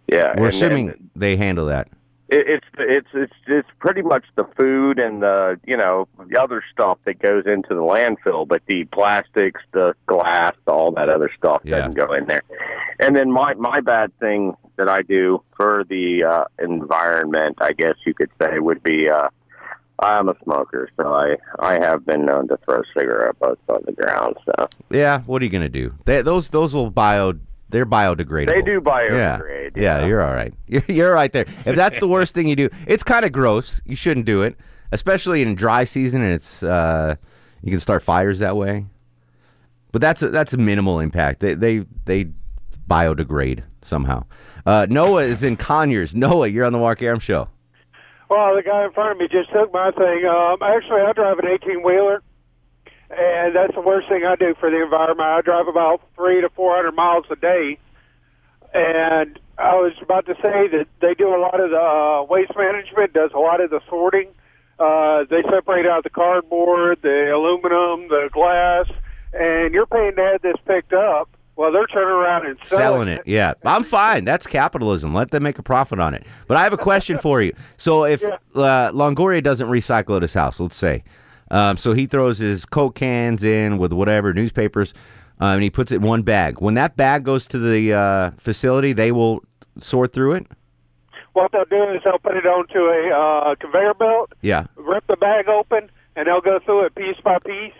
Yeah, 0.07 0.33
We're 0.37 0.47
assuming 0.47 0.91
and- 0.91 1.09
they 1.13 1.35
handle 1.35 1.65
that. 1.65 1.89
It, 2.31 2.47
it's 2.47 2.67
it's 2.79 3.07
it's 3.13 3.33
it's 3.45 3.69
pretty 3.79 4.01
much 4.01 4.23
the 4.35 4.45
food 4.57 4.97
and 4.99 5.21
the 5.21 5.59
you 5.65 5.77
know 5.77 6.07
the 6.29 6.41
other 6.41 6.63
stuff 6.71 6.97
that 7.05 7.19
goes 7.19 7.43
into 7.45 7.75
the 7.75 7.81
landfill, 7.81 8.47
but 8.47 8.61
the 8.67 8.85
plastics, 8.85 9.61
the 9.73 9.93
glass, 10.07 10.53
all 10.65 10.91
that 10.93 11.09
other 11.09 11.29
stuff 11.37 11.61
doesn't 11.63 11.93
go 11.93 12.13
in 12.13 12.25
there. 12.27 12.41
And 12.99 13.15
then 13.15 13.31
my 13.31 13.53
my 13.55 13.81
bad 13.81 14.17
thing 14.19 14.55
that 14.77 14.87
I 14.87 15.01
do 15.01 15.43
for 15.57 15.83
the 15.87 16.23
uh, 16.23 16.43
environment, 16.57 17.57
I 17.61 17.73
guess 17.73 17.95
you 18.05 18.13
could 18.13 18.31
say, 18.41 18.59
would 18.59 18.81
be 18.81 19.09
uh, 19.09 19.27
I'm 19.99 20.29
a 20.29 20.35
smoker, 20.43 20.89
so 20.97 21.13
I 21.13 21.35
I 21.59 21.73
have 21.73 22.05
been 22.05 22.25
known 22.25 22.47
to 22.47 22.57
throw 22.65 22.81
cigarette 22.97 23.37
butts 23.39 23.61
on 23.67 23.83
the 23.85 23.91
ground. 23.91 24.37
So 24.45 24.67
Yeah, 24.89 25.19
what 25.21 25.41
are 25.41 25.45
you 25.45 25.51
gonna 25.51 25.69
do? 25.69 25.93
They, 26.05 26.21
those 26.21 26.49
those 26.49 26.73
will 26.73 26.89
bio. 26.89 27.33
They're 27.71 27.85
biodegradable. 27.85 28.47
they 28.47 28.61
do 28.61 28.73
Yeah, 28.85 29.39
biodegrade. 29.39 29.77
yeah, 29.77 30.05
you're 30.05 30.21
all 30.21 30.33
right. 30.33 30.53
You're 30.67 30.83
you're 30.87 31.13
right 31.13 31.31
there. 31.33 31.45
If 31.65 31.75
that's 31.75 31.99
the 31.99 32.07
worst 32.07 32.33
thing 32.35 32.47
you 32.47 32.55
do, 32.55 32.69
it's 32.87 33.03
kind 33.03 33.25
of 33.25 33.31
gross. 33.31 33.81
You 33.85 33.95
shouldn't 33.95 34.25
do 34.25 34.41
it, 34.43 34.55
especially 34.91 35.41
in 35.41 35.55
dry 35.55 35.83
season, 35.85 36.21
and 36.21 36.33
it's 36.33 36.61
uh, 36.63 37.15
you 37.63 37.71
can 37.71 37.79
start 37.79 38.03
fires 38.03 38.39
that 38.39 38.55
way. 38.55 38.85
But 39.91 40.01
that's 40.01 40.21
a, 40.21 40.29
that's 40.29 40.53
a 40.53 40.57
minimal 40.57 40.99
impact. 40.99 41.39
They 41.41 41.53
they 41.55 41.85
they 42.05 42.27
biodegrade 42.87 43.63
somehow. 43.81 44.25
Uh, 44.65 44.85
Noah 44.89 45.23
is 45.23 45.43
in 45.43 45.57
Conyers. 45.57 46.13
Noah, 46.15 46.47
you're 46.47 46.65
on 46.65 46.73
the 46.73 46.79
Mark 46.79 47.01
Arum 47.01 47.19
show. 47.19 47.49
Well, 48.29 48.55
the 48.55 48.63
guy 48.63 48.85
in 48.85 48.91
front 48.93 49.11
of 49.11 49.17
me 49.17 49.27
just 49.29 49.51
took 49.51 49.73
my 49.73 49.91
thing. 49.91 50.25
Um, 50.25 50.57
actually, 50.61 51.01
I 51.01 51.11
drive 51.13 51.39
an 51.39 51.47
18 51.47 51.83
wheeler, 51.83 52.21
and 53.17 53.55
that's 53.55 53.75
the 53.75 53.81
worst 53.81 54.07
thing 54.09 54.23
I 54.25 54.35
do 54.35 54.55
for 54.59 54.69
the 54.69 54.83
environment. 54.83 55.21
I 55.27 55.41
drive 55.41 55.67
about 55.67 56.01
three 56.15 56.41
to 56.41 56.49
400 56.49 56.91
miles 56.93 57.25
a 57.29 57.35
day, 57.35 57.77
and 58.73 59.39
I 59.57 59.75
was 59.75 59.93
about 60.01 60.25
to 60.27 60.35
say 60.35 60.67
that 60.69 60.87
they 61.01 61.13
do 61.13 61.27
a 61.35 61.39
lot 61.39 61.59
of 61.59 61.71
the 61.71 61.79
uh, 61.79 62.23
waste 62.23 62.55
management, 62.57 63.13
does 63.13 63.31
a 63.33 63.39
lot 63.39 63.61
of 63.61 63.69
the 63.69 63.81
sorting. 63.89 64.29
Uh, 64.79 65.25
they 65.29 65.43
separate 65.43 65.85
out 65.85 66.03
the 66.03 66.09
cardboard, 66.09 66.99
the 67.03 67.31
aluminum, 67.35 68.07
the 68.07 68.29
glass, 68.31 68.87
and 69.33 69.73
you're 69.73 69.85
paying 69.85 70.15
to 70.15 70.21
have 70.21 70.41
this 70.41 70.55
picked 70.65 70.93
up. 70.93 71.29
Well, 71.55 71.71
they're 71.71 71.85
turning 71.85 72.09
around 72.09 72.47
and 72.47 72.57
selling, 72.63 72.81
selling 72.83 73.07
it. 73.09 73.21
Yeah, 73.27 73.53
I'm 73.63 73.83
fine. 73.83 74.25
That's 74.25 74.47
capitalism. 74.47 75.13
Let 75.13 75.29
them 75.29 75.43
make 75.43 75.59
a 75.59 75.63
profit 75.63 75.99
on 75.99 76.15
it. 76.15 76.25
But 76.47 76.57
I 76.57 76.63
have 76.63 76.73
a 76.73 76.77
question 76.77 77.19
for 77.19 77.41
you. 77.41 77.53
So 77.77 78.05
if 78.05 78.23
uh, 78.23 78.31
Longoria 78.55 79.43
doesn't 79.43 79.67
recycle 79.67 80.15
at 80.15 80.23
his 80.23 80.33
house, 80.33 80.59
let's 80.59 80.77
say, 80.77 81.03
um, 81.51 81.77
so 81.77 81.93
he 81.93 82.07
throws 82.07 82.39
his 82.39 82.65
Coke 82.65 82.95
cans 82.95 83.43
in 83.43 83.77
with 83.77 83.93
whatever 83.93 84.33
newspapers, 84.33 84.93
uh, 85.39 85.45
and 85.53 85.61
he 85.63 85.69
puts 85.69 85.91
it 85.91 85.97
in 85.97 86.01
one 86.01 86.23
bag. 86.23 86.59
When 86.61 86.73
that 86.73 86.97
bag 86.97 87.23
goes 87.23 87.45
to 87.47 87.59
the 87.59 87.93
uh, 87.93 88.31
facility, 88.39 88.93
they 88.93 89.11
will 89.11 89.43
sort 89.79 90.13
through 90.13 90.33
it. 90.33 90.47
What 91.33 91.51
they'll 91.51 91.65
do 91.65 91.83
is 91.93 92.01
they'll 92.03 92.19
put 92.19 92.35
it 92.35 92.45
onto 92.45 92.79
a 92.79 93.09
uh, 93.51 93.55
conveyor 93.55 93.93
belt, 93.93 94.33
Yeah. 94.41 94.65
rip 94.75 95.05
the 95.07 95.15
bag 95.17 95.47
open, 95.47 95.89
and 96.15 96.27
they'll 96.27 96.41
go 96.41 96.59
through 96.59 96.85
it 96.85 96.95
piece 96.95 97.15
by 97.23 97.37
piece. 97.39 97.73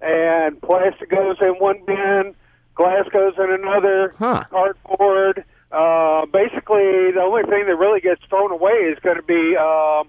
And 0.00 0.60
plastic 0.60 1.08
goes 1.10 1.36
in 1.40 1.54
one 1.54 1.80
bin, 1.86 2.34
glass 2.74 3.06
goes 3.12 3.34
in 3.38 3.50
another, 3.50 4.14
cardboard. 4.18 5.44
Uh, 5.72 6.24
basically, 6.26 7.12
the 7.12 7.20
only 7.20 7.42
thing 7.44 7.66
that 7.66 7.76
really 7.76 8.00
gets 8.00 8.22
thrown 8.28 8.52
away 8.52 8.72
is 8.72 8.98
going 9.00 9.16
to 9.16 9.22
be 9.22 9.56
um, 9.56 10.08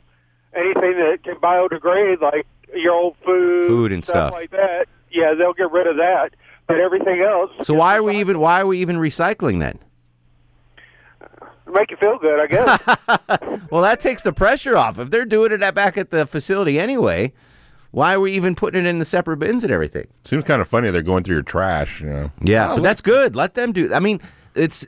anything 0.55 0.93
that 0.97 1.19
can 1.23 1.35
biodegrade, 1.35 2.21
like 2.21 2.45
your 2.75 2.93
old 2.93 3.15
food, 3.25 3.67
Food 3.67 3.91
and 3.91 4.03
stuff. 4.03 4.31
like 4.31 4.51
that. 4.51 4.85
Yeah, 5.11 5.33
they'll 5.33 5.53
get 5.53 5.71
rid 5.71 5.87
of 5.87 5.97
that. 5.97 6.29
But 6.67 6.77
everything 6.79 7.21
else, 7.21 7.49
So 7.65 7.73
why 7.73 7.97
are 7.97 8.03
we 8.03 8.17
even 8.19 8.39
why 8.39 8.61
are 8.61 8.67
we 8.67 8.79
even 8.79 8.97
recycling 8.97 9.59
then? 9.59 9.79
make 11.71 11.91
you 11.91 11.97
feel 11.97 12.17
good, 12.17 12.39
I 12.39 12.47
guess. 12.47 13.59
Well, 13.71 13.83
that 13.83 14.01
takes 14.01 14.23
the 14.23 14.33
pressure 14.33 14.75
off. 14.75 14.97
If 14.97 15.11
they're 15.11 15.25
doing 15.25 15.51
it 15.51 15.61
at, 15.61 15.75
back 15.75 15.95
at 15.97 16.09
the 16.09 16.25
facility 16.25 16.79
anyway, 16.79 17.31
why 17.91 18.15
are 18.15 18.19
we 18.19 18.31
even 18.31 18.55
putting 18.55 18.83
it 18.85 18.89
in 18.89 18.97
the 18.97 19.05
separate 19.05 19.37
bins 19.37 19.63
and 19.63 19.71
everything? 19.71 20.07
Seems 20.25 20.43
kind 20.43 20.59
of 20.61 20.67
funny 20.67 20.89
they're 20.89 21.03
going 21.03 21.23
through 21.23 21.35
your 21.35 21.43
trash. 21.43 22.01
You 22.01 22.07
know. 22.07 22.31
Yeah, 22.43 22.71
Oh, 22.71 22.75
but 22.77 22.83
that's 22.83 23.01
good. 23.01 23.35
Let 23.35 23.53
them 23.53 23.71
do. 23.71 23.93
I 23.93 23.99
mean, 23.99 24.19
it's 24.55 24.85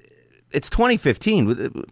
it's 0.52 0.68
2015. 0.72 1.86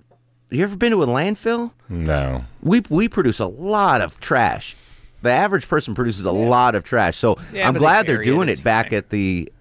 You 0.52 0.64
ever 0.64 0.76
been 0.76 0.92
to 0.92 1.04
a 1.04 1.08
landfill? 1.08 1.72
No. 1.90 2.46
We 2.62 2.82
we 2.90 3.08
produce 3.08 3.40
a 3.40 3.46
lot 3.46 4.02
of 4.02 4.20
trash. 4.20 4.76
The 5.22 5.30
average 5.30 5.68
person 5.68 5.94
produces 5.96 6.26
a 6.26 6.32
lot 6.32 6.76
of 6.76 6.84
trash. 6.84 7.18
So 7.18 7.38
Yeah, 7.54 7.68
I'm 7.68 7.74
glad 7.76 8.08
they're 8.08 8.16
bury 8.16 8.26
it, 8.26 8.30
doing 8.30 8.50
it, 8.50 8.54
it's 8.54 8.62
back 8.62 8.94
at 8.94 9.10
the. 9.10 9.52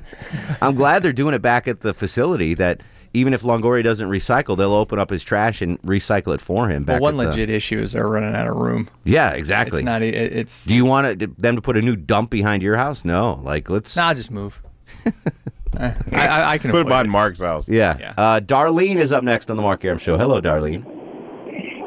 I'm 0.60 0.74
glad 0.76 1.02
they're 1.02 1.12
doing 1.12 1.34
it 1.34 1.42
back 1.42 1.66
at 1.66 1.80
the 1.80 1.94
facility. 1.94 2.54
That 2.54 2.82
even 3.14 3.32
if 3.32 3.42
Longoria 3.42 3.82
doesn't 3.82 4.08
recycle, 4.08 4.56
they'll 4.56 4.74
open 4.74 4.98
up 4.98 5.10
his 5.10 5.24
trash 5.24 5.62
and 5.62 5.80
recycle 5.82 6.34
it 6.34 6.40
for 6.40 6.68
him. 6.68 6.84
Well, 6.86 7.00
one 7.00 7.14
at 7.14 7.16
the- 7.16 7.28
legit 7.30 7.50
issue 7.50 7.80
is 7.80 7.92
they're 7.92 8.06
running 8.06 8.34
out 8.34 8.46
of 8.46 8.54
room. 8.56 8.88
Yeah, 9.04 9.30
exactly. 9.30 9.80
It's 9.80 9.84
not. 9.84 10.02
It, 10.02 10.14
it's. 10.14 10.66
Do 10.66 10.74
you 10.74 10.84
want 10.84 11.22
it, 11.22 11.40
them 11.40 11.56
to 11.56 11.62
put 11.62 11.76
a 11.76 11.82
new 11.82 11.96
dump 11.96 12.30
behind 12.30 12.62
your 12.62 12.76
house? 12.76 13.04
No, 13.04 13.40
like 13.42 13.68
let's. 13.70 13.96
Nah, 13.96 14.14
just 14.14 14.30
move. 14.30 14.60
Eh, 15.78 15.94
I, 16.12 16.26
I, 16.26 16.50
I 16.52 16.58
can 16.58 16.70
Put 16.70 16.78
it 16.78 16.80
avoid 16.80 16.88
behind 16.88 17.06
it. 17.06 17.10
Mark's 17.10 17.40
house. 17.40 17.68
Yeah. 17.68 18.14
Uh, 18.16 18.40
Darlene 18.40 18.96
is 18.96 19.12
up 19.12 19.22
next 19.22 19.50
on 19.50 19.56
the 19.56 19.62
Mark 19.62 19.84
Arum 19.84 19.98
Show. 19.98 20.18
Hello, 20.18 20.40
Darlene. 20.40 20.82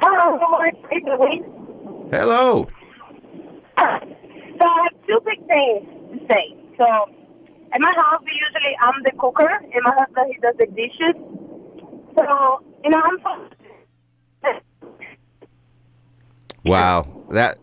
Hello, 0.01 0.37
good 0.37 0.49
morning. 0.49 0.83
It's 0.91 1.05
Louise. 1.05 1.43
Hello. 2.11 2.67
So 3.77 3.83
I 4.67 4.83
have 4.83 5.07
two 5.07 5.19
big 5.25 5.45
things 5.47 5.87
to 6.11 6.19
say. 6.31 6.55
So 6.77 6.85
at 7.73 7.81
my 7.81 7.91
house, 7.97 8.21
we 8.23 8.31
usually 8.33 8.77
I'm 8.81 9.03
the 9.03 9.11
cooker, 9.17 9.49
and 9.49 9.81
my 9.83 9.93
husband 9.97 10.33
he 10.33 10.39
does 10.39 10.55
the 10.57 10.67
dishes. 10.67 11.15
So, 12.17 12.63
you 12.83 12.89
know, 12.89 13.01
I'm 13.01 13.17
Wow, 16.63 17.25
that 17.31 17.57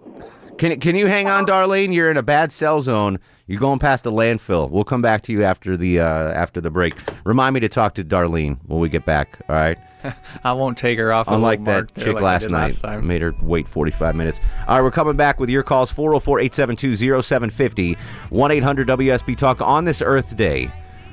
can 0.59 0.81
can 0.81 0.97
you 0.97 1.07
hang 1.07 1.29
on, 1.29 1.47
Darlene? 1.47 1.95
You're 1.95 2.11
in 2.11 2.17
a 2.17 2.23
bad 2.23 2.51
cell 2.51 2.83
zone. 2.83 3.21
You're 3.49 3.61
going 3.61 3.79
past 3.79 4.05
the 4.05 4.13
landfill. 4.13 4.71
We'll 4.71 4.85
come 4.85 5.01
back 5.01 5.23
to 5.23 5.33
you 5.33 5.43
after 5.43 5.75
the 5.77 6.01
uh, 6.01 6.05
after 6.05 6.61
the 6.61 6.71
break. 6.71 6.95
Remind 7.25 7.55
me 7.55 7.61
to 7.61 7.69
talk 7.69 7.95
to 7.95 8.05
Darlene 8.05 8.59
when 8.67 8.79
we 8.79 8.91
get 8.91 9.07
back. 9.07 9.39
All 9.49 9.57
right. 9.57 9.79
I 10.45 10.53
won't 10.53 10.77
take 10.77 10.99
her 10.99 11.11
off. 11.13 11.29
Unlike 11.29 11.65
that 11.65 11.95
chick 11.95 12.15
like 12.15 12.23
last 12.23 12.51
night, 12.51 12.83
Last 12.83 13.03
made 13.03 13.23
her 13.23 13.35
wait 13.41 13.67
45 13.67 14.15
minutes. 14.15 14.39
All 14.69 14.77
right, 14.77 14.83
we're 14.83 14.91
coming 14.91 15.17
back 15.17 15.41
with 15.41 15.49
your 15.49 15.63
calls 15.63 15.91
404 15.91 16.41
872 16.41 17.23
0750 17.23 17.97
1 18.29 18.51
800 18.51 18.89
WSB 18.89 19.37
Talk 19.37 19.63
on 19.63 19.87
this 19.87 20.03
Earth 20.03 20.37
Day. 20.37 20.71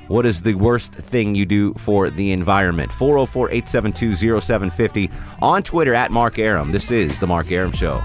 What 0.08 0.26
is 0.26 0.42
the 0.42 0.54
worst 0.54 0.92
thing 0.92 1.34
you 1.34 1.46
do 1.46 1.72
for 1.74 2.10
the 2.10 2.32
environment? 2.32 2.92
404 2.92 3.50
872 3.50 4.40
0750 4.40 5.10
on 5.40 5.62
Twitter 5.62 5.94
at 5.94 6.12
Mark 6.12 6.38
Arum. 6.38 6.70
This 6.70 6.90
is 6.90 7.18
The 7.18 7.26
Mark 7.26 7.50
Arum 7.50 7.72
Show. 7.72 8.02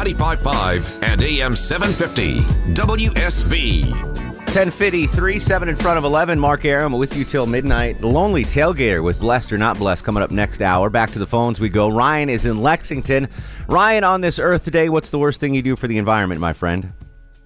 95.5 0.00 1.02
and 1.02 1.20
AM 1.20 1.54
750 1.54 2.40
WSB. 2.72 3.90
1053, 3.90 5.38
7 5.38 5.68
in 5.68 5.76
front 5.76 5.98
of 5.98 6.04
11. 6.04 6.40
Mark 6.40 6.64
Arum 6.64 6.94
with 6.94 7.14
you 7.14 7.22
till 7.22 7.44
midnight. 7.44 8.00
Lonely 8.00 8.46
Tailgater 8.46 9.04
with 9.04 9.20
Blessed 9.20 9.52
or 9.52 9.58
Not 9.58 9.76
Blessed 9.76 10.02
coming 10.02 10.22
up 10.22 10.30
next 10.30 10.62
hour. 10.62 10.88
Back 10.88 11.10
to 11.10 11.18
the 11.18 11.26
phones 11.26 11.60
we 11.60 11.68
go. 11.68 11.90
Ryan 11.90 12.30
is 12.30 12.46
in 12.46 12.62
Lexington. 12.62 13.28
Ryan, 13.68 14.02
on 14.02 14.22
this 14.22 14.38
Earth 14.38 14.70
Day, 14.72 14.88
what's 14.88 15.10
the 15.10 15.18
worst 15.18 15.38
thing 15.38 15.52
you 15.52 15.60
do 15.60 15.76
for 15.76 15.86
the 15.86 15.98
environment, 15.98 16.40
my 16.40 16.54
friend? 16.54 16.94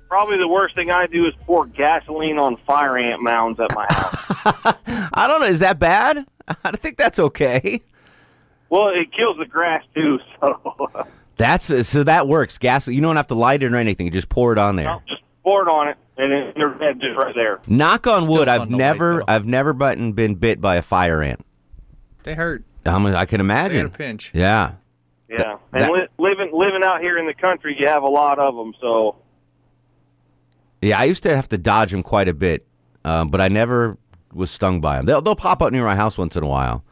Probably 0.09 0.38
the 0.38 0.47
worst 0.47 0.77
thing 0.77 0.93
I 0.93 1.09
do 1.09 1.27
is 1.27 1.35
pour 1.47 1.67
gasoline 1.67 2.38
on 2.38 2.57
fire 2.59 2.97
ant 2.97 3.21
mounds 3.21 3.59
at 3.59 3.75
my 3.75 3.87
house. 3.90 4.77
I 5.12 5.27
don't 5.27 5.40
know. 5.40 5.47
Is 5.47 5.59
that 5.59 5.81
bad? 5.81 6.25
I 6.64 6.71
think 6.77 6.99
that's 6.99 7.19
okay. 7.19 7.83
well, 8.71 8.90
it 8.90 9.12
kills 9.12 9.38
the 9.38 9.47
grass 9.47 9.83
too, 9.93 10.21
so 10.40 10.88
That's 11.37 11.66
so 11.88 12.05
that 12.05 12.29
works. 12.29 12.59
Gas. 12.59 12.87
You 12.88 13.01
don't 13.01 13.16
have 13.16 13.27
to 13.29 13.35
light 13.35 13.62
it 13.62 13.73
or 13.73 13.77
anything. 13.77 14.07
You 14.07 14.12
just 14.12 14.29
pour 14.29 14.53
it 14.53 14.59
on 14.59 14.77
there. 14.77 15.01
just 15.07 15.23
pour 15.42 15.62
it 15.62 15.68
on 15.68 15.88
it, 15.88 15.97
and 16.16 16.31
then 16.33 16.53
they're 16.57 16.75
dead 16.75 17.01
just 17.01 17.16
right 17.18 17.35
there. 17.35 17.61
Knock 17.66 18.07
on 18.07 18.23
Still 18.23 18.35
wood. 18.35 18.49
I've 18.49 18.61
fun 18.62 18.70
to 18.70 18.77
never, 18.77 19.25
I've 19.29 19.47
never 19.47 19.73
been 19.73 20.12
been 20.12 20.37
bit 20.37 20.61
by 20.61 20.77
a 20.77 20.83
fire 20.83 21.23
ant. 21.23 21.44
They 22.23 22.35
hurt. 22.35 22.64
I'm, 22.87 23.07
I 23.07 23.25
can 23.27 23.40
imagine. 23.40 23.87
a 23.87 23.88
pinch. 23.88 24.31
Yeah. 24.35 24.73
Yeah, 25.29 25.57
That- 25.73 25.83
and 25.83 25.90
li- 25.90 26.07
living 26.18 26.51
living 26.53 26.83
out 26.85 27.01
here 27.01 27.18
in 27.18 27.27
the 27.27 27.35
country, 27.35 27.77
you 27.79 27.88
have 27.88 28.03
a 28.05 28.09
lot 28.09 28.38
of 28.38 28.55
them. 28.55 28.73
So 28.81 29.16
Yeah, 30.83 31.01
I 31.01 31.05
used 31.05 31.23
to 31.25 31.35
have 31.35 31.49
to 31.49 31.59
dodge 31.59 31.90
them 31.90 32.03
quite 32.03 32.29
a 32.29 32.35
bit, 32.35 32.66
um, 33.05 33.31
but 33.31 33.40
I 33.40 33.49
never 33.49 33.97
was 34.33 34.51
stung 34.51 34.81
by 34.81 34.97
them. 34.97 35.07
They'll, 35.07 35.23
they'll 35.23 35.35
pop 35.35 35.62
up 35.62 35.73
near 35.73 35.85
my 35.85 35.97
house 35.97 36.18
once 36.18 36.37
in 36.37 36.42
a 36.42 36.47
while. 36.47 36.85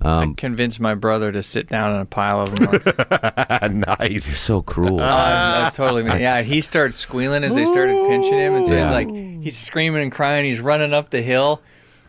Um, 0.00 0.34
Convinced 0.34 0.78
my 0.80 0.94
brother 0.94 1.32
to 1.32 1.42
sit 1.42 1.68
down 1.68 1.94
in 1.94 2.00
a 2.00 2.04
pile 2.04 2.40
of 2.42 2.54
them. 2.54 2.66
Once. 2.66 2.86
nice. 3.98 4.10
You're 4.10 4.20
so 4.22 4.62
cruel. 4.62 4.94
Oh, 4.94 4.98
that's, 4.98 5.62
that's 5.64 5.76
totally 5.76 6.02
me. 6.02 6.20
Yeah, 6.20 6.42
he 6.42 6.60
starts 6.60 6.96
squealing 6.96 7.42
as 7.44 7.54
they 7.54 7.64
started 7.66 7.96
pinching 8.08 8.34
him, 8.38 8.54
and 8.54 8.66
so 8.66 8.74
Yeah. 8.74 8.82
he's 8.84 8.90
like, 8.90 9.08
he's 9.42 9.56
screaming 9.56 10.02
and 10.02 10.12
crying. 10.12 10.44
He's 10.44 10.60
running 10.60 10.92
up 10.94 11.10
the 11.10 11.22
hill, 11.22 11.60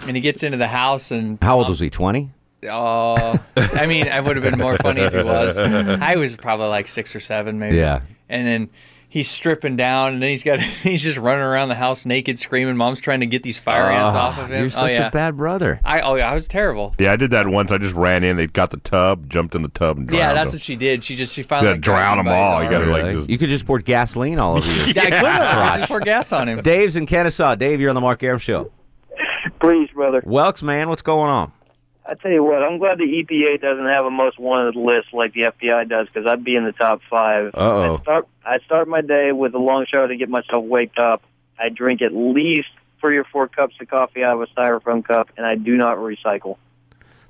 and 0.02 0.16
he 0.16 0.22
gets 0.22 0.44
into 0.44 0.58
the 0.58 0.68
house, 0.68 1.12
and 1.12 1.38
How 1.42 1.58
old 1.60 1.70
was 1.70 1.80
he? 1.80 1.90
Twenty. 1.90 2.30
oh, 2.70 3.40
I 3.56 3.86
mean, 3.86 4.08
I 4.08 4.20
would 4.20 4.36
have 4.36 4.44
been 4.44 4.60
more 4.60 4.78
funny 4.78 5.02
if 5.02 5.14
he 5.14 5.24
was. 5.24 5.58
I 5.58 6.16
was 6.18 6.36
probably 6.36 6.68
like 6.68 6.88
six 6.88 7.16
or 7.16 7.20
seven, 7.20 7.58
maybe. 7.60 7.78
Yeah. 7.78 8.02
And 8.30 8.46
then 8.48 8.70
he's 9.18 9.30
stripping 9.30 9.76
down, 9.76 10.14
and 10.14 10.22
then 10.22 10.30
he's 10.30 10.44
got 10.44 10.60
he's 10.84 11.02
just 11.04 11.18
running 11.18 11.44
around 11.44 11.70
the 11.70 11.76
house 11.76 12.06
naked, 12.06 12.38
screaming. 12.38 12.78
Mom's 12.78 13.00
trying 13.00 13.20
to 13.22 13.26
get 13.26 13.42
these 13.44 13.58
fire 13.58 13.90
ants 13.90 14.14
Ah, 14.16 14.30
off 14.30 14.38
of 14.38 14.52
him. 14.52 14.62
You're 14.62 14.70
such 14.70 14.84
oh 14.84 14.88
yeah. 14.88 15.08
a 15.08 15.12
bad 15.12 15.36
brother. 15.38 15.80
I 15.84 16.02
oh 16.02 16.16
yeah, 16.16 16.30
I 16.30 16.34
was 16.34 16.48
terrible. 16.48 16.94
Yeah, 17.00 17.12
I 17.12 17.16
did 17.16 17.32
that 17.32 17.48
once. 17.48 17.72
I 17.72 17.78
just 17.80 17.96
ran 17.96 18.24
in. 18.24 18.38
They 18.38 18.48
got 18.48 18.70
the 18.72 18.78
tub, 18.78 19.28
jumped 19.30 19.56
in 19.56 19.64
the 19.64 19.70
tub, 19.70 19.98
and 19.98 20.08
drowned 20.08 20.20
Yeah, 20.20 20.34
that's 20.34 20.52
them. 20.52 20.58
what 20.58 20.62
she 20.62 20.76
did. 20.76 21.04
She 21.04 21.16
just 21.16 21.34
she 21.34 21.42
You 21.42 21.46
finally 21.48 21.68
gotta 21.68 21.76
like, 21.78 21.84
grabbed 21.84 22.16
drown 22.16 22.18
them 22.26 22.28
all. 22.28 22.64
You 22.64 22.70
gotta 22.70 22.86
like 22.86 23.16
just. 23.18 23.30
You 23.30 23.38
could 23.38 23.50
just 23.50 23.66
pour 23.66 23.80
gasoline 23.80 24.40
all 24.40 24.58
over 24.58 24.68
you. 24.88 24.94
Yeah, 24.94 25.02
I 25.04 25.06
could 25.06 25.14
have. 25.26 25.78
Just 25.80 25.88
pour 25.90 26.00
gas 26.00 26.32
on 26.32 26.48
him. 26.48 26.62
Dave's 26.62 26.96
in 26.96 27.06
Kennesaw. 27.08 27.56
Dave, 27.56 27.82
you're 27.82 27.90
on 27.90 27.96
the 27.96 28.02
Mark 28.02 28.22
Arum 28.24 28.40
Show. 28.40 28.72
Please, 29.60 29.90
brother. 29.92 30.22
Welks, 30.22 30.62
man, 30.62 30.88
what's 30.90 31.02
going 31.02 31.30
on? 31.32 31.52
I 32.10 32.14
tell 32.14 32.32
you 32.32 32.44
what, 32.44 32.64
I'm 32.64 32.78
glad 32.78 32.98
the 33.00 33.04
EPA 33.04 33.60
doesn't 33.62 33.86
have 33.86 34.06
a 34.06 34.12
most 34.12 34.40
wanted 34.40 34.76
list 34.76 35.08
like 35.14 35.34
the 35.34 35.42
FBI 35.42 35.90
does 35.90 36.08
because 36.08 36.26
I'd 36.26 36.44
be 36.44 36.56
in 36.56 36.64
the 36.64 36.72
top 36.72 37.02
five. 37.10 37.48
Uh-oh. 37.54 37.98
I 37.98 38.02
start, 38.02 38.28
I 38.46 38.60
start 38.60 38.88
my 38.88 39.02
day 39.02 39.32
with 39.34 39.54
a 39.56 39.60
long 39.60 39.86
shower 39.86 40.08
to 40.08 40.16
get 40.16 40.30
myself 40.30 40.64
waked 40.64 40.98
up. 41.00 41.22
I 41.60 41.70
drink 41.70 42.02
at 42.02 42.14
least 42.14 42.70
three 43.02 43.18
or 43.18 43.24
four 43.26 43.48
cups 43.48 43.76
of 43.82 43.90
coffee 43.90 44.24
out 44.24 44.36
of 44.36 44.42
a 44.42 44.48
styrofoam 44.48 45.04
cup, 45.04 45.30
and 45.38 45.46
I 45.46 45.56
do 45.56 45.76
not 45.76 45.98
recycle. 45.98 46.58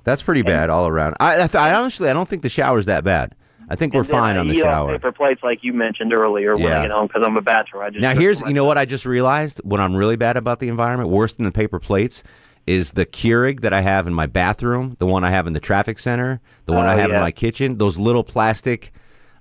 That's 0.04 0.22
pretty 0.22 0.42
bad 0.42 0.70
all 0.70 0.86
around. 0.86 1.16
I, 1.20 1.34
I, 1.34 1.46
th- 1.48 1.54
I 1.56 1.74
honestly, 1.74 2.08
I 2.08 2.12
don't 2.12 2.28
think 2.28 2.42
the 2.42 2.48
shower's 2.48 2.86
that 2.86 3.04
bad. 3.04 3.34
I 3.68 3.76
think 3.76 3.92
we're 3.92 4.04
fine 4.04 4.36
I 4.36 4.40
on 4.40 4.48
the 4.48 4.54
shower. 4.54 4.92
paper 4.92 5.12
plates 5.12 5.42
like 5.42 5.62
you 5.62 5.74
mentioned 5.74 6.14
earlier 6.14 6.54
when 6.54 6.64
Yeah. 6.64 6.78
I 6.78 6.82
get 6.82 6.90
home 6.90 7.06
because 7.06 7.22
I'm 7.26 7.36
a 7.36 7.42
bachelor. 7.42 7.82
I 7.82 7.90
just 7.90 8.00
Now 8.00 8.14
here's, 8.14 8.40
you 8.40 8.54
know 8.54 8.64
what 8.64 8.78
I 8.78 8.86
just 8.86 9.04
realized? 9.04 9.58
What 9.62 9.78
I'm 9.80 9.94
really 9.94 10.16
bad 10.16 10.38
about 10.38 10.58
the 10.60 10.68
environment, 10.68 11.10
worse 11.10 11.34
than 11.34 11.44
the 11.44 11.52
paper 11.52 11.78
plates, 11.78 12.22
is 12.68 12.92
the 12.92 13.06
Keurig 13.06 13.60
that 13.60 13.72
I 13.72 13.80
have 13.80 14.06
in 14.06 14.14
my 14.14 14.26
bathroom, 14.26 14.96
the 14.98 15.06
one 15.06 15.24
I 15.24 15.30
have 15.30 15.46
in 15.46 15.54
the 15.54 15.60
traffic 15.60 15.98
center, 15.98 16.40
the 16.66 16.72
one 16.72 16.86
Oh, 16.86 16.90
I 16.90 16.96
have 16.96 17.10
in 17.10 17.20
my 17.20 17.30
kitchen. 17.30 17.78
Those 17.78 17.98
little 17.98 18.22
plastic, 18.22 18.92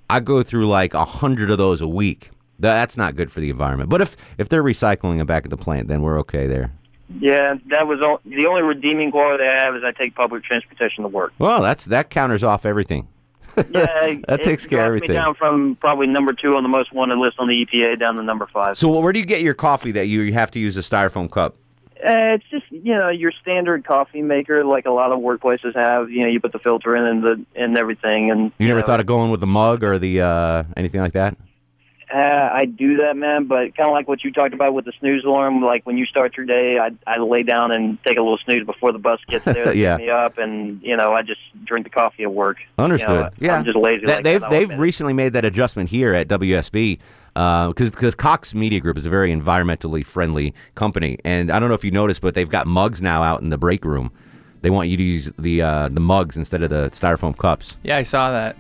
I 0.09 0.19
go 0.21 0.41
through 0.43 0.67
like 0.67 0.93
a 0.93 1.05
hundred 1.05 1.51
of 1.51 1.57
those 1.57 1.81
a 1.81 1.87
week. 1.87 2.31
That's 2.59 2.97
not 2.97 3.15
good 3.15 3.31
for 3.31 3.39
the 3.39 3.49
environment. 3.49 3.89
But 3.89 4.01
if 4.01 4.15
if 4.37 4.49
they're 4.49 4.63
recycling 4.63 5.17
them 5.17 5.27
back 5.27 5.43
at 5.43 5.49
the 5.49 5.57
plant, 5.57 5.87
then 5.89 6.01
we're 6.01 6.19
okay 6.21 6.47
there. 6.47 6.71
Yeah, 7.19 7.55
that 7.67 7.87
was 7.87 8.01
all, 8.01 8.19
the 8.25 8.45
only 8.47 8.63
redeeming 8.63 9.11
quality 9.11 9.45
I 9.45 9.63
have 9.63 9.75
is 9.75 9.83
I 9.83 9.91
take 9.93 10.13
public 10.13 10.43
transportation 10.43 11.03
to 11.03 11.07
work. 11.07 11.31
Well, 11.39 11.61
that's 11.61 11.85
that 11.85 12.09
counters 12.09 12.43
off 12.43 12.65
everything. 12.65 13.07
Yeah, 13.57 13.63
That 14.27 14.41
it 14.41 14.43
takes 14.43 14.67
care 14.67 14.81
of 14.81 14.85
everything. 14.85 15.09
Me 15.09 15.15
down 15.15 15.33
from 15.33 15.77
probably 15.77 16.05
number 16.05 16.31
two 16.31 16.55
on 16.55 16.63
the 16.63 16.69
most 16.69 16.93
wanted 16.93 17.17
list 17.17 17.39
on 17.39 17.47
the 17.47 17.65
EPA 17.65 17.99
down 17.99 18.15
to 18.17 18.23
number 18.23 18.45
five. 18.45 18.77
So 18.77 18.87
where 18.99 19.11
do 19.11 19.19
you 19.19 19.25
get 19.25 19.41
your 19.41 19.55
coffee 19.55 19.91
that 19.93 20.07
you 20.07 20.31
have 20.33 20.51
to 20.51 20.59
use 20.59 20.77
a 20.77 20.81
styrofoam 20.81 21.31
cup? 21.31 21.55
Uh, 22.03 22.36
it's 22.36 22.45
just 22.49 22.65
you 22.69 22.93
know 22.93 23.10
your 23.10 23.31
standard 23.41 23.86
coffee 23.86 24.21
maker, 24.21 24.63
like 24.63 24.86
a 24.86 24.91
lot 24.91 25.12
of 25.12 25.19
workplaces 25.19 25.75
have. 25.75 26.10
You 26.12 26.23
know, 26.23 26.27
you 26.29 26.39
put 26.39 26.51
the 26.51 26.60
filter 26.60 26.95
in 26.95 27.05
and 27.05 27.23
the 27.23 27.45
and 27.55 27.77
everything, 27.77 28.31
and 28.31 28.51
You 28.57 28.67
never 28.67 28.81
know, 28.81 28.86
thought 28.86 28.99
of 28.99 29.05
going 29.05 29.31
with 29.31 29.39
the 29.39 29.47
mug 29.47 29.83
or 29.83 29.97
the 29.97 30.21
uh, 30.21 30.63
anything 30.75 31.01
like 31.01 31.13
that? 31.13 31.36
Uh, 32.13 32.17
I 32.53 32.63
do 32.65 32.97
that, 32.97 33.17
man, 33.17 33.45
but 33.47 33.75
kind 33.75 33.89
of 33.89 33.91
like 33.93 34.07
what 34.07 34.23
you 34.23 34.31
talked 34.31 34.53
about 34.53 34.73
with 34.73 34.85
the 34.85 34.93
snooze 34.99 35.25
alarm. 35.25 35.61
Like 35.61 35.85
when 35.85 35.97
you 35.97 36.05
start 36.05 36.37
your 36.37 36.45
day, 36.45 36.77
I 36.79 36.91
I 37.05 37.17
lay 37.19 37.43
down 37.43 37.73
and 37.73 38.01
take 38.05 38.17
a 38.17 38.21
little 38.21 38.37
snooze 38.37 38.65
before 38.65 38.93
the 38.93 38.97
bus 38.99 39.19
gets 39.27 39.43
there 39.43 39.73
Yeah. 39.75 39.97
me 39.97 40.09
up, 40.09 40.37
and 40.37 40.81
you 40.81 40.95
know 40.95 41.11
I 41.13 41.21
just 41.21 41.41
drink 41.65 41.85
the 41.85 41.89
coffee 41.89 42.23
at 42.23 42.31
work. 42.33 42.59
You 42.59 42.65
know, 42.77 42.83
Understood. 42.85 43.33
yeah, 43.39 43.55
I'm 43.57 43.65
just 43.65 43.77
lazy. 43.77 44.05
That- 44.05 44.15
like 44.17 44.23
they've 44.23 44.39
that. 44.41 44.49
they've 44.49 44.79
recently 44.79 45.11
made 45.13 45.33
that 45.33 45.43
adjustment 45.43 45.89
here 45.89 46.13
at 46.13 46.29
WSB 46.29 46.99
because 47.33 47.91
because 47.91 48.15
Cox 48.15 48.55
Media 48.55 48.79
Group 48.79 48.97
is 48.97 49.05
a 49.05 49.09
very 49.09 49.33
environmentally 49.33 50.05
friendly 50.05 50.53
company, 50.75 51.17
and 51.25 51.51
I 51.51 51.59
don't 51.59 51.67
know 51.67 51.75
if 51.75 51.83
you 51.83 51.91
noticed, 51.91 52.21
but 52.21 52.35
they've 52.35 52.49
got 52.49 52.67
mugs 52.67 53.01
now 53.01 53.21
out 53.21 53.41
in 53.41 53.49
the 53.49 53.57
break 53.57 53.83
room. 53.83 54.11
They 54.61 54.69
want 54.69 54.87
you 54.89 54.95
to 54.97 55.03
use 55.03 55.31
the 55.37 55.61
uh, 55.61 55.89
the 55.89 55.99
mugs 55.99 56.37
instead 56.37 56.63
of 56.63 56.69
the 56.69 56.89
styrofoam 56.91 57.37
cups. 57.37 57.75
Yeah, 57.83 57.97
I 57.97 58.03
saw 58.03 58.31
that. 58.31 58.55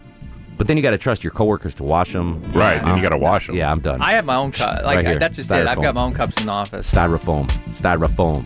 But 0.57 0.67
then 0.67 0.75
you 0.77 0.83
got 0.83 0.91
to 0.91 0.97
trust 0.97 1.23
your 1.23 1.31
coworkers 1.31 1.75
to 1.75 1.83
wash 1.83 2.13
them. 2.13 2.41
Right, 2.51 2.83
then 2.83 2.97
you 2.97 3.03
gotta 3.03 3.17
wash 3.17 3.47
them. 3.47 3.55
Yeah, 3.55 3.71
I'm 3.71 3.79
done. 3.79 4.01
I 4.01 4.13
have 4.13 4.25
my 4.25 4.35
own 4.35 4.51
cup. 4.51 4.83
Like 4.83 4.97
Right 4.97 5.05
here. 5.05 5.19
that's 5.19 5.35
just 5.37 5.51
it. 5.51 5.67
I've 5.67 5.77
Styrofoam. 5.77 5.81
got 5.83 5.95
my 5.95 6.03
own 6.03 6.13
cups 6.13 6.37
in 6.39 6.47
the 6.47 6.51
office. 6.51 6.91
styrofoam, 6.91 7.47
styrofoam, 7.73 8.45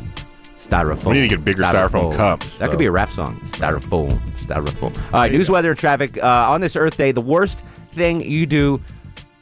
styrofoam. 0.60 1.06
We 1.06 1.14
need 1.14 1.22
to 1.22 1.28
get 1.30 1.46
bigger 1.46 1.64
styrofoam 1.64 2.14
cups, 2.16 2.58
That 2.58 2.70
could 2.70 2.80
be 2.80 2.86
a 2.88 2.92
rap 2.92 3.12
song. 3.12 3.40
Styrofoam, 3.52 4.12
styrofoam. 4.38 4.98
All 5.14 5.22
right, 5.22 5.32
news, 5.32 5.50
weather, 5.50 5.70
and 5.72 5.80
traffic 5.80 6.18
uh, 6.22 6.50
on 6.52 6.60
this 6.62 6.76
Earth 6.76 6.98
Day. 6.98 7.12
The 7.14 7.22
worst 7.22 7.64
thing 7.94 8.20
you 8.22 8.46
do 8.46 8.82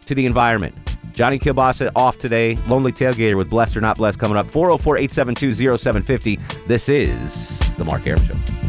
to 0.05 0.13
the 0.15 0.25
environment. 0.25 0.75
Johnny 1.11 1.39
Kilbasa 1.39 1.91
off 1.95 2.17
today. 2.19 2.55
Lonely 2.67 2.91
Tailgater 2.91 3.35
with 3.35 3.49
Blessed 3.49 3.75
or 3.75 3.81
Not 3.81 3.97
Blessed 3.97 4.19
coming 4.19 4.37
up. 4.37 4.49
404 4.49 4.97
872 4.97 5.77
0750. 5.77 6.39
This 6.67 6.87
is 6.87 7.59
The 7.75 7.83
Mark 7.83 8.05
Arum 8.07 8.23
Show. 8.25 8.68